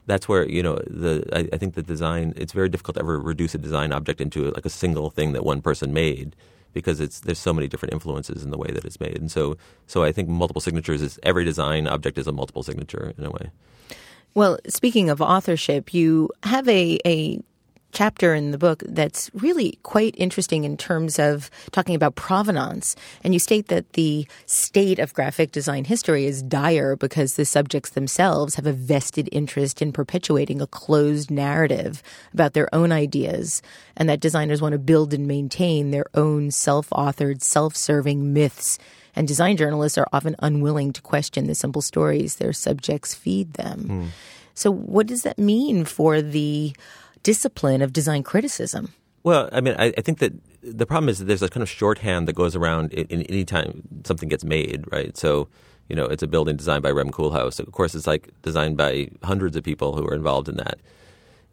that's 0.06 0.30
where 0.30 0.48
you 0.48 0.62
know 0.62 0.76
the 0.88 1.28
I, 1.34 1.50
I 1.54 1.58
think 1.58 1.74
the 1.74 1.82
design 1.84 2.34
it's 2.38 2.54
very 2.54 2.70
difficult 2.70 2.96
to 2.96 3.02
ever 3.02 3.20
reduce 3.20 3.56
a 3.56 3.58
design 3.58 3.92
object 3.92 4.22
into 4.22 4.52
like 4.52 4.66
a 4.66 4.70
single 4.70 5.10
thing 5.10 5.34
that 5.34 5.44
one 5.44 5.62
person 5.62 5.92
made 5.94 6.36
because 6.76 7.00
it's 7.00 7.22
there's 7.22 7.40
so 7.40 7.54
many 7.54 7.68
different 7.68 7.94
influences 7.94 8.44
in 8.44 8.52
the 8.52 8.58
way 8.58 8.70
that 8.72 8.86
it's 8.86 9.00
made. 9.00 9.18
And 9.18 9.32
so 9.32 9.58
so 9.88 10.04
I 10.04 10.12
think 10.12 10.30
multiple 10.30 10.62
signatures 10.62 11.02
is 11.02 11.18
every 11.24 11.44
design 11.44 11.88
object 11.88 12.20
is 12.20 12.28
a 12.28 12.32
multiple 12.32 12.62
signature 12.62 13.14
in 13.18 13.26
a 13.26 13.32
way. 13.32 13.50
Well, 14.36 14.60
speaking 14.68 15.10
of 15.10 15.22
authorship, 15.22 15.94
you 15.94 16.30
have 16.44 16.68
a, 16.68 17.00
a 17.06 17.40
chapter 17.96 18.36
in 18.36 18.52
the 18.52 18.58
book 18.58 18.84
that's 18.86 19.32
really 19.34 19.80
quite 19.84 20.14
interesting 20.18 20.66
in 20.66 20.76
terms 20.76 21.18
of 21.18 21.50
talking 21.72 21.96
about 21.96 22.16
provenance. 22.16 22.96
And 23.24 23.34
you 23.34 23.40
state 23.40 23.70
that 23.70 23.94
the 23.94 24.28
state 24.46 25.00
of 25.00 25.14
graphic 25.14 25.52
design 25.52 25.86
history 25.86 26.26
is 26.26 26.44
dire 26.44 26.96
because 26.98 27.36
the 27.36 27.46
subjects 27.46 27.92
themselves 27.92 28.56
have 28.56 28.68
a 28.68 28.74
vested 28.74 29.30
interest 29.32 29.82
in 29.82 29.94
perpetuating 29.94 30.62
a 30.62 30.68
closed 30.68 31.32
narrative 31.32 32.04
about 32.34 32.54
their 32.54 32.74
own 32.76 32.92
ideas, 32.92 33.62
and 33.96 34.10
that 34.10 34.20
designers 34.20 34.62
want 34.62 34.74
to 34.74 34.80
build 34.80 35.14
and 35.14 35.26
maintain 35.26 35.92
their 35.92 36.06
own 36.14 36.52
self 36.52 36.90
authored, 36.90 37.42
self 37.42 37.76
serving 37.76 38.34
myths 38.34 38.78
and 39.16 39.28
design 39.28 39.56
journalists 39.56 39.98
are 39.98 40.08
often 40.12 40.36
unwilling 40.40 40.92
to 40.92 41.02
question 41.02 41.48
the 41.48 41.56
simple 41.56 41.82
stories 41.82 42.36
their 42.36 42.52
subjects 42.52 43.16
feed 43.16 43.54
them. 43.54 43.88
Mm. 43.88 44.08
So, 44.54 44.72
what 44.72 45.08
does 45.08 45.24
that 45.24 45.38
mean 45.38 45.86
for 45.86 46.22
the 46.22 46.74
discipline 47.26 47.82
of 47.82 47.92
design 47.92 48.24
criticism? 48.24 48.94
Well, 49.24 49.50
I 49.52 49.60
mean, 49.60 49.76
I, 49.78 49.86
I, 49.98 50.02
think 50.02 50.20
that 50.20 50.34
the 50.62 50.86
problem 50.86 51.10
is 51.10 51.18
that 51.18 51.26
there's 51.26 51.42
a 51.42 51.50
kind 51.50 51.64
of 51.64 51.70
shorthand 51.70 52.28
that 52.28 52.34
goes 52.34 52.56
around 52.56 52.94
in, 52.94 53.08
in 53.08 53.24
any 53.24 53.44
time 53.44 53.82
something 54.04 54.30
gets 54.30 54.46
made, 54.46 54.86
right? 54.92 55.18
So, 55.18 55.48
you 55.90 55.96
know, 55.96 56.06
it's 56.06 56.22
a 56.22 56.28
building 56.28 56.56
designed 56.56 56.84
by 56.84 56.92
Rem 56.92 57.10
Koolhaas. 57.10 57.60
Of 57.60 57.72
course, 57.72 57.96
it's 57.96 58.06
like 58.06 58.30
designed 58.44 58.78
by 58.78 59.10
hundreds 59.24 59.56
of 59.56 59.64
people 59.64 59.96
who 59.98 60.06
are 60.08 60.14
involved 60.14 60.48
in 60.48 60.58
that 60.58 60.78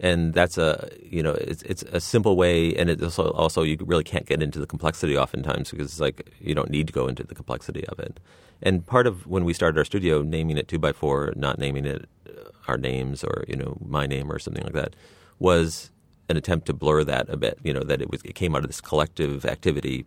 and 0.02 0.34
that's 0.34 0.58
a 0.58 0.90
you 1.00 1.22
know 1.22 1.32
it's 1.32 1.62
it's 1.62 1.84
a 1.84 2.00
simple 2.00 2.36
way, 2.36 2.74
and 2.74 2.90
it 2.90 3.02
also 3.02 3.30
also 3.30 3.62
you 3.62 3.78
really 3.80 4.04
can't 4.04 4.26
get 4.26 4.42
into 4.42 4.58
the 4.58 4.66
complexity 4.66 5.16
oftentimes 5.16 5.70
because 5.70 5.86
it's 5.86 6.00
like 6.00 6.30
you 6.40 6.54
don't 6.54 6.70
need 6.70 6.88
to 6.88 6.92
go 6.92 7.06
into 7.06 7.22
the 7.22 7.34
complexity 7.34 7.86
of 7.86 7.98
it. 8.00 8.18
And 8.62 8.84
part 8.84 9.06
of 9.06 9.26
when 9.26 9.44
we 9.44 9.54
started 9.54 9.78
our 9.78 9.84
studio, 9.84 10.22
naming 10.22 10.58
it 10.58 10.68
two 10.68 10.78
by 10.78 10.92
four, 10.92 11.32
not 11.36 11.58
naming 11.58 11.86
it 11.86 12.08
uh, 12.28 12.50
our 12.68 12.76
names 12.76 13.22
or 13.22 13.44
you 13.48 13.56
know 13.56 13.78
my 13.80 14.06
name 14.06 14.30
or 14.30 14.38
something 14.40 14.64
like 14.64 14.74
that, 14.74 14.96
was 15.42 15.90
an 16.28 16.36
attempt 16.36 16.66
to 16.66 16.72
blur 16.72 17.02
that 17.04 17.28
a 17.28 17.36
bit. 17.36 17.58
You 17.62 17.72
know 17.74 17.82
that 17.90 18.00
it 18.00 18.10
was 18.10 18.22
it 18.22 18.34
came 18.34 18.54
out 18.54 18.62
of 18.62 18.68
this 18.68 18.80
collective 18.80 19.44
activity, 19.44 20.06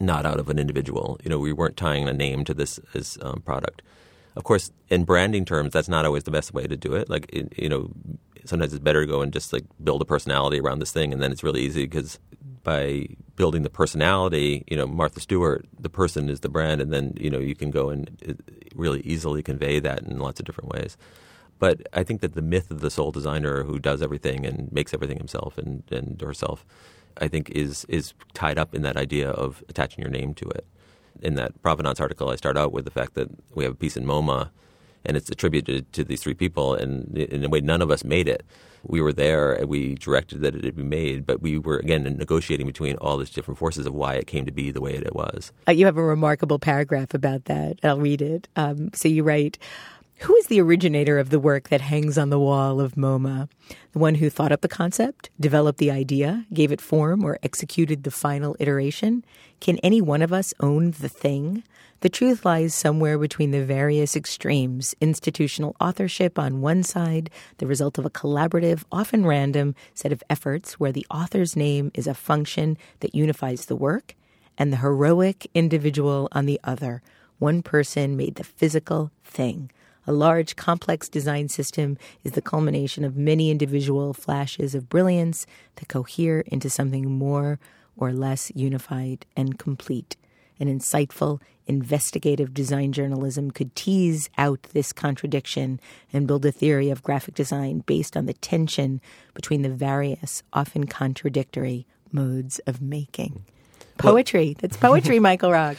not 0.00 0.26
out 0.26 0.40
of 0.40 0.48
an 0.48 0.58
individual. 0.58 1.18
You 1.22 1.30
know 1.30 1.38
we 1.38 1.52
weren't 1.52 1.76
tying 1.76 2.08
a 2.08 2.12
name 2.12 2.44
to 2.44 2.54
this 2.54 2.80
as 2.92 3.16
um, 3.22 3.42
product. 3.42 3.82
Of 4.36 4.44
course, 4.44 4.70
in 4.90 5.04
branding 5.04 5.46
terms, 5.46 5.72
that's 5.72 5.88
not 5.88 6.04
always 6.04 6.24
the 6.24 6.30
best 6.30 6.52
way 6.52 6.66
to 6.66 6.76
do 6.76 6.94
it. 6.94 7.08
Like, 7.08 7.24
it, 7.32 7.54
you 7.56 7.70
know, 7.70 7.90
sometimes 8.44 8.74
it's 8.74 8.84
better 8.84 9.00
to 9.00 9.10
go 9.10 9.22
and 9.22 9.32
just 9.32 9.50
like 9.50 9.64
build 9.82 10.02
a 10.02 10.04
personality 10.04 10.60
around 10.60 10.80
this 10.80 10.92
thing, 10.92 11.12
and 11.12 11.22
then 11.22 11.32
it's 11.32 11.42
really 11.42 11.62
easy 11.62 11.84
because 11.84 12.18
by 12.62 13.06
building 13.36 13.62
the 13.62 13.70
personality, 13.70 14.64
you 14.68 14.76
know, 14.76 14.86
Martha 14.86 15.20
Stewart, 15.20 15.64
the 15.80 15.88
person 15.88 16.28
is 16.28 16.40
the 16.40 16.50
brand, 16.50 16.82
and 16.82 16.92
then 16.92 17.14
you 17.18 17.30
know 17.30 17.38
you 17.38 17.54
can 17.54 17.70
go 17.70 17.88
and 17.88 18.10
uh, 18.28 18.34
really 18.74 19.00
easily 19.02 19.42
convey 19.42 19.80
that 19.80 20.02
in 20.02 20.18
lots 20.18 20.38
of 20.38 20.44
different 20.44 20.70
ways. 20.70 20.98
But 21.58 21.86
I 21.92 22.02
think 22.02 22.20
that 22.20 22.34
the 22.34 22.42
myth 22.42 22.70
of 22.70 22.80
the 22.80 22.90
sole 22.90 23.12
designer 23.12 23.64
who 23.64 23.78
does 23.78 24.02
everything 24.02 24.44
and 24.44 24.70
makes 24.72 24.92
everything 24.92 25.18
himself 25.18 25.56
and, 25.56 25.82
and 25.90 26.20
herself, 26.20 26.66
I 27.18 27.28
think 27.28 27.50
is 27.50 27.86
is 27.88 28.12
tied 28.34 28.58
up 28.58 28.74
in 28.74 28.82
that 28.82 28.96
idea 28.96 29.30
of 29.30 29.64
attaching 29.68 30.02
your 30.02 30.10
name 30.10 30.34
to 30.34 30.48
it 30.50 30.66
in 31.22 31.34
that 31.34 31.60
provenance 31.62 32.00
article, 32.00 32.30
I 32.30 32.36
start 32.36 32.56
out 32.56 32.72
with 32.72 32.84
the 32.84 32.90
fact 32.90 33.14
that 33.14 33.28
we 33.54 33.64
have 33.64 33.72
a 33.74 33.76
piece 33.76 33.96
in 33.96 34.04
MoMA, 34.04 34.50
and 35.04 35.16
it's 35.16 35.30
attributed 35.30 35.92
to 35.92 36.04
these 36.04 36.22
three 36.22 36.34
people, 36.34 36.74
and 36.74 37.16
in 37.16 37.44
a 37.44 37.48
way, 37.48 37.60
none 37.60 37.80
of 37.80 37.90
us 37.90 38.04
made 38.04 38.28
it. 38.28 38.44
We 38.82 39.00
were 39.00 39.12
there, 39.12 39.52
and 39.52 39.68
we 39.68 39.94
directed 39.94 40.42
that 40.42 40.54
it 40.54 40.76
be 40.76 40.82
made, 40.82 41.26
but 41.26 41.42
we 41.42 41.58
were 41.58 41.78
again 41.78 42.02
negotiating 42.02 42.66
between 42.66 42.96
all 42.96 43.16
these 43.16 43.30
different 43.30 43.58
forces 43.58 43.86
of 43.86 43.94
why 43.94 44.14
it 44.14 44.26
came 44.26 44.46
to 44.46 44.52
be 44.52 44.70
the 44.70 44.80
way 44.80 44.94
it 44.94 45.14
was. 45.14 45.52
Uh, 45.68 45.72
you 45.72 45.86
have 45.86 45.96
a 45.96 46.02
remarkable 46.02 46.58
paragraph 46.58 47.14
about 47.14 47.46
that. 47.46 47.78
I'll 47.82 48.00
read 48.00 48.22
it. 48.22 48.48
Um, 48.56 48.90
so 48.94 49.08
you 49.08 49.22
write. 49.22 49.58
Who 50.20 50.34
is 50.36 50.46
the 50.46 50.62
originator 50.62 51.18
of 51.18 51.28
the 51.28 51.38
work 51.38 51.68
that 51.68 51.82
hangs 51.82 52.16
on 52.16 52.30
the 52.30 52.38
wall 52.38 52.80
of 52.80 52.94
MoMA? 52.94 53.50
The 53.92 53.98
one 53.98 54.14
who 54.14 54.30
thought 54.30 54.50
up 54.50 54.62
the 54.62 54.68
concept, 54.68 55.28
developed 55.38 55.78
the 55.78 55.90
idea, 55.90 56.46
gave 56.54 56.72
it 56.72 56.80
form, 56.80 57.22
or 57.22 57.38
executed 57.42 58.02
the 58.02 58.10
final 58.10 58.56
iteration? 58.58 59.26
Can 59.60 59.76
any 59.78 60.00
one 60.00 60.22
of 60.22 60.32
us 60.32 60.54
own 60.58 60.92
the 60.92 61.10
thing? 61.10 61.64
The 62.00 62.08
truth 62.08 62.46
lies 62.46 62.74
somewhere 62.74 63.18
between 63.18 63.50
the 63.50 63.62
various 63.62 64.16
extremes 64.16 64.94
institutional 65.02 65.76
authorship 65.82 66.38
on 66.38 66.62
one 66.62 66.82
side, 66.82 67.28
the 67.58 67.66
result 67.66 67.98
of 67.98 68.06
a 68.06 68.10
collaborative, 68.10 68.84
often 68.90 69.26
random, 69.26 69.74
set 69.92 70.12
of 70.12 70.22
efforts 70.30 70.80
where 70.80 70.92
the 70.92 71.06
author's 71.10 71.56
name 71.56 71.90
is 71.92 72.06
a 72.06 72.14
function 72.14 72.78
that 73.00 73.14
unifies 73.14 73.66
the 73.66 73.76
work, 73.76 74.14
and 74.56 74.72
the 74.72 74.78
heroic 74.78 75.46
individual 75.52 76.28
on 76.32 76.46
the 76.46 76.58
other. 76.64 77.02
One 77.38 77.60
person 77.60 78.16
made 78.16 78.36
the 78.36 78.44
physical 78.44 79.10
thing. 79.22 79.70
A 80.06 80.12
large, 80.12 80.54
complex 80.54 81.08
design 81.08 81.48
system 81.48 81.98
is 82.22 82.32
the 82.32 82.42
culmination 82.42 83.04
of 83.04 83.16
many 83.16 83.50
individual 83.50 84.12
flashes 84.12 84.74
of 84.74 84.88
brilliance 84.88 85.46
that 85.76 85.88
cohere 85.88 86.40
into 86.46 86.70
something 86.70 87.10
more 87.10 87.58
or 87.96 88.12
less 88.12 88.52
unified 88.54 89.26
and 89.36 89.58
complete. 89.58 90.16
An 90.60 90.68
insightful, 90.68 91.40
investigative 91.66 92.54
design 92.54 92.92
journalism 92.92 93.50
could 93.50 93.74
tease 93.74 94.30
out 94.38 94.62
this 94.72 94.92
contradiction 94.92 95.80
and 96.12 96.26
build 96.26 96.46
a 96.46 96.52
theory 96.52 96.88
of 96.90 97.02
graphic 97.02 97.34
design 97.34 97.80
based 97.80 98.16
on 98.16 98.26
the 98.26 98.32
tension 98.32 99.00
between 99.34 99.62
the 99.62 99.68
various, 99.68 100.44
often 100.52 100.86
contradictory 100.86 101.84
modes 102.12 102.60
of 102.60 102.80
making. 102.80 103.44
Poetry. 103.98 104.46
Well, 104.46 104.54
that's 104.60 104.76
poetry, 104.76 105.18
Michael 105.28 105.52
Rock. 105.52 105.76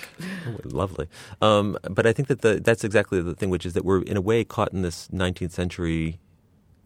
Lovely. 0.64 1.08
Um, 1.42 1.78
but 1.90 2.06
I 2.06 2.14
think 2.14 2.28
that 2.30 2.42
the, 2.42 2.60
that's 2.60 2.84
exactly 2.84 3.22
the 3.22 3.34
thing, 3.34 3.50
which 3.50 3.66
is 3.66 3.74
that 3.74 3.86
we're 3.86 4.02
in 4.02 4.18
a 4.18 4.22
way 4.22 4.44
caught 4.44 4.74
in 4.74 4.82
this 4.82 5.08
19th 5.10 5.52
century 5.52 6.20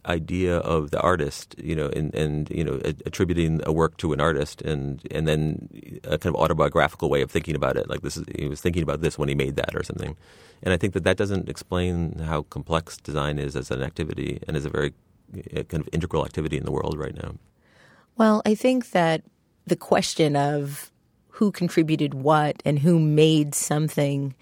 idea 0.06 0.58
of 0.58 0.92
the 0.92 1.00
artist, 1.00 1.56
you 1.62 1.76
know, 1.76 1.88
and, 1.88 2.14
and 2.16 2.50
you 2.50 2.64
know, 2.64 2.80
attributing 3.06 3.62
a 3.66 3.72
work 3.72 3.98
to 3.98 4.14
an 4.14 4.20
artist, 4.22 4.62
and 4.62 5.02
and 5.12 5.28
then 5.28 5.70
a 6.04 6.18
kind 6.18 6.36
of 6.36 6.42
autobiographical 6.42 7.10
way 7.10 7.22
of 7.22 7.30
thinking 7.30 7.56
about 7.56 7.78
it, 7.78 7.90
like 7.90 8.02
this 8.02 8.18
is 8.18 8.26
he 8.36 8.48
was 8.48 8.62
thinking 8.62 8.84
about 8.84 9.02
this 9.02 9.18
when 9.18 9.30
he 9.30 9.36
made 9.36 9.56
that 9.58 9.76
or 9.76 9.84
something, 9.84 10.16
and 10.64 10.74
I 10.74 10.78
think 10.78 10.94
that 10.94 11.04
that 11.04 11.18
doesn't 11.18 11.50
explain 11.50 12.20
how 12.20 12.44
complex 12.44 12.98
design 12.98 13.38
is 13.38 13.56
as 13.56 13.70
an 13.72 13.84
activity 13.84 14.40
and 14.48 14.58
is 14.58 14.66
a 14.66 14.70
very 14.70 14.94
kind 15.70 15.82
of 15.82 15.90
integral 15.92 16.26
activity 16.26 16.58
in 16.58 16.66
the 16.66 16.72
world 16.72 16.98
right 16.98 17.16
now. 17.16 17.36
Well, 18.18 18.42
I 18.46 18.56
think 18.56 18.92
that 18.92 19.24
the 19.66 19.76
question 19.76 20.36
of 20.36 20.91
who 21.42 21.52
contributed 21.52 22.14
what 22.14 22.62
and 22.66 22.78
who 22.78 23.00
made 23.00 23.56
something 23.56 24.36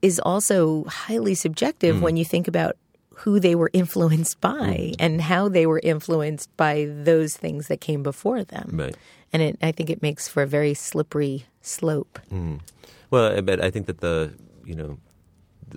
is 0.00 0.20
also 0.20 0.84
highly 0.84 1.34
subjective 1.34 1.96
mm. 1.96 2.00
when 2.02 2.16
you 2.16 2.24
think 2.24 2.46
about 2.46 2.76
who 3.16 3.40
they 3.40 3.56
were 3.56 3.68
influenced 3.72 4.40
by 4.40 4.94
mm. 4.94 4.94
and 5.00 5.20
how 5.20 5.48
they 5.48 5.66
were 5.66 5.80
influenced 5.82 6.56
by 6.56 6.86
those 6.88 7.36
things 7.36 7.66
that 7.66 7.80
came 7.80 8.04
before 8.04 8.44
them. 8.44 8.70
Right. 8.74 8.96
And 9.32 9.42
it, 9.42 9.58
I 9.60 9.72
think 9.72 9.90
it 9.90 10.00
makes 10.00 10.28
for 10.28 10.44
a 10.44 10.46
very 10.46 10.72
slippery 10.72 11.46
slope. 11.62 12.20
Mm. 12.30 12.60
Well, 13.10 13.42
but 13.42 13.60
I 13.60 13.68
think 13.68 13.86
that 13.86 13.98
the 13.98 14.32
you 14.64 14.76
know 14.76 14.98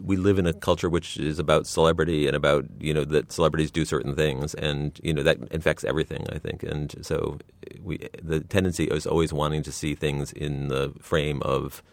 we 0.01 0.15
live 0.15 0.39
in 0.39 0.45
a 0.45 0.53
culture 0.53 0.89
which 0.89 1.17
is 1.17 1.39
about 1.39 1.67
celebrity 1.67 2.27
and 2.27 2.35
about 2.35 2.65
you 2.79 2.93
know 2.93 3.03
that 3.05 3.31
celebrities 3.31 3.71
do 3.71 3.85
certain 3.85 4.15
things 4.15 4.53
and 4.55 4.99
you 5.03 5.13
know 5.13 5.23
that 5.23 5.37
infects 5.51 5.83
everything 5.83 6.25
I 6.31 6.37
think 6.37 6.63
and 6.63 6.95
so 7.01 7.39
we 7.81 8.07
the 8.21 8.41
tendency 8.41 8.85
is 8.85 9.05
always 9.05 9.33
wanting 9.33 9.63
to 9.63 9.71
see 9.71 9.95
things 9.95 10.31
in 10.31 10.67
the 10.67 10.93
frame 10.99 11.41
of 11.43 11.83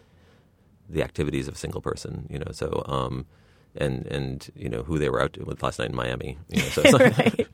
the 0.89 1.03
activities 1.03 1.47
of 1.47 1.55
a 1.55 1.57
single 1.57 1.81
person 1.81 2.27
you 2.29 2.39
know 2.39 2.51
so 2.51 2.83
um 2.87 3.25
and 3.75 4.05
and 4.07 4.49
you 4.55 4.69
know 4.69 4.83
who 4.83 4.97
they 4.97 5.09
were 5.09 5.21
out 5.21 5.37
with 5.45 5.61
last 5.61 5.79
night 5.79 5.89
in 5.89 5.95
Miami 5.95 6.37
you 6.49 6.61
know, 6.61 6.67
so 6.69 6.81
right. 6.97 7.47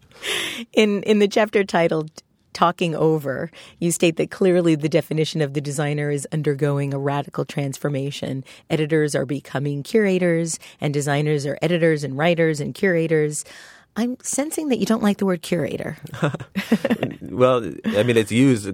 in 0.73 1.03
in 1.03 1.19
the 1.19 1.27
chapter 1.27 1.63
titled 1.63 2.11
talking 2.55 2.95
over, 2.95 3.51
you 3.79 3.91
state 3.91 4.15
that 4.15 4.31
clearly 4.31 4.73
the 4.73 4.89
definition 4.89 5.41
of 5.41 5.53
the 5.53 5.61
designer 5.61 6.09
is 6.09 6.27
undergoing 6.31 6.93
a 6.93 6.97
radical 6.97 7.45
transformation. 7.45 8.43
Editors 8.71 9.13
are 9.13 9.25
becoming 9.25 9.83
curators, 9.83 10.57
and 10.81 10.93
designers 10.93 11.45
are 11.45 11.59
editors 11.61 12.03
and 12.03 12.17
writers 12.17 12.59
and 12.59 12.73
curators. 12.73 13.45
I'm 13.97 14.17
sensing 14.21 14.69
that 14.69 14.79
you 14.79 14.85
don't 14.85 15.03
like 15.03 15.17
the 15.17 15.25
word 15.25 15.41
curator. 15.41 15.97
well, 17.21 17.63
I 17.85 18.03
mean, 18.03 18.17
it's 18.17 18.31
used 18.31 18.67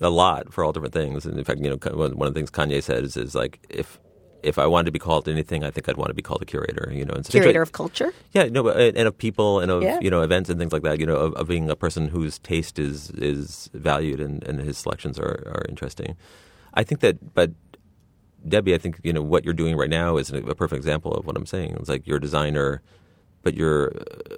a 0.00 0.10
lot 0.10 0.52
for 0.52 0.64
all 0.64 0.72
different 0.72 0.94
things. 0.94 1.26
And 1.26 1.38
in 1.38 1.44
fact, 1.44 1.60
you 1.60 1.70
know, 1.70 1.76
one 1.92 2.26
of 2.26 2.34
the 2.34 2.38
things 2.38 2.50
Kanye 2.50 2.82
says 2.82 3.16
is 3.16 3.34
like, 3.34 3.60
if 3.68 4.00
if 4.42 4.58
I 4.58 4.66
wanted 4.66 4.86
to 4.86 4.92
be 4.92 4.98
called 4.98 5.28
anything, 5.28 5.64
I 5.64 5.70
think 5.70 5.88
I'd 5.88 5.96
want 5.96 6.08
to 6.08 6.14
be 6.14 6.22
called 6.22 6.42
a 6.42 6.44
curator. 6.44 6.90
You 6.92 7.04
know, 7.04 7.14
curator 7.24 7.62
of 7.62 7.72
culture. 7.72 8.12
Yeah, 8.32 8.44
no, 8.44 8.68
and 8.68 8.96
of 8.96 9.16
people 9.16 9.60
and 9.60 9.70
of 9.70 9.82
yeah. 9.82 9.98
you 10.00 10.10
know 10.10 10.22
events 10.22 10.50
and 10.50 10.58
things 10.58 10.72
like 10.72 10.82
that. 10.82 10.98
You 11.00 11.06
know, 11.06 11.16
of, 11.16 11.34
of, 11.34 11.48
being 11.48 11.70
a 11.70 11.76
person 11.76 12.08
whose 12.08 12.38
taste 12.38 12.78
is 12.78 13.10
is 13.10 13.70
valued 13.72 14.20
and, 14.20 14.42
and 14.44 14.60
his 14.60 14.78
selections 14.78 15.18
are 15.18 15.42
are 15.46 15.64
interesting. 15.68 16.16
I 16.74 16.84
think 16.84 17.00
that, 17.00 17.34
but 17.34 17.52
Debbie, 18.46 18.74
I 18.74 18.78
think 18.78 19.00
you 19.02 19.12
know 19.12 19.22
what 19.22 19.44
you're 19.44 19.54
doing 19.54 19.76
right 19.76 19.90
now 19.90 20.16
is 20.16 20.30
a 20.30 20.54
perfect 20.54 20.78
example 20.78 21.12
of 21.14 21.26
what 21.26 21.36
I'm 21.36 21.46
saying. 21.46 21.76
It's 21.78 21.88
like 21.88 22.06
you're 22.06 22.16
a 22.16 22.20
designer 22.20 22.82
but 23.42 23.54
you're 23.54 23.92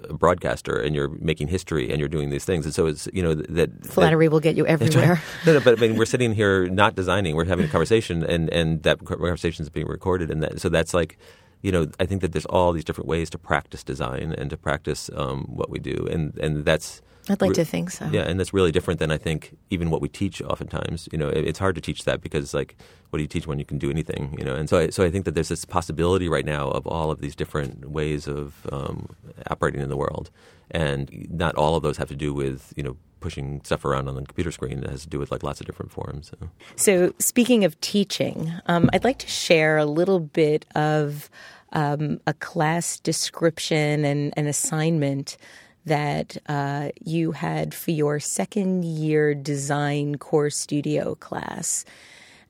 a 0.09 0.13
broadcaster 0.13 0.77
and 0.77 0.95
you're 0.95 1.09
making 1.09 1.47
history 1.47 1.89
and 1.89 1.99
you're 1.99 2.09
doing 2.09 2.29
these 2.29 2.45
things. 2.45 2.65
And 2.65 2.73
so 2.73 2.87
it's, 2.87 3.07
you 3.13 3.21
know, 3.21 3.35
that 3.35 3.85
flattery 3.85 4.27
that, 4.27 4.31
will 4.31 4.39
get 4.39 4.55
you 4.55 4.65
everywhere. 4.65 5.21
no, 5.45 5.53
no, 5.53 5.59
but 5.59 5.77
I 5.77 5.81
mean, 5.81 5.95
we're 5.95 6.05
sitting 6.05 6.33
here 6.33 6.67
not 6.67 6.95
designing, 6.95 7.35
we're 7.35 7.45
having 7.45 7.65
a 7.65 7.69
conversation 7.69 8.23
and, 8.23 8.49
and 8.49 8.83
that 8.83 9.03
conversation 9.05 9.63
is 9.63 9.69
being 9.69 9.87
recorded. 9.87 10.31
And 10.31 10.43
that, 10.43 10.59
so 10.59 10.69
that's 10.69 10.93
like, 10.93 11.17
you 11.61 11.71
know, 11.71 11.87
I 11.99 12.05
think 12.05 12.21
that 12.21 12.31
there's 12.31 12.45
all 12.45 12.73
these 12.73 12.83
different 12.83 13.07
ways 13.07 13.29
to 13.31 13.37
practice 13.37 13.83
design 13.83 14.33
and 14.37 14.49
to 14.49 14.57
practice 14.57 15.09
um, 15.15 15.45
what 15.45 15.69
we 15.69 15.79
do. 15.79 16.07
And, 16.11 16.37
and 16.37 16.65
that's, 16.65 17.01
I'd 17.29 17.41
like 17.41 17.53
to 17.53 17.65
think 17.65 17.91
so. 17.91 18.07
Yeah, 18.11 18.21
and 18.21 18.39
that's 18.39 18.53
really 18.53 18.71
different 18.71 18.99
than 18.99 19.11
I 19.11 19.17
think 19.17 19.57
even 19.69 19.89
what 19.89 20.01
we 20.01 20.09
teach. 20.09 20.41
Oftentimes, 20.41 21.09
you 21.11 21.17
know, 21.17 21.29
it, 21.29 21.47
it's 21.47 21.59
hard 21.59 21.75
to 21.75 21.81
teach 21.81 22.05
that 22.05 22.21
because 22.21 22.53
like, 22.53 22.75
what 23.09 23.17
do 23.17 23.23
you 23.23 23.27
teach 23.27 23.47
when 23.47 23.59
you 23.59 23.65
can 23.65 23.77
do 23.77 23.89
anything? 23.89 24.35
You 24.37 24.45
know, 24.45 24.55
and 24.55 24.69
so 24.69 24.77
I, 24.77 24.89
so 24.89 25.03
I 25.03 25.09
think 25.09 25.25
that 25.25 25.33
there's 25.33 25.49
this 25.49 25.65
possibility 25.65 26.29
right 26.29 26.45
now 26.45 26.69
of 26.69 26.85
all 26.87 27.11
of 27.11 27.21
these 27.21 27.35
different 27.35 27.89
ways 27.89 28.27
of 28.27 28.67
um, 28.71 29.09
operating 29.49 29.81
in 29.81 29.89
the 29.89 29.97
world, 29.97 30.29
and 30.71 31.27
not 31.29 31.55
all 31.55 31.75
of 31.75 31.83
those 31.83 31.97
have 31.97 32.09
to 32.09 32.15
do 32.15 32.33
with 32.33 32.73
you 32.75 32.83
know 32.83 32.97
pushing 33.19 33.59
stuff 33.63 33.83
around 33.83 34.07
on 34.07 34.15
the 34.15 34.21
computer 34.21 34.51
screen. 34.51 34.83
It 34.83 34.89
has 34.89 35.01
to 35.01 35.09
do 35.09 35.17
with 35.17 35.31
like 35.31 35.41
lots 35.41 35.59
of 35.59 35.65
different 35.65 35.91
forms. 35.91 36.29
So, 36.29 36.49
so 36.75 37.13
speaking 37.17 37.65
of 37.65 37.79
teaching, 37.81 38.53
um, 38.67 38.89
I'd 38.93 39.03
like 39.03 39.17
to 39.19 39.27
share 39.27 39.77
a 39.77 39.85
little 39.85 40.19
bit 40.19 40.65
of 40.75 41.29
um, 41.73 42.19
a 42.27 42.33
class 42.35 42.99
description 42.99 44.05
and 44.05 44.33
an 44.37 44.45
assignment 44.47 45.37
that 45.85 46.37
uh, 46.47 46.89
you 47.03 47.31
had 47.31 47.73
for 47.73 47.91
your 47.91 48.19
second 48.19 48.83
year 48.83 49.35
design 49.35 50.15
core 50.15 50.49
studio 50.49 51.15
class. 51.15 51.85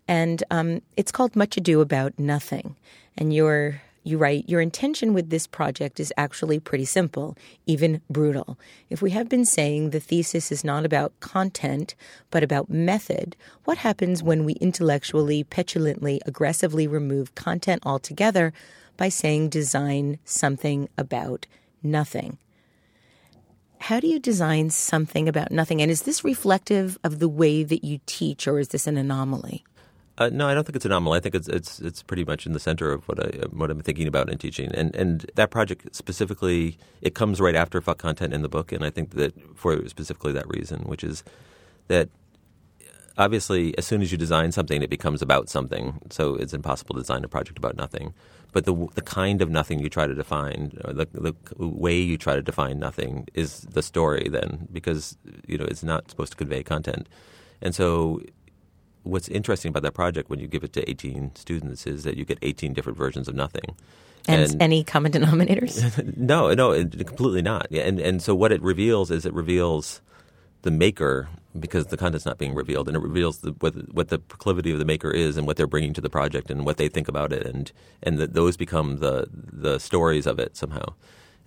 And 0.08 0.44
um, 0.52 0.82
it's 0.96 1.12
called 1.12 1.36
Much 1.36 1.58
Ado 1.58 1.82
About 1.82 2.18
Nothing. 2.18 2.76
And 3.18 3.34
your 3.34 3.82
you 4.06 4.20
write, 4.20 4.48
Your 4.48 4.62
intention 4.62 5.16
with 5.16 5.32
this 5.32 5.48
project 5.48 6.00
is 6.00 6.14
actually 6.16 6.60
pretty 6.60 6.86
simple, 6.86 7.36
even 7.66 8.02
brutal. 8.08 8.58
If 8.88 9.02
we 9.02 9.10
have 9.12 9.28
been 9.28 9.46
saying 9.46 9.90
the 9.90 10.00
thesis 10.00 10.52
is 10.52 10.64
not 10.64 10.86
about 10.86 11.20
content, 11.22 11.96
but 12.30 12.44
about 12.44 12.70
method, 12.70 13.36
what 13.64 13.80
happens 13.80 14.22
when 14.22 14.46
we 14.46 14.54
intellectually, 14.54 15.44
petulantly, 15.44 16.22
aggressively 16.28 16.88
remove 16.88 17.34
content 17.34 17.82
altogether 17.84 18.54
by 18.96 19.10
saying 19.10 19.50
design 19.50 20.20
something 20.24 20.88
about 21.00 21.48
nothing? 21.82 22.38
How 23.80 24.00
do 24.00 24.08
you 24.08 24.20
design 24.20 24.70
something 24.70 25.28
about 25.28 25.52
nothing? 25.52 25.82
And 25.82 25.92
is 25.92 26.04
this 26.04 26.24
reflective 26.24 26.98
of 27.04 27.20
the 27.20 27.30
way 27.30 27.64
that 27.64 27.84
you 27.84 28.00
teach, 28.06 28.48
or 28.48 28.60
is 28.60 28.70
this 28.70 28.88
an 28.88 28.98
anomaly? 28.98 29.64
Uh, 30.18 30.30
no, 30.32 30.48
I 30.48 30.54
don't 30.54 30.64
think 30.64 30.78
it's 30.78 30.86
an 30.86 30.92
anomaly. 30.92 31.18
I 31.18 31.20
think 31.20 31.36
it's 31.36 31.48
it's 31.50 31.80
it's 31.82 32.02
pretty 32.02 32.24
much 32.24 32.46
in 32.46 32.54
the 32.54 32.60
center 32.60 32.92
of 32.92 33.08
what 33.08 33.20
I 33.20 33.46
what 33.48 33.70
I'm 33.70 33.82
thinking 33.82 34.08
about 34.08 34.30
in 34.30 34.38
teaching. 34.38 34.72
And 34.74 34.96
and 34.96 35.30
that 35.36 35.52
project 35.52 35.94
specifically, 35.94 36.78
it 37.02 37.16
comes 37.16 37.42
right 37.42 37.56
after 37.56 37.82
fuck 37.82 37.98
content 37.98 38.34
in 38.34 38.42
the 38.42 38.50
book, 38.50 38.72
and 38.72 38.84
I 38.84 38.90
think 38.90 39.12
that 39.12 39.34
for 39.56 39.88
specifically 39.90 40.32
that 40.32 40.48
reason, 40.48 40.82
which 40.82 41.04
is 41.04 41.24
that 41.90 42.10
obviously 43.18 43.78
as 43.78 43.86
soon 43.86 44.02
as 44.02 44.12
you 44.12 44.18
design 44.18 44.52
something, 44.52 44.82
it 44.82 44.90
becomes 44.90 45.22
about 45.22 45.50
something. 45.50 46.00
So 46.10 46.36
it's 46.36 46.54
impossible 46.54 46.96
to 46.96 47.02
design 47.02 47.24
a 47.24 47.28
project 47.28 47.58
about 47.58 47.76
nothing. 47.76 48.14
But 48.52 48.66
the 48.66 48.88
the 48.96 49.02
kind 49.02 49.42
of 49.42 49.50
nothing 49.50 49.80
you 49.80 49.90
try 49.90 50.08
to 50.08 50.14
define, 50.14 50.72
the 50.86 51.08
the 51.14 51.36
way 51.58 51.98
you 51.98 52.18
try 52.18 52.36
to 52.36 52.42
define 52.42 52.80
nothing, 52.80 53.28
is 53.34 53.62
the 53.62 53.84
story. 53.84 54.30
Then 54.30 54.70
because 54.72 55.18
you 55.46 55.58
know 55.58 55.66
it's 55.66 55.84
not 55.84 56.10
supposed 56.10 56.32
to 56.32 56.38
convey 56.38 56.64
content, 56.64 57.10
and 57.62 57.76
so 57.76 58.22
what's 59.04 59.28
interesting 59.28 59.70
about 59.70 59.84
that 59.84 59.94
project 59.94 60.30
when 60.30 60.40
you 60.40 60.48
give 60.48 60.64
it 60.64 60.74
to 60.74 60.90
18 60.90 61.36
students 61.36 61.86
is 61.86 62.04
that 62.04 62.18
you 62.18 62.26
get 62.26 62.40
18 62.42 62.74
different 62.74 62.98
versions 62.98 63.28
of 63.28 63.36
nothing. 63.36 63.76
And, 64.28 64.42
and 64.42 64.62
any 64.62 64.84
common 64.84 65.12
denominators? 65.12 66.18
no, 66.18 66.52
no, 66.54 66.72
completely 66.84 67.44
not. 67.44 67.70
And 67.72 68.00
and 68.00 68.22
so 68.22 68.34
what 68.34 68.52
it 68.52 68.62
reveals 68.62 69.12
is 69.12 69.26
it 69.26 69.34
reveals 69.34 70.02
the 70.64 70.72
maker 70.72 71.30
because 71.60 71.88
the 71.88 71.98
content's 71.98 72.26
not 72.26 72.38
being 72.38 72.54
revealed, 72.54 72.88
and 72.88 72.98
it 72.98 73.02
reveals 73.02 73.40
the, 73.40 73.52
what, 73.60 73.74
what 73.94 74.10
the 74.10 74.20
proclivity 74.20 74.72
of 74.72 74.80
the 74.80 74.86
maker 74.86 75.12
is 75.12 75.38
and 75.38 75.48
what 75.48 75.58
they're 75.58 75.68
bringing 75.68 75.94
to 75.94 76.02
the 76.02 76.10
project 76.10 76.52
and 76.52 76.66
what 76.66 76.78
they 76.78 76.88
think 76.88 77.08
about 77.08 77.32
it, 77.32 77.46
and 77.46 77.72
and 78.04 78.18
the, 78.18 78.28
those 78.28 78.58
become 78.58 78.98
the 78.98 79.28
the 79.32 79.80
stories 79.80 80.26
of 80.26 80.40
it 80.40 80.56
somehow. 80.56 80.94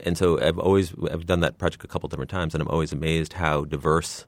And 0.00 0.16
so 0.16 0.40
I've 0.40 0.58
always 0.58 0.94
I've 1.10 1.26
done 1.26 1.40
that 1.40 1.58
project 1.58 1.84
a 1.84 1.88
couple 1.88 2.08
different 2.08 2.30
times, 2.30 2.54
and 2.54 2.62
I'm 2.62 2.68
always 2.68 2.92
amazed 2.92 3.34
how 3.34 3.64
diverse 3.64 4.26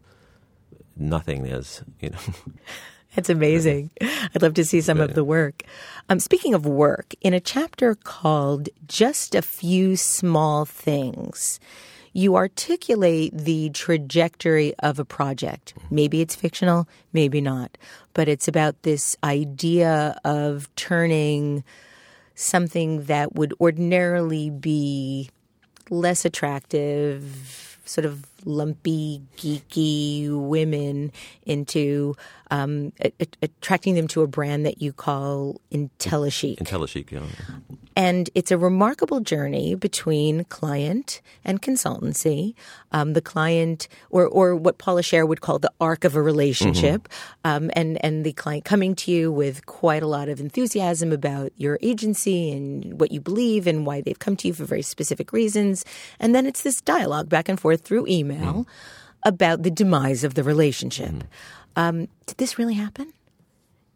nothing 0.97 1.47
is. 1.47 1.83
You 2.01 2.11
know. 2.11 2.19
That's 3.17 3.29
amazing. 3.29 3.91
I'd 4.01 4.41
love 4.41 4.55
to 4.55 4.65
see 4.65 4.81
some 4.81 5.01
of 5.01 5.15
the 5.15 5.25
work. 5.25 5.65
Um, 6.09 6.21
speaking 6.21 6.55
of 6.55 6.65
work, 6.65 7.13
in 7.21 7.35
a 7.35 7.41
chapter 7.41 7.97
called 7.97 8.69
Just 8.87 9.35
a 9.35 9.43
Few 9.43 9.97
Small 9.97 10.65
Things, 10.65 11.59
you 12.13 12.37
articulate 12.37 13.33
the 13.37 13.71
trajectory 13.71 14.75
of 14.81 14.99
a 14.99 15.05
project. 15.05 15.75
Maybe 15.91 16.21
it's 16.21 16.35
fictional, 16.35 16.89
maybe 17.13 17.41
not, 17.41 17.79
but 18.15 18.29
it's 18.29 18.49
about 18.49 18.83
this 18.83 19.17
idea 19.23 20.19
of 20.25 20.69
turning 20.77 21.63
something 22.35 23.05
that 23.05 23.35
would 23.35 23.55
ordinarily 23.61 24.51
be 24.51 25.31
less 25.91 26.25
attractive 26.25 27.79
sort 27.85 28.05
of 28.05 28.30
lumpy, 28.45 29.23
geeky 29.37 30.31
women 30.31 31.13
into 31.45 32.15
um, 32.51 32.93
a- 33.01 33.13
attracting 33.43 33.95
them 33.95 34.09
to 34.09 34.23
a 34.23 34.27
brand 34.27 34.67
that 34.67 34.83
you 34.83 34.93
call 34.93 35.61
IntelliChic. 35.71 36.59
IntelliChic, 36.59 37.11
yeah. 37.11 37.23
And 37.97 38.31
it's 38.35 38.51
a 38.51 38.59
remarkable 38.59 39.21
journey 39.21 39.75
between 39.75 40.45
client 40.45 41.21
and 41.45 41.61
consultancy. 41.61 42.55
Um, 42.93 43.13
the 43.13 43.21
client, 43.21 43.89
or 44.11 44.27
or 44.27 44.57
what 44.57 44.79
Paula 44.79 45.03
Scher 45.03 45.27
would 45.29 45.41
call 45.41 45.59
the 45.59 45.71
arc 45.81 46.05
of 46.05 46.17
a 46.17 46.23
relationship, 46.23 47.09
mm-hmm. 47.09 47.65
um, 47.65 47.71
and 47.75 48.03
and 48.05 48.25
the 48.25 48.33
client 48.33 48.65
coming 48.65 48.95
to 48.97 49.11
you 49.11 49.31
with 49.31 49.67
quite 49.67 50.03
a 50.03 50.07
lot 50.07 50.29
of 50.29 50.41
enthusiasm 50.41 51.13
about 51.13 51.53
your 51.57 51.79
agency 51.83 52.51
and 52.53 53.01
what 53.01 53.13
you 53.13 53.21
believe 53.21 53.67
and 53.67 53.87
why 53.87 54.01
they've 54.01 54.19
come 54.19 54.37
to 54.37 54.49
you 54.49 54.55
for 54.55 54.65
very 54.65 54.83
specific 54.83 55.33
reasons. 55.33 55.85
And 56.19 56.35
then 56.35 56.47
it's 56.47 56.63
this 56.63 56.81
dialogue 56.81 57.29
back 57.29 57.49
and 57.49 57.61
forth 57.61 57.83
through 57.83 58.07
email 58.07 58.30
mm-hmm. 58.37 58.63
about 59.25 59.63
the 59.63 59.71
demise 59.71 60.25
of 60.25 60.35
the 60.35 60.43
relationship. 60.43 61.11
Mm-hmm. 61.11 61.27
Um, 61.77 62.09
did 62.27 62.39
this 62.39 62.59
really 62.59 62.75
happen? 62.75 63.13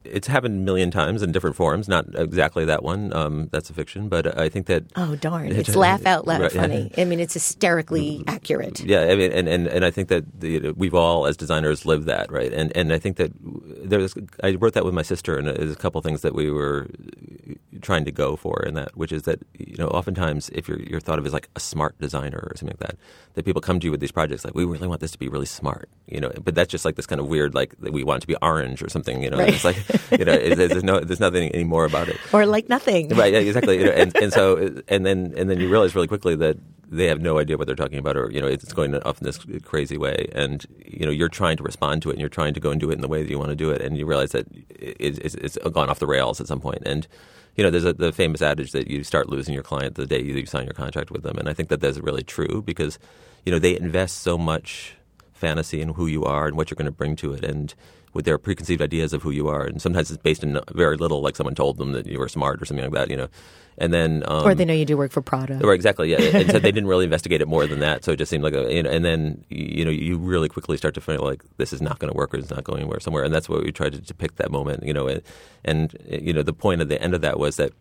It's 0.05 0.27
happened 0.27 0.61
a 0.61 0.63
million 0.63 0.91
times 0.91 1.23
in 1.23 1.33
different 1.33 1.57
forms. 1.57 1.89
Not 1.89 2.07
exactly 2.15 2.65
that 2.67 2.83
one. 2.83 3.13
Um, 3.15 3.49
that's 3.53 3.71
a 3.71 3.73
fiction, 3.73 4.09
but 4.09 4.39
I 4.39 4.49
think 4.49 4.67
that. 4.67 4.85
Oh 4.97 5.17
darn! 5.17 5.53
It's 5.53 5.75
laugh 5.75 6.07
out 6.07 6.27
loud 6.27 6.43
right, 6.43 6.53
funny. 6.53 6.91
I 6.97 7.05
mean, 7.05 7.21
it's 7.21 7.35
hysterically 7.35 8.23
accurate. 8.27 8.81
Yeah, 8.81 9.03
I 9.03 9.17
mean, 9.17 9.33
and, 9.33 9.49
and, 9.49 9.67
and 9.67 9.85
I 9.85 9.91
think 9.91 10.09
that 10.09 10.41
the, 10.41 10.73
we've 10.73 10.95
all, 10.95 11.27
as 11.27 11.37
designers, 11.37 11.87
lived 11.87 12.07
that, 12.07 12.31
right? 12.31 12.53
And 12.53 12.75
and 12.77 12.93
I 12.93 12.99
think 12.99 13.17
that 13.17 13.33
there's. 13.43 14.15
I 14.43 14.53
wrote 14.53 14.75
that 14.75 14.85
with 14.85 14.95
my 14.95 15.03
sister, 15.03 15.37
and 15.37 15.49
there's 15.49 15.73
a 15.73 15.77
couple 15.77 16.01
things 16.01 16.23
that 16.23 16.35
we 16.35 16.51
were 16.51 16.89
trying 17.81 18.05
to 18.05 18.13
go 18.13 18.37
for 18.37 18.63
in 18.67 18.75
that, 18.75 18.97
which 18.97 19.13
is 19.13 19.23
that 19.23 19.41
you 19.59 19.77
know, 19.77 19.89
oftentimes 19.89 20.51
if 20.51 20.69
you're 20.69 20.81
you're 20.81 21.01
thought 21.01 21.19
of 21.19 21.27
as 21.27 21.33
like 21.33 21.49
a 21.57 21.61
smart 21.61 21.99
designer 21.99 22.49
or 22.51 22.57
something 22.57 22.77
like 22.81 22.91
that, 22.91 22.99
that 23.35 23.45
people 23.45 23.61
come 23.61 23.81
to 23.81 23.87
you 23.87 23.91
with 23.91 24.01
these 24.01 24.13
projects 24.13 24.45
like 24.45 24.55
we 24.55 24.65
really 24.65 24.89
want 24.89 25.01
this 25.01 25.13
to 25.13 25.19
be 25.19 25.29
really 25.29 25.47
smart, 25.47 25.89
you 26.07 26.21
know, 26.21 26.33
but 26.43 26.55
that's 26.55 26.71
just 26.71 26.85
like 26.85 26.97
this 26.97 27.07
kind 27.07 27.21
of 27.21 27.27
weird 27.27 27.55
like 27.55 27.75
we 27.81 28.05
want 28.05 28.19
it 28.19 28.21
to 28.23 28.27
be 28.27 28.37
orange 28.43 28.83
or 28.83 28.89
something, 28.89 29.23
you 29.23 29.31
know. 29.31 29.39
Right. 29.39 29.55
It's 29.55 29.65
like 29.65 29.77
you 30.19 30.25
know, 30.25 30.37
there's 30.55 30.85
no, 30.85 31.01
there's 31.01 31.21
nothing 31.21 31.55
anymore 31.55 31.85
about 31.85 32.09
it, 32.09 32.19
or 32.33 32.47
like 32.47 32.69
nothing, 32.69 33.09
right? 33.11 33.33
Yeah, 33.33 33.41
exactly. 33.41 33.79
You 33.79 33.87
know, 33.87 33.93
and, 33.93 34.17
and 34.17 34.33
so, 34.33 34.83
and 34.89 35.05
then, 35.05 35.35
and 35.37 35.49
then 35.51 35.61
you 35.61 35.69
realize 35.69 35.95
really 35.95 36.09
quickly 36.09 36.37
that 36.37 36.57
they 36.89 37.07
have 37.07 37.21
no 37.21 37.39
idea 37.39 37.57
what 37.57 37.67
they're 37.67 37.77
talking 37.77 37.99
about, 37.99 38.17
or 38.17 38.31
you 38.31 38.41
know, 38.41 38.47
it's 38.47 38.73
going 38.73 38.95
off 39.03 39.21
in 39.21 39.25
this 39.25 39.39
crazy 39.65 39.97
way, 39.97 40.29
and 40.33 40.65
you 40.85 41.05
know, 41.05 41.13
you're 41.13 41.29
trying 41.29 41.57
to 41.57 41.63
respond 41.63 42.03
to 42.03 42.11
it, 42.11 42.13
and 42.13 42.21
you're 42.21 42.29
trying 42.29 42.55
to 42.55 42.61
go 42.61 42.71
and 42.71 42.81
do 42.81 42.91
it 42.91 42.95
in 42.95 43.01
the 43.01 43.09
way 43.09 43.23
that 43.23 43.31
you 43.31 43.39
want 43.39 43.51
to 43.51 43.57
do 43.57 43.71
it, 43.71 43.81
and 43.81 43.97
you 43.99 44.07
realize 44.07 44.33
that 44.33 44.47
it, 44.71 44.97
it's, 44.99 45.35
it's 45.35 45.59
gone 45.73 45.91
off 45.91 45.99
the 45.99 46.07
rails 46.07 46.41
at 46.41 46.47
some 46.47 46.61
point, 46.61 46.83
and 46.87 47.07
you 47.57 47.63
know, 47.63 47.71
there's 47.71 47.85
a, 47.85 47.93
the 47.93 48.13
famous 48.13 48.43
adage 48.43 48.73
that 48.73 48.89
you 48.89 49.05
start 49.05 49.29
losing 49.29 49.55
your 49.55 49.63
client 49.63 49.95
the 49.95 50.07
day 50.07 50.21
you 50.21 50.45
sign 50.47 50.65
your 50.65 50.75
contract 50.75 51.11
with 51.11 51.23
them, 51.23 51.39
and 51.39 51.49
I 51.49 51.53
think 51.53 51.69
that 51.69 51.81
that's 51.81 51.99
really 51.99 52.23
true 52.23 52.63
because 52.63 52.99
you 53.45 53.53
know 53.53 53.59
they 53.59 53.77
invest 53.77 54.21
so 54.21 54.37
much 54.37 54.97
fantasy 55.33 55.81
in 55.81 55.91
who 55.91 56.07
you 56.07 56.25
are 56.25 56.47
and 56.47 56.57
what 56.57 56.71
you're 56.71 56.77
going 56.77 56.87
to 56.87 56.93
bring 56.93 57.17
to 57.17 57.33
it, 57.33 57.45
and 57.45 57.75
with 58.15 58.25
their 58.25 58.39
preconceived 58.39 58.81
ideas 58.81 59.13
of 59.13 59.23
who 59.23 59.31
you 59.31 59.49
are, 59.49 59.65
and 59.65 59.83
sometimes 59.83 60.11
it's 60.11 60.23
based 60.23 60.43
in 60.43 60.59
very 60.73 60.97
little, 60.97 61.21
like 61.21 61.37
someone 61.37 61.55
told 61.55 61.77
them 61.77 61.93
that 61.93 62.07
you 62.07 62.19
were 62.19 62.29
smart 62.29 62.63
or 62.63 62.65
something 62.65 62.85
like 62.85 62.95
that, 62.95 63.11
you 63.11 63.17
know. 63.17 63.29
And 63.77 63.93
then, 63.93 64.23
um, 64.29 64.47
or 64.47 64.55
they 64.55 64.65
know 64.65 64.73
you 64.73 64.85
do 64.85 64.97
work 64.97 65.11
for 65.11 65.21
Prada, 65.21 65.61
or 65.63 65.75
exactly, 65.75 66.13
yeah. 66.13 66.21
and 66.21 66.51
so 66.51 66.61
they 66.61 66.71
didn't 66.73 66.87
really 66.87 67.05
investigate 67.05 67.41
it 67.41 67.49
more 67.49 67.67
than 67.67 67.81
that, 67.81 68.05
so 68.05 68.13
it 68.13 68.17
just 68.17 68.31
seemed 68.31 68.45
like 68.45 68.55
a, 68.55 68.73
you 68.73 68.85
know. 68.85 68.91
And 68.91 69.05
then 69.05 69.45
you 69.49 69.85
know, 69.85 69.91
you 69.91 70.17
really 70.17 70.49
quickly 70.49 70.77
start 70.77 70.95
to 70.95 71.01
feel 71.01 71.23
like 71.23 71.43
this 71.57 71.73
is 71.73 71.83
not 71.83 71.99
going 71.99 72.13
to 72.13 72.17
work, 72.17 72.33
or 72.33 72.39
it's 72.39 72.51
not 72.51 72.63
going 72.63 72.81
anywhere 72.81 73.01
somewhere, 73.01 73.25
and 73.25 73.35
that's 73.35 73.49
what 73.49 73.65
we 73.65 73.73
tried 73.73 73.93
to 73.93 74.01
depict 74.01 74.37
that 74.37 74.53
moment, 74.53 74.85
you 74.85 74.95
know. 74.95 75.09
And, 75.09 75.23
and 75.65 75.97
you 76.09 76.33
know, 76.33 76.45
the 76.45 76.53
point 76.53 76.83
at 76.83 76.89
the 76.89 77.03
end 77.03 77.15
of 77.15 77.21
that 77.23 77.39
was 77.39 77.57
that 77.57 77.73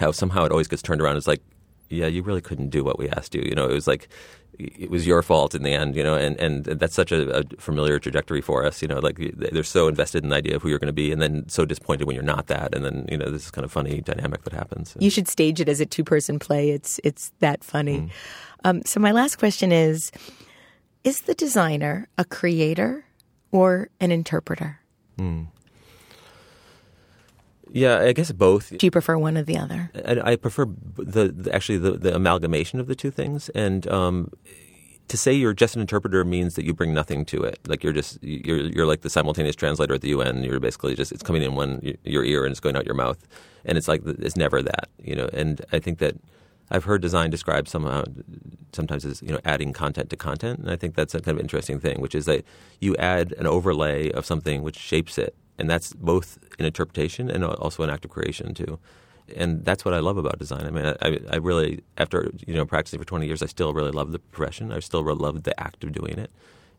how 0.00 0.10
somehow 0.10 0.44
it 0.44 0.50
always 0.50 0.66
gets 0.66 0.82
turned 0.82 1.00
around. 1.00 1.16
It's 1.16 1.28
like, 1.28 1.42
yeah, 1.90 2.06
you 2.06 2.22
really 2.22 2.40
couldn't 2.40 2.70
do 2.70 2.82
what 2.82 2.98
we 2.98 3.08
asked 3.08 3.34
you. 3.34 3.42
You 3.42 3.54
know, 3.54 3.68
it 3.68 3.72
was 3.72 3.86
like 3.86 4.08
it 4.60 4.90
was 4.90 5.06
your 5.06 5.22
fault 5.22 5.54
in 5.54 5.62
the 5.62 5.72
end, 5.72 5.96
you 5.96 6.02
know, 6.02 6.14
and, 6.14 6.38
and 6.38 6.64
that's 6.64 6.94
such 6.94 7.12
a, 7.12 7.38
a, 7.38 7.44
familiar 7.58 7.98
trajectory 7.98 8.40
for 8.40 8.64
us, 8.64 8.82
you 8.82 8.88
know, 8.88 8.98
like 8.98 9.18
they're 9.36 9.62
so 9.62 9.88
invested 9.88 10.22
in 10.22 10.30
the 10.30 10.36
idea 10.36 10.56
of 10.56 10.62
who 10.62 10.68
you're 10.68 10.78
going 10.78 10.86
to 10.86 10.92
be 10.92 11.12
and 11.12 11.20
then 11.20 11.48
so 11.48 11.64
disappointed 11.64 12.06
when 12.06 12.14
you're 12.14 12.22
not 12.22 12.46
that. 12.48 12.74
And 12.74 12.84
then, 12.84 13.06
you 13.10 13.16
know, 13.16 13.30
this 13.30 13.44
is 13.44 13.50
kind 13.50 13.64
of 13.64 13.72
funny 13.72 14.00
dynamic 14.00 14.44
that 14.44 14.52
happens. 14.52 14.96
You 14.98 15.10
should 15.10 15.28
stage 15.28 15.60
it 15.60 15.68
as 15.68 15.80
a 15.80 15.86
two 15.86 16.04
person 16.04 16.38
play. 16.38 16.70
It's, 16.70 17.00
it's 17.04 17.32
that 17.40 17.64
funny. 17.64 18.00
Mm. 18.00 18.10
Um, 18.64 18.82
so 18.84 19.00
my 19.00 19.12
last 19.12 19.36
question 19.36 19.72
is, 19.72 20.12
is 21.04 21.22
the 21.22 21.34
designer 21.34 22.08
a 22.18 22.24
creator 22.24 23.04
or 23.52 23.88
an 24.00 24.12
interpreter? 24.12 24.80
Mm. 25.18 25.46
Yeah, 27.72 28.00
I 28.00 28.12
guess 28.12 28.32
both. 28.32 28.76
Do 28.76 28.86
you 28.86 28.90
prefer 28.90 29.16
one 29.16 29.36
or 29.36 29.42
the 29.42 29.56
other? 29.56 29.90
I, 29.94 30.32
I 30.32 30.36
prefer 30.36 30.66
the, 30.96 31.28
the 31.28 31.54
actually 31.54 31.78
the, 31.78 31.92
the, 31.92 32.14
amalgamation 32.14 32.80
of 32.80 32.86
the 32.86 32.94
two 32.94 33.10
things, 33.10 33.48
and 33.50 33.86
um, 33.88 34.30
to 35.08 35.16
say 35.16 35.32
you're 35.32 35.52
just 35.52 35.74
an 35.74 35.80
interpreter 35.80 36.24
means 36.24 36.54
that 36.54 36.64
you 36.64 36.72
bring 36.72 36.94
nothing 36.94 37.24
to 37.26 37.42
it. 37.42 37.58
Like 37.66 37.84
you're 37.84 37.92
just 37.92 38.22
you're 38.22 38.60
you're 38.60 38.86
like 38.86 39.02
the 39.02 39.10
simultaneous 39.10 39.56
translator 39.56 39.94
at 39.94 40.00
the 40.00 40.08
UN. 40.08 40.42
You're 40.42 40.60
basically 40.60 40.94
just 40.94 41.12
it's 41.12 41.22
coming 41.22 41.42
in 41.42 41.54
one 41.54 41.96
your 42.04 42.24
ear 42.24 42.44
and 42.44 42.50
it's 42.50 42.60
going 42.60 42.76
out 42.76 42.86
your 42.86 42.94
mouth, 42.94 43.26
and 43.64 43.78
it's 43.78 43.88
like 43.88 44.02
it's 44.04 44.36
never 44.36 44.62
that, 44.62 44.88
you 45.02 45.14
know. 45.14 45.28
And 45.32 45.64
I 45.72 45.78
think 45.78 45.98
that 45.98 46.16
I've 46.70 46.84
heard 46.84 47.02
design 47.02 47.30
described 47.30 47.68
somehow 47.68 48.04
sometimes 48.72 49.04
as 49.04 49.20
you 49.22 49.32
know 49.32 49.40
adding 49.44 49.72
content 49.72 50.10
to 50.10 50.16
content, 50.16 50.60
and 50.60 50.70
I 50.70 50.76
think 50.76 50.94
that's 50.94 51.14
a 51.14 51.20
kind 51.20 51.36
of 51.36 51.42
interesting 51.42 51.80
thing, 51.80 52.00
which 52.00 52.14
is 52.14 52.26
that 52.26 52.44
you 52.80 52.96
add 52.96 53.32
an 53.32 53.46
overlay 53.46 54.10
of 54.10 54.24
something 54.24 54.62
which 54.62 54.76
shapes 54.76 55.18
it, 55.18 55.34
and 55.60 55.70
that's 55.70 55.92
both 55.92 56.38
an 56.58 56.64
interpretation 56.64 57.30
and 57.30 57.44
also 57.44 57.82
an 57.82 57.90
act 57.90 58.04
of 58.04 58.10
creation 58.10 58.54
too 58.54 58.78
and 59.36 59.64
that's 59.64 59.84
what 59.84 59.94
I 59.94 60.00
love 60.00 60.16
about 60.16 60.38
design. 60.38 60.66
I 60.66 60.70
mean, 60.70 60.86
I, 61.00 61.20
I 61.30 61.36
really, 61.36 61.82
after 61.98 62.32
you 62.46 62.54
know 62.54 62.66
practicing 62.66 62.98
for 62.98 63.04
twenty 63.04 63.26
years, 63.26 63.42
I 63.42 63.46
still 63.46 63.72
really 63.72 63.90
love 63.90 64.12
the 64.12 64.18
profession. 64.18 64.72
I 64.72 64.80
still 64.80 65.04
really 65.04 65.20
love 65.20 65.42
the 65.44 65.58
act 65.60 65.84
of 65.84 65.92
doing 65.92 66.18
it, 66.18 66.30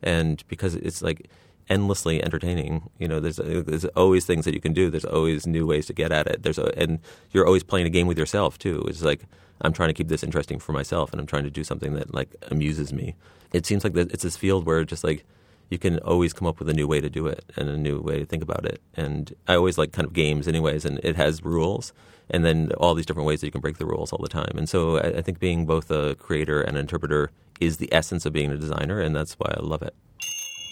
and 0.02 0.44
because 0.48 0.74
it's 0.74 1.02
like 1.02 1.28
endlessly 1.68 2.22
entertaining. 2.22 2.90
You 2.98 3.08
know, 3.08 3.20
there's 3.20 3.36
there's 3.36 3.84
always 3.96 4.24
things 4.24 4.44
that 4.44 4.54
you 4.54 4.60
can 4.60 4.72
do. 4.72 4.90
There's 4.90 5.04
always 5.04 5.46
new 5.46 5.66
ways 5.66 5.86
to 5.86 5.92
get 5.92 6.12
at 6.12 6.26
it. 6.26 6.42
There's 6.42 6.58
a, 6.58 6.76
and 6.78 6.98
you're 7.30 7.46
always 7.46 7.62
playing 7.62 7.86
a 7.86 7.90
game 7.90 8.06
with 8.06 8.18
yourself 8.18 8.58
too. 8.58 8.84
It's 8.88 9.02
like 9.02 9.22
I'm 9.60 9.72
trying 9.72 9.88
to 9.88 9.94
keep 9.94 10.08
this 10.08 10.22
interesting 10.22 10.58
for 10.58 10.72
myself, 10.72 11.12
and 11.12 11.20
I'm 11.20 11.26
trying 11.26 11.44
to 11.44 11.50
do 11.50 11.64
something 11.64 11.94
that 11.94 12.12
like 12.12 12.34
amuses 12.50 12.92
me. 12.92 13.14
It 13.52 13.66
seems 13.66 13.84
like 13.84 13.96
it's 13.96 14.22
this 14.22 14.36
field 14.36 14.66
where 14.66 14.84
just 14.84 15.04
like 15.04 15.24
you 15.72 15.78
can 15.78 15.98
always 16.00 16.34
come 16.34 16.46
up 16.46 16.58
with 16.58 16.68
a 16.68 16.74
new 16.74 16.86
way 16.86 17.00
to 17.00 17.08
do 17.08 17.26
it 17.26 17.44
and 17.56 17.66
a 17.70 17.78
new 17.78 17.98
way 17.98 18.18
to 18.18 18.26
think 18.26 18.42
about 18.42 18.66
it. 18.66 18.82
And 18.94 19.34
I 19.48 19.54
always 19.54 19.78
like 19.78 19.92
kind 19.92 20.06
of 20.06 20.12
games, 20.12 20.46
anyways, 20.46 20.84
and 20.84 21.00
it 21.02 21.16
has 21.16 21.42
rules 21.42 21.94
and 22.28 22.44
then 22.44 22.72
all 22.76 22.94
these 22.94 23.06
different 23.06 23.26
ways 23.26 23.40
that 23.40 23.46
you 23.46 23.52
can 23.52 23.62
break 23.62 23.78
the 23.78 23.86
rules 23.86 24.12
all 24.12 24.20
the 24.22 24.28
time. 24.28 24.52
And 24.56 24.68
so 24.68 24.98
I, 24.98 25.18
I 25.18 25.22
think 25.22 25.38
being 25.38 25.64
both 25.64 25.90
a 25.90 26.14
creator 26.16 26.60
and 26.60 26.76
an 26.76 26.82
interpreter 26.82 27.30
is 27.58 27.78
the 27.78 27.92
essence 27.92 28.26
of 28.26 28.34
being 28.34 28.50
a 28.50 28.56
designer, 28.56 29.00
and 29.00 29.16
that's 29.16 29.34
why 29.34 29.54
I 29.56 29.60
love 29.60 29.82
it. 29.82 29.94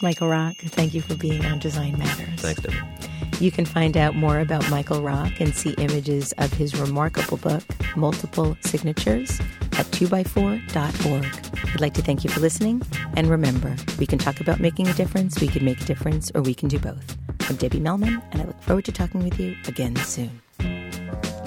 Michael 0.02 0.28
Rock, 0.28 0.56
thank 0.56 0.92
you 0.92 1.00
for 1.00 1.14
being 1.14 1.44
on 1.46 1.58
Design 1.58 1.98
Matters. 1.98 2.40
Thanks. 2.40 3.09
You 3.40 3.50
can 3.50 3.64
find 3.64 3.96
out 3.96 4.14
more 4.14 4.38
about 4.38 4.68
Michael 4.68 5.00
Rock 5.00 5.40
and 5.40 5.56
see 5.56 5.70
images 5.78 6.32
of 6.32 6.52
his 6.52 6.78
remarkable 6.78 7.38
book, 7.38 7.62
Multiple 7.96 8.54
Signatures, 8.60 9.40
at 9.78 9.86
2x4.org. 9.86 11.70
I'd 11.72 11.80
like 11.80 11.94
to 11.94 12.02
thank 12.02 12.22
you 12.22 12.28
for 12.28 12.40
listening. 12.40 12.82
And 13.16 13.28
remember, 13.28 13.74
we 13.98 14.04
can 14.04 14.18
talk 14.18 14.42
about 14.42 14.60
making 14.60 14.88
a 14.88 14.92
difference, 14.92 15.40
we 15.40 15.48
can 15.48 15.64
make 15.64 15.80
a 15.80 15.86
difference, 15.86 16.30
or 16.34 16.42
we 16.42 16.52
can 16.52 16.68
do 16.68 16.78
both. 16.78 17.16
I'm 17.48 17.56
Debbie 17.56 17.80
Millman, 17.80 18.20
and 18.30 18.42
I 18.42 18.44
look 18.44 18.60
forward 18.60 18.84
to 18.84 18.92
talking 18.92 19.24
with 19.24 19.40
you 19.40 19.56
again 19.66 19.96
soon. 19.96 20.42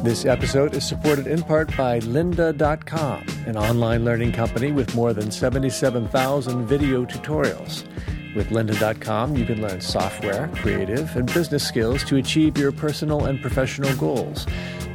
This 0.01 0.25
episode 0.25 0.75
is 0.75 0.83
supported 0.83 1.27
in 1.27 1.43
part 1.43 1.77
by 1.77 1.99
lynda.com, 1.99 3.23
an 3.45 3.55
online 3.55 4.03
learning 4.03 4.31
company 4.31 4.71
with 4.71 4.95
more 4.95 5.13
than 5.13 5.29
77,000 5.29 6.65
video 6.65 7.05
tutorials. 7.05 7.87
With 8.36 8.49
lynda.com, 8.49 9.36
you 9.36 9.45
can 9.45 9.61
learn 9.61 9.81
software, 9.81 10.47
creative, 10.55 11.15
and 11.15 11.31
business 11.34 11.67
skills 11.67 12.03
to 12.05 12.17
achieve 12.17 12.57
your 12.57 12.71
personal 12.71 13.25
and 13.25 13.41
professional 13.41 13.95
goals. 13.95 14.45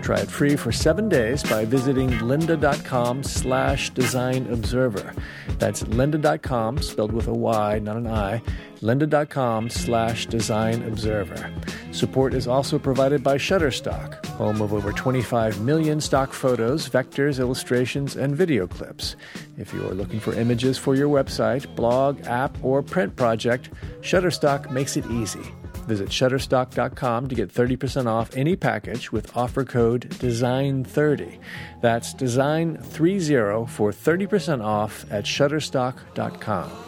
Try 0.03 0.21
it 0.21 0.29
free 0.31 0.57
for 0.57 0.73
seven 0.73 1.09
days 1.09 1.43
by 1.43 1.65
visiting 1.65 2.09
lynda.com 2.11 3.23
slash 3.23 3.91
design 3.91 4.51
observer. 4.51 5.15
That's 5.59 5.83
lynda.com, 5.83 6.79
spelled 6.79 7.13
with 7.13 7.29
a 7.29 7.33
Y, 7.33 7.79
not 7.81 7.97
an 7.97 8.07
I, 8.07 8.43
lynda.com 8.81 9.71
slash 9.71 10.27
design 10.27 10.83
observer. 10.85 11.53
Support 11.99 12.33
is 12.33 12.47
also 12.47 12.79
provided 12.79 13.25
by 13.25 13.39
Shutterstock, 13.39 14.25
home 14.27 14.63
of 14.63 14.73
over 14.73 14.93
25 14.93 15.61
million 15.63 16.01
stock 16.01 16.33
photos, 16.33 16.89
vectors, 16.89 17.41
illustrations, 17.41 18.15
and 18.15 18.37
video 18.37 18.69
clips. 18.69 19.17
If 19.57 19.75
you 19.75 19.85
are 19.85 19.95
looking 19.95 20.21
for 20.21 20.33
images 20.33 20.79
for 20.79 20.95
your 20.95 21.09
website, 21.09 21.75
blog, 21.75 22.25
app, 22.29 22.57
or 22.63 22.85
print 22.85 23.17
project, 23.17 23.71
Shutterstock 24.01 24.71
makes 24.71 24.97
it 24.97 25.11
easy. 25.11 25.43
Visit 25.89 26.11
Shutterstock.com 26.11 27.29
to 27.31 27.35
get 27.35 27.53
30% 27.53 28.07
off 28.07 28.31
any 28.37 28.55
package 28.55 29.11
with 29.11 29.37
offer 29.37 29.65
code 29.65 30.09
DESIGN30. 30.21 31.41
That's 31.83 32.15
DESIGN30 32.15 33.69
for 33.69 33.91
30% 33.91 34.65
off 34.65 35.05
at 35.11 35.25
Shutterstock.com. 35.25 36.88